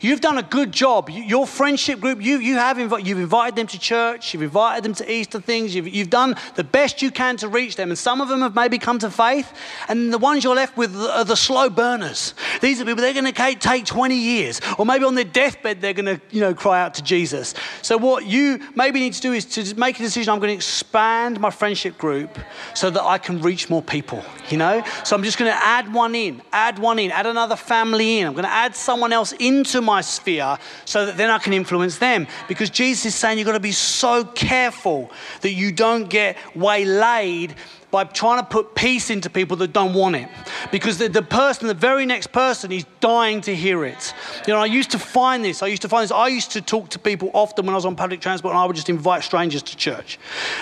You've 0.01 0.21
done 0.21 0.39
a 0.39 0.43
good 0.43 0.73
job. 0.73 1.09
Your 1.11 1.47
friendship 1.47 2.01
group, 2.01 2.23
you, 2.23 2.39
you 2.39 2.57
have 2.57 2.77
inv- 2.77 3.05
you've 3.05 3.19
invited 3.19 3.57
them 3.57 3.67
to 3.69 3.79
church, 3.79 4.33
you've 4.33 4.43
invited 4.43 4.85
them 4.85 4.95
to 4.95 5.11
Easter 5.11 5.41
things, 5.41 5.75
you've, 5.75 5.89
you've 5.89 6.11
done 6.11 6.37
the 6.55 6.65
best 6.65 7.03
you 7.03 7.11
can 7.11 7.37
to 7.39 7.49
reach 7.49 7.77
them. 7.77 7.91
And 7.91 7.99
some 7.99 8.21
of 8.21 8.29
them 8.29 8.41
have 8.41 8.55
maybe 8.55 8.79
come 8.79 8.99
to 9.01 9.11
faith, 9.11 9.53
and 9.89 10.13
the 10.13 10.19
ones 10.19 10.45
you're 10.45 10.55
left 10.55 10.77
with 10.77 10.95
are 10.97 11.25
the 11.25 11.37
slow 11.37 11.71
burners. 11.71 12.35
These 12.61 12.81
are 12.81 12.85
people, 12.85 13.03
they're 13.03 13.13
going 13.13 13.33
to 13.33 13.59
take 13.59 13.85
20 13.85 14.15
years, 14.15 14.61
or 14.79 14.87
maybe 14.87 15.05
on 15.05 15.15
their 15.15 15.25
deathbed, 15.25 15.81
they're 15.81 15.93
going 15.93 16.07
to 16.07 16.21
you 16.31 16.41
know, 16.41 16.55
cry 16.55 16.81
out 16.81 16.95
to 16.95 17.03
Jesus. 17.03 17.55
So, 17.83 17.97
what 17.97 18.27
you 18.27 18.61
maybe 18.75 19.01
need 19.01 19.15
to 19.15 19.21
do 19.21 19.33
is 19.33 19.45
to 19.47 19.75
make 19.77 19.99
a 19.99 20.03
decision 20.03 20.33
I'm 20.33 20.39
going 20.39 20.51
to 20.51 20.55
expand 20.55 21.41
my 21.41 21.51
friendship 21.51 21.99
group 21.99 22.39
so 22.75 22.91
that 22.91 23.03
I 23.03 23.19
can 23.19 23.41
reach 23.41 23.71
more 23.71 23.83
people, 23.83 24.23
you 24.49 24.57
know? 24.57 24.83
So, 25.05 25.17
I'm 25.17 25.23
just 25.23 25.39
going 25.39 25.51
to 25.51 25.65
add 25.65 25.93
one 25.93 26.15
in, 26.15 26.43
add 26.53 26.79
one 26.79 26.99
in, 26.99 27.11
add 27.11 27.27
another 27.27 27.57
family 27.57 28.19
in. 28.19 28.27
I'm 28.27 28.33
going 28.35 28.45
to 28.45 28.51
add 28.51 28.75
someone 28.75 29.13
else 29.13 29.33
into 29.33 29.76
my 29.83 30.01
sphere 30.01 30.59
so 30.85 31.07
that 31.07 31.17
then 31.17 31.31
I 31.31 31.39
can 31.39 31.53
influence 31.53 31.99
them. 31.99 32.27
Because 32.49 32.71
Jesus 32.71 33.07
is 33.07 33.15
saying 33.15 33.39
you've 33.39 33.47
got 33.47 33.53
to 33.53 33.61
be 33.61 33.73
so 33.73 34.25
careful 34.25 35.11
that 35.41 35.53
you 35.53 35.73
don't 35.73 36.09
get 36.09 36.37
waylaid 36.55 37.55
by 37.97 38.05
trying 38.05 38.39
to 38.39 38.45
put 38.45 38.75
peace 38.75 39.09
into 39.09 39.31
people 39.31 39.57
that 39.57 39.73
don't 39.73 39.95
want 39.95 40.17
it. 40.17 40.29
Because 40.71 40.99
the, 40.99 41.09
the 41.09 41.23
person, 41.23 41.67
the 41.67 41.73
very 41.73 42.05
next 42.05 42.27
person, 42.27 42.71
is 42.71 42.85
dying 43.01 43.41
to 43.41 43.55
hear 43.55 43.87
it. 43.87 44.13
You 44.47 44.53
know, 44.53 44.61
I 44.61 44.67
used 44.67 44.91
to 44.91 44.99
find 44.99 45.43
this. 45.43 45.63
I 45.63 45.69
used 45.69 45.81
to 45.81 45.89
find 45.89 46.05
this. 46.05 46.11
I 46.11 46.29
used 46.29 46.51
to 46.53 46.61
talk 46.61 46.91
to 46.91 46.99
people 46.99 47.31
often 47.33 47.65
when 47.65 47.73
I 47.75 47.77
was 47.77 47.87
on 47.87 47.97
public 47.97 48.21
transport 48.21 48.53
and 48.53 48.59
I 48.59 48.67
would 48.67 48.77
just 48.77 48.91
invite 48.91 49.25
strangers 49.25 49.63
to 49.63 49.77
church. 49.79 50.19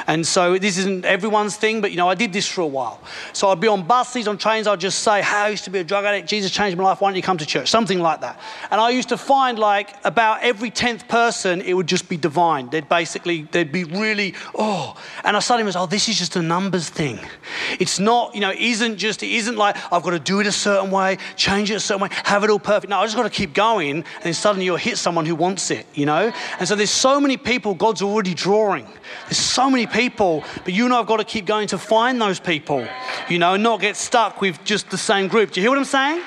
And 0.06 0.24
so 0.24 0.58
this 0.58 0.78
isn't 0.78 1.04
everyone's 1.04 1.56
thing, 1.56 1.80
but 1.80 1.90
you 1.90 1.96
know, 1.96 2.08
I 2.08 2.14
did 2.14 2.32
this 2.32 2.46
for 2.46 2.60
a 2.60 2.68
while. 2.68 3.00
So 3.32 3.48
I'd 3.48 3.58
be 3.58 3.66
on 3.66 3.82
buses, 3.82 4.28
on 4.28 4.38
trains, 4.38 4.68
I'd 4.68 4.78
just 4.78 5.00
say, 5.00 5.20
Hey, 5.20 5.36
I 5.36 5.48
used 5.48 5.64
to 5.64 5.70
be 5.70 5.80
a 5.80 5.84
drug 5.84 6.04
addict. 6.04 6.28
Jesus 6.28 6.52
changed 6.52 6.78
my 6.78 6.84
life. 6.84 7.00
Why 7.00 7.10
don't 7.10 7.16
you 7.16 7.22
come 7.22 7.38
to 7.38 7.46
church? 7.46 7.68
Something 7.68 7.98
like 7.98 8.20
that. 8.20 8.38
And 8.70 8.80
I 8.80 8.90
used 8.90 9.08
to 9.08 9.16
find 9.16 9.58
like 9.58 9.90
about 10.04 10.44
every 10.44 10.70
10th 10.70 11.08
person, 11.08 11.62
it 11.62 11.74
would 11.74 11.88
just 11.88 12.08
be 12.08 12.16
divine. 12.16 12.70
They'd 12.70 12.88
basically, 12.88 13.42
they'd 13.50 13.72
be 13.72 13.82
really, 13.82 14.34
oh. 14.54 14.96
And 15.24 15.36
I 15.36 15.40
suddenly 15.40 15.66
was, 15.66 15.74
oh, 15.74 15.86
this 15.86 16.08
is 16.08 16.16
just 16.16 16.36
a 16.36 16.42
numbers 16.42 16.88
thing. 16.88 17.18
It's 17.78 17.98
not, 17.98 18.34
you 18.34 18.40
know, 18.40 18.52
isn't 18.56 18.98
just, 18.98 19.22
it 19.22 19.30
isn't 19.30 19.56
like 19.56 19.76
I've 19.92 20.02
got 20.02 20.10
to 20.10 20.18
do 20.18 20.40
it 20.40 20.46
a 20.46 20.52
certain 20.52 20.90
way, 20.90 21.18
change 21.36 21.70
it 21.70 21.74
a 21.74 21.80
certain 21.80 22.02
way, 22.02 22.08
have 22.24 22.44
it 22.44 22.50
all 22.50 22.58
perfect. 22.58 22.90
No, 22.90 22.98
I 22.98 23.04
just 23.04 23.16
got 23.16 23.24
to 23.24 23.30
keep 23.30 23.54
going, 23.54 23.96
and 23.96 24.22
then 24.22 24.34
suddenly 24.34 24.64
you'll 24.64 24.76
hit 24.76 24.98
someone 24.98 25.26
who 25.26 25.34
wants 25.34 25.70
it, 25.70 25.86
you 25.94 26.06
know? 26.06 26.32
And 26.58 26.68
so 26.68 26.74
there's 26.76 26.90
so 26.90 27.20
many 27.20 27.36
people 27.36 27.74
God's 27.74 28.02
already 28.02 28.34
drawing. 28.34 28.86
There's 29.26 29.38
so 29.38 29.70
many 29.70 29.86
people, 29.86 30.44
but 30.64 30.72
you 30.72 30.84
and 30.84 30.94
I 30.94 30.98
have 30.98 31.06
got 31.06 31.18
to 31.18 31.24
keep 31.24 31.46
going 31.46 31.68
to 31.68 31.78
find 31.78 32.20
those 32.20 32.40
people, 32.40 32.86
you 33.28 33.38
know, 33.38 33.54
and 33.54 33.62
not 33.62 33.80
get 33.80 33.96
stuck 33.96 34.40
with 34.40 34.62
just 34.64 34.90
the 34.90 34.98
same 34.98 35.28
group. 35.28 35.52
Do 35.52 35.60
you 35.60 35.64
hear 35.64 35.70
what 35.70 35.78
I'm 35.78 35.84
saying? 35.84 36.22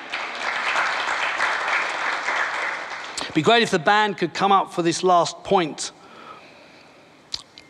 It'd 3.22 3.34
be 3.34 3.42
great 3.42 3.62
if 3.62 3.70
the 3.70 3.78
band 3.78 4.18
could 4.18 4.32
come 4.32 4.52
up 4.52 4.72
for 4.72 4.82
this 4.82 5.02
last 5.02 5.44
point. 5.44 5.92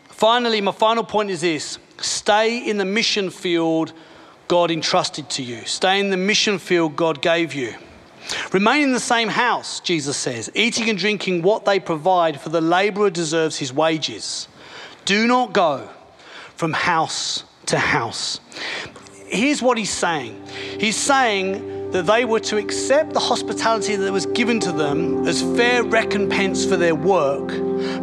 Finally, 0.07 0.61
my 0.61 0.71
final 0.71 1.03
point 1.03 1.29
is 1.29 1.41
this 1.41 1.79
stay 2.01 2.57
in 2.57 2.77
the 2.77 2.85
mission 2.85 3.29
field 3.29 3.93
God 4.47 4.71
entrusted 4.71 5.29
to 5.31 5.43
you, 5.43 5.65
stay 5.65 5.99
in 5.99 6.09
the 6.09 6.17
mission 6.17 6.59
field 6.59 6.95
God 6.95 7.21
gave 7.21 7.53
you. 7.53 7.75
Remain 8.51 8.83
in 8.83 8.91
the 8.93 8.99
same 8.99 9.27
house, 9.27 9.79
Jesus 9.79 10.17
says, 10.17 10.51
eating 10.53 10.89
and 10.89 10.99
drinking 10.99 11.41
what 11.41 11.65
they 11.65 11.79
provide, 11.79 12.39
for 12.39 12.49
the 12.49 12.61
laborer 12.61 13.09
deserves 13.09 13.57
his 13.57 13.73
wages. 13.73 14.47
Do 15.05 15.25
not 15.27 15.53
go 15.53 15.89
from 16.55 16.73
house 16.73 17.43
to 17.67 17.77
house. 17.77 18.39
Here's 19.27 19.61
what 19.61 19.77
he's 19.77 19.91
saying 19.91 20.43
He's 20.79 20.97
saying, 20.97 21.78
that 21.91 22.05
they 22.05 22.23
were 22.25 22.39
to 22.39 22.57
accept 22.57 23.13
the 23.13 23.19
hospitality 23.19 23.95
that 23.95 24.11
was 24.11 24.25
given 24.27 24.59
to 24.59 24.71
them 24.71 25.27
as 25.27 25.41
fair 25.57 25.83
recompense 25.83 26.65
for 26.65 26.77
their 26.77 26.95
work, 26.95 27.47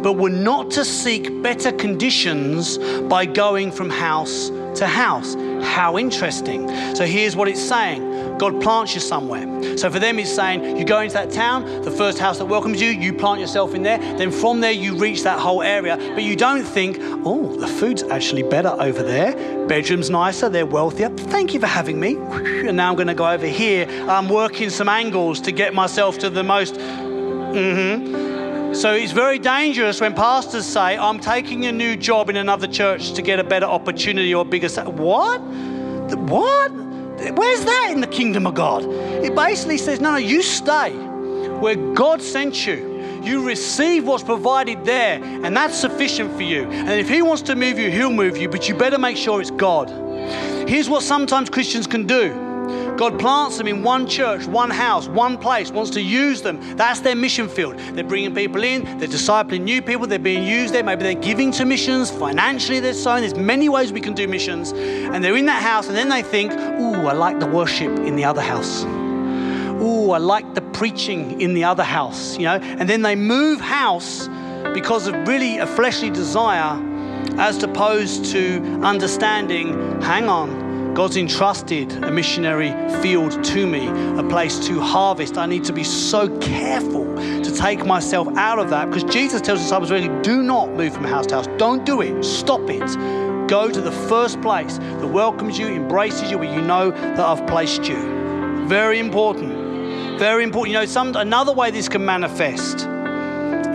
but 0.01 0.13
were 0.13 0.29
not 0.29 0.69
to 0.71 0.83
seek 0.83 1.41
better 1.41 1.71
conditions 1.71 2.77
by 3.07 3.25
going 3.25 3.71
from 3.71 3.89
house 3.89 4.49
to 4.75 4.85
house. 4.85 5.35
How 5.63 5.97
interesting. 5.97 6.67
So 6.95 7.05
here's 7.05 7.35
what 7.35 7.47
it's 7.47 7.61
saying 7.61 8.16
God 8.37 8.61
plants 8.61 8.93
you 8.93 9.01
somewhere. 9.01 9.77
So 9.77 9.89
for 9.89 9.99
them, 9.99 10.17
He's 10.17 10.33
saying, 10.33 10.77
you 10.77 10.85
go 10.85 11.01
into 11.01 11.13
that 11.13 11.31
town, 11.31 11.81
the 11.81 11.91
first 11.91 12.19
house 12.19 12.37
that 12.37 12.45
welcomes 12.45 12.81
you, 12.81 12.89
you 12.89 13.13
plant 13.13 13.39
yourself 13.39 13.73
in 13.73 13.83
there. 13.83 13.97
Then 13.97 14.31
from 14.31 14.59
there, 14.61 14.71
you 14.71 14.95
reach 14.95 15.23
that 15.23 15.39
whole 15.39 15.61
area. 15.61 15.97
But 15.97 16.23
you 16.23 16.35
don't 16.35 16.63
think, 16.63 16.97
oh, 17.25 17.55
the 17.55 17.67
food's 17.67 18.03
actually 18.03 18.43
better 18.43 18.75
over 18.79 19.03
there. 19.03 19.33
Bedroom's 19.67 20.09
nicer, 20.09 20.49
they're 20.49 20.65
wealthier. 20.65 21.09
Thank 21.09 21.53
you 21.53 21.59
for 21.59 21.67
having 21.67 21.99
me. 21.99 22.15
And 22.15 22.77
now 22.77 22.89
I'm 22.89 22.95
going 22.95 23.07
to 23.07 23.13
go 23.13 23.29
over 23.29 23.47
here. 23.47 23.87
I'm 24.07 24.29
working 24.29 24.69
some 24.69 24.89
angles 24.89 25.41
to 25.41 25.51
get 25.51 25.73
myself 25.73 26.17
to 26.19 26.29
the 26.29 26.43
most. 26.43 26.75
Mm-hmm. 26.75 28.73
So 28.73 28.93
it's 28.93 29.11
very 29.11 29.39
dangerous 29.39 30.01
when 30.01 30.13
pastors 30.13 30.65
say, 30.65 30.97
I'm 30.97 31.19
taking 31.19 31.65
a 31.65 31.71
new 31.71 31.95
job 31.95 32.29
in 32.29 32.35
another 32.35 32.67
church 32.67 33.13
to 33.13 33.21
get 33.21 33.39
a 33.39 33.43
better 33.43 33.65
opportunity 33.65 34.35
or 34.35 34.45
bigger. 34.45 34.69
What? 34.83 35.41
What? 35.41 36.71
Where's 37.17 37.65
that 37.65 37.89
in 37.91 38.01
the 38.01 38.07
kingdom 38.07 38.45
of 38.45 38.53
God? 38.53 38.83
It 38.83 39.35
basically 39.35 39.77
says, 39.77 39.99
no, 39.99 40.11
no, 40.11 40.17
you 40.17 40.41
stay 40.43 40.91
where 40.91 41.75
God 41.93 42.21
sent 42.21 42.67
you. 42.67 42.95
You 43.23 43.45
receive 43.45 44.05
what's 44.05 44.23
provided 44.23 44.85
there, 44.85 45.21
and 45.21 45.57
that's 45.57 45.77
sufficient 45.77 46.35
for 46.35 46.43
you. 46.43 46.63
And 46.69 46.91
if 46.91 47.09
He 47.09 47.21
wants 47.21 47.41
to 47.43 47.55
move 47.55 47.79
you, 47.79 47.89
He'll 47.89 48.11
move 48.11 48.37
you, 48.37 48.47
but 48.47 48.69
you 48.69 48.75
better 48.75 48.97
make 48.97 49.17
sure 49.17 49.41
it's 49.41 49.51
God. 49.51 49.89
Here's 50.69 50.89
what 50.89 51.01
sometimes 51.01 51.49
Christians 51.49 51.87
can 51.87 52.05
do 52.05 52.46
God 52.97 53.19
plants 53.19 53.59
them 53.59 53.67
in 53.67 53.83
one 53.83 54.07
church, 54.07 54.47
one 54.47 54.71
house, 54.71 55.07
one 55.07 55.37
place, 55.37 55.71
wants 55.71 55.91
to 55.91 56.01
use 56.01 56.41
them. 56.41 56.59
That's 56.75 56.99
their 57.01 57.15
mission 57.15 57.47
field. 57.47 57.77
They're 57.77 58.03
bringing 58.03 58.33
people 58.33 58.63
in, 58.63 58.83
they're 58.97 59.07
discipling 59.07 59.61
new 59.61 59.83
people, 59.83 60.07
they're 60.07 60.17
being 60.17 60.43
used 60.43 60.73
there. 60.73 60.83
Maybe 60.83 61.03
they're 61.03 61.13
giving 61.13 61.51
to 61.51 61.65
missions, 61.65 62.09
financially 62.09 62.79
they're 62.79 62.93
sowing. 62.93 63.21
There's 63.21 63.35
many 63.35 63.69
ways 63.69 63.93
we 63.93 64.01
can 64.01 64.13
do 64.13 64.27
missions. 64.27 64.71
And 64.71 65.23
they're 65.23 65.37
in 65.37 65.45
that 65.45 65.61
house, 65.61 65.87
and 65.87 65.95
then 65.95 66.09
they 66.09 66.23
think, 66.23 66.51
ooh, 66.51 67.07
I 67.07 67.13
like 67.13 67.39
the 67.39 67.45
worship 67.45 67.99
in 67.99 68.15
the 68.15 68.25
other 68.25 68.41
house. 68.41 68.83
Ooh, 68.83 70.09
I 70.09 70.17
like 70.17 70.55
the 70.55 70.61
preaching 70.61 71.39
in 71.39 71.53
the 71.53 71.63
other 71.65 71.83
house, 71.83 72.35
you 72.35 72.45
know? 72.45 72.55
And 72.55 72.89
then 72.89 73.03
they 73.03 73.15
move 73.15 73.61
house 73.61 74.27
because 74.73 75.05
of 75.05 75.13
really 75.27 75.59
a 75.59 75.67
fleshly 75.67 76.09
desire 76.09 76.83
as 77.37 77.61
opposed 77.61 78.25
to 78.31 78.59
understanding, 78.81 80.01
hang 80.01 80.27
on, 80.27 80.66
God's 80.97 81.15
entrusted 81.15 81.91
a 82.03 82.09
missionary 82.09 82.71
field 83.03 83.43
to 83.43 83.67
me, 83.67 83.85
a 84.19 84.27
place 84.27 84.57
to 84.65 84.81
harvest. 84.81 85.37
I 85.37 85.45
need 85.45 85.63
to 85.65 85.71
be 85.71 85.83
so 85.83 86.27
careful 86.39 87.05
to 87.17 87.55
take 87.55 87.85
myself 87.85 88.27
out 88.35 88.57
of 88.57 88.71
that 88.71 88.89
because 88.89 89.03
Jesus 89.03 89.39
tells 89.41 89.59
his 89.59 89.67
disciples 89.67 89.91
really 89.91 90.09
do 90.23 90.41
not 90.41 90.71
move 90.71 90.95
from 90.95 91.03
house 91.03 91.27
to 91.27 91.35
house. 91.35 91.47
Don't 91.57 91.85
do 91.85 92.01
it. 92.01 92.23
Stop 92.25 92.61
it. 92.71 93.47
Go 93.47 93.69
to 93.69 93.79
the 93.79 93.91
first 93.91 94.41
place 94.41 94.79
that 94.79 95.05
welcomes 95.05 95.59
you, 95.59 95.67
embraces 95.67 96.31
you, 96.31 96.39
where 96.39 96.51
you 96.51 96.63
know 96.63 96.89
that 96.89 97.19
I've 97.19 97.45
placed 97.45 97.87
you. 97.87 98.65
Very 98.65 98.97
important. 98.97 100.17
Very 100.17 100.43
important. 100.43 100.73
You 100.73 100.79
know, 100.79 100.85
some 100.87 101.15
another 101.15 101.53
way 101.53 101.69
this 101.69 101.87
can 101.87 102.03
manifest 102.03 102.87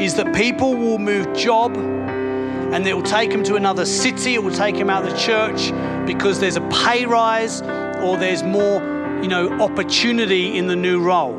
is 0.02 0.14
that 0.16 0.34
people 0.34 0.74
will 0.74 0.98
move 0.98 1.32
job 1.36 1.76
and 1.76 2.84
it 2.84 2.94
will 2.94 3.02
take 3.04 3.30
them 3.30 3.44
to 3.44 3.54
another 3.54 3.86
city, 3.86 4.34
it 4.34 4.42
will 4.42 4.50
take 4.50 4.74
them 4.74 4.90
out 4.90 5.04
of 5.04 5.12
the 5.12 5.16
church 5.16 5.70
because 6.06 6.40
there's 6.40 6.56
a 6.56 6.68
pay 6.68 7.06
rise 7.06 7.62
or 8.02 8.16
there's 8.16 8.42
more, 8.42 8.80
you 9.22 9.28
know, 9.28 9.48
opportunity 9.60 10.56
in 10.56 10.66
the 10.66 10.76
new 10.76 11.00
role. 11.00 11.34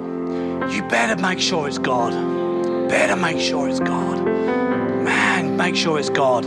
You 0.71 0.83
better 0.83 1.21
make 1.21 1.39
sure 1.39 1.67
it's 1.67 1.77
God. 1.77 2.11
Better 2.89 3.15
make 3.15 3.39
sure 3.39 3.67
it's 3.67 3.79
God. 3.79 4.19
Man, 5.03 5.57
make 5.57 5.75
sure 5.75 5.99
it's 5.99 6.09
God. 6.09 6.43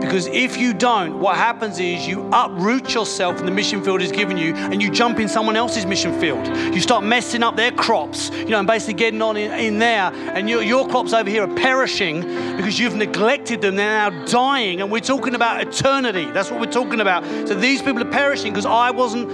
Because 0.00 0.26
if 0.26 0.56
you 0.56 0.72
don't, 0.72 1.20
what 1.20 1.36
happens 1.36 1.78
is 1.78 2.06
you 2.06 2.28
uproot 2.32 2.94
yourself 2.94 3.36
from 3.36 3.46
the 3.46 3.52
mission 3.52 3.84
field 3.84 4.00
He's 4.00 4.10
given 4.10 4.36
you 4.36 4.54
and 4.54 4.82
you 4.82 4.90
jump 4.90 5.20
in 5.20 5.28
someone 5.28 5.56
else's 5.56 5.86
mission 5.86 6.18
field. 6.18 6.46
You 6.74 6.80
start 6.80 7.04
messing 7.04 7.42
up 7.42 7.56
their 7.56 7.70
crops, 7.70 8.30
you 8.30 8.48
know, 8.48 8.58
and 8.58 8.66
basically 8.66 8.94
getting 8.94 9.22
on 9.22 9.36
in, 9.36 9.52
in 9.52 9.78
there. 9.78 10.12
And 10.12 10.48
your, 10.48 10.62
your 10.62 10.88
crops 10.88 11.12
over 11.12 11.28
here 11.28 11.44
are 11.44 11.54
perishing 11.54 12.22
because 12.56 12.78
you've 12.78 12.96
neglected 12.96 13.60
them. 13.60 13.76
They're 13.76 14.10
now 14.10 14.24
dying. 14.24 14.80
And 14.80 14.90
we're 14.90 15.00
talking 15.00 15.34
about 15.34 15.60
eternity. 15.60 16.30
That's 16.30 16.50
what 16.50 16.60
we're 16.60 16.72
talking 16.72 17.00
about. 17.00 17.24
So 17.46 17.54
these 17.54 17.82
people 17.82 18.02
are 18.02 18.10
perishing 18.10 18.52
because 18.52 18.66
I 18.66 18.90
wasn't, 18.90 19.30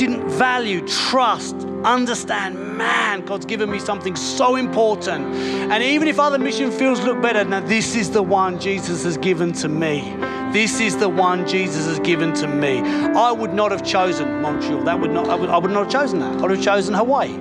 didn't 0.00 0.26
value, 0.30 0.80
trust, 0.88 1.54
understand, 1.84 2.78
man, 2.78 3.22
God's 3.26 3.44
given 3.44 3.70
me 3.70 3.78
something 3.78 4.16
so 4.16 4.56
important. 4.56 5.26
And 5.70 5.82
even 5.82 6.08
if 6.08 6.18
other 6.18 6.38
mission 6.38 6.70
fields 6.70 7.02
look 7.02 7.20
better, 7.20 7.44
now 7.44 7.60
this 7.60 7.94
is 7.94 8.10
the 8.10 8.22
one 8.22 8.58
Jesus 8.58 9.04
has 9.04 9.18
given 9.18 9.52
to 9.52 9.68
me. 9.68 10.16
This 10.54 10.80
is 10.80 10.96
the 10.96 11.10
one 11.10 11.46
Jesus 11.46 11.84
has 11.84 12.00
given 12.00 12.32
to 12.36 12.48
me. 12.48 12.78
I 12.78 13.30
would 13.30 13.52
not 13.52 13.72
have 13.72 13.84
chosen 13.84 14.40
Montreal. 14.40 14.84
That 14.84 14.98
would 14.98 15.10
not, 15.10 15.28
I 15.28 15.34
would, 15.34 15.50
I 15.50 15.58
would 15.58 15.70
not 15.70 15.92
have 15.92 15.92
chosen 15.92 16.20
that. 16.20 16.32
I 16.38 16.40
would 16.40 16.52
have 16.52 16.64
chosen 16.64 16.94
Hawaii. 16.94 17.36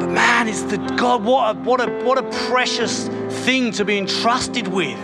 But 0.00 0.10
man, 0.10 0.48
it's 0.48 0.62
the 0.62 0.78
God, 0.96 1.22
what 1.22 1.54
a, 1.54 1.58
what 1.60 1.80
a, 1.80 2.04
what 2.04 2.18
a 2.18 2.24
precious 2.48 3.06
thing 3.44 3.70
to 3.70 3.84
be 3.84 3.96
entrusted 3.96 4.66
with. 4.66 4.98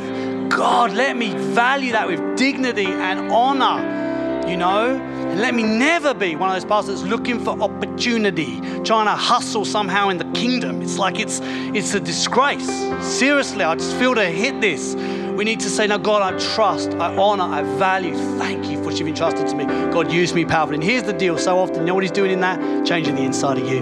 God, 0.50 0.92
let 0.92 1.16
me 1.16 1.32
value 1.34 1.92
that 1.92 2.08
with 2.08 2.36
dignity 2.36 2.86
and 2.86 3.30
honor, 3.30 4.03
you 4.48 4.56
know? 4.56 4.96
And 4.96 5.40
let 5.40 5.54
me 5.54 5.62
never 5.62 6.14
be 6.14 6.36
one 6.36 6.50
of 6.50 6.54
those 6.54 6.68
pastors 6.68 7.02
looking 7.02 7.38
for 7.38 7.60
opportunity, 7.60 8.60
trying 8.82 9.06
to 9.06 9.16
hustle 9.16 9.64
somehow 9.64 10.08
in 10.08 10.18
the 10.18 10.30
kingdom. 10.32 10.82
It's 10.82 10.98
like 10.98 11.18
it's 11.18 11.40
it's 11.42 11.94
a 11.94 12.00
disgrace. 12.00 12.68
Seriously, 13.00 13.64
I 13.64 13.74
just 13.74 13.96
feel 13.96 14.14
to 14.14 14.24
hit 14.24 14.60
this. 14.60 14.94
We 15.34 15.44
need 15.44 15.58
to 15.60 15.68
say, 15.68 15.88
now, 15.88 15.98
God, 15.98 16.22
I 16.22 16.38
trust, 16.54 16.90
I 16.92 17.16
honor, 17.16 17.42
I 17.42 17.62
value. 17.76 18.14
Thank 18.38 18.66
you 18.66 18.78
for 18.78 18.84
what 18.84 19.00
you've 19.00 19.08
entrusted 19.08 19.48
to 19.48 19.56
me. 19.56 19.64
God, 19.64 20.12
use 20.12 20.32
me 20.32 20.44
powerfully. 20.44 20.76
And 20.76 20.84
here's 20.84 21.02
the 21.02 21.12
deal 21.12 21.36
so 21.38 21.58
often, 21.58 21.80
you 21.80 21.84
know 21.86 21.94
what 21.94 22.04
He's 22.04 22.12
doing 22.12 22.30
in 22.30 22.40
that? 22.40 22.86
Changing 22.86 23.16
the 23.16 23.22
inside 23.22 23.58
of 23.58 23.68
you 23.68 23.80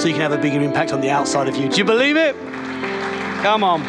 so 0.00 0.08
you 0.08 0.14
can 0.14 0.20
have 0.22 0.32
a 0.32 0.38
bigger 0.38 0.60
impact 0.60 0.92
on 0.92 1.00
the 1.00 1.10
outside 1.10 1.46
of 1.46 1.54
you. 1.54 1.68
Do 1.68 1.76
you 1.76 1.84
believe 1.84 2.16
it? 2.16 2.34
Come 3.42 3.62
on. 3.62 3.84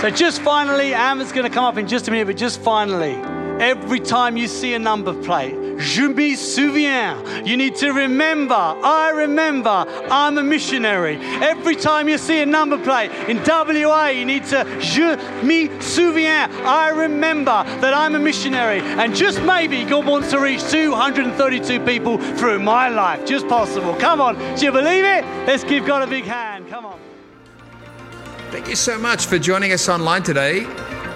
So, 0.00 0.10
just 0.10 0.42
finally, 0.42 0.92
Amber's 0.92 1.32
going 1.32 1.44
to 1.44 1.50
come 1.50 1.64
up 1.64 1.78
in 1.78 1.88
just 1.88 2.08
a 2.08 2.10
minute, 2.10 2.26
but 2.26 2.36
just 2.36 2.60
finally, 2.60 3.14
Every 3.60 4.00
time 4.00 4.38
you 4.38 4.48
see 4.48 4.72
a 4.72 4.78
number 4.78 5.12
plate, 5.12 5.54
je 5.78 6.08
me 6.08 6.34
souviens. 6.34 7.46
You 7.46 7.58
need 7.58 7.76
to 7.76 7.92
remember, 7.92 8.54
I 8.54 9.10
remember, 9.10 9.84
I'm 10.10 10.38
a 10.38 10.42
missionary. 10.42 11.18
Every 11.42 11.76
time 11.76 12.08
you 12.08 12.16
see 12.16 12.40
a 12.40 12.46
number 12.46 12.78
plate 12.78 13.10
in 13.28 13.42
WA, 13.44 14.06
you 14.06 14.24
need 14.24 14.46
to, 14.46 14.64
je 14.80 15.14
me 15.44 15.68
souviens. 15.78 16.48
I 16.64 16.88
remember 16.88 17.64
that 17.82 17.92
I'm 17.92 18.14
a 18.14 18.18
missionary. 18.18 18.80
And 18.80 19.14
just 19.14 19.42
maybe 19.42 19.84
God 19.84 20.06
wants 20.06 20.30
to 20.30 20.40
reach 20.40 20.62
232 20.70 21.80
people 21.80 22.16
through 22.16 22.60
my 22.60 22.88
life. 22.88 23.26
Just 23.26 23.46
possible. 23.46 23.94
Come 23.96 24.22
on. 24.22 24.38
Do 24.56 24.64
you 24.64 24.72
believe 24.72 25.04
it? 25.04 25.22
Let's 25.46 25.64
give 25.64 25.84
God 25.84 26.02
a 26.02 26.06
big 26.06 26.24
hand. 26.24 26.66
Come 26.70 26.86
on. 26.86 26.98
Thank 28.50 28.68
you 28.68 28.76
so 28.76 28.98
much 28.98 29.26
for 29.26 29.38
joining 29.38 29.72
us 29.72 29.86
online 29.86 30.22
today. 30.22 30.66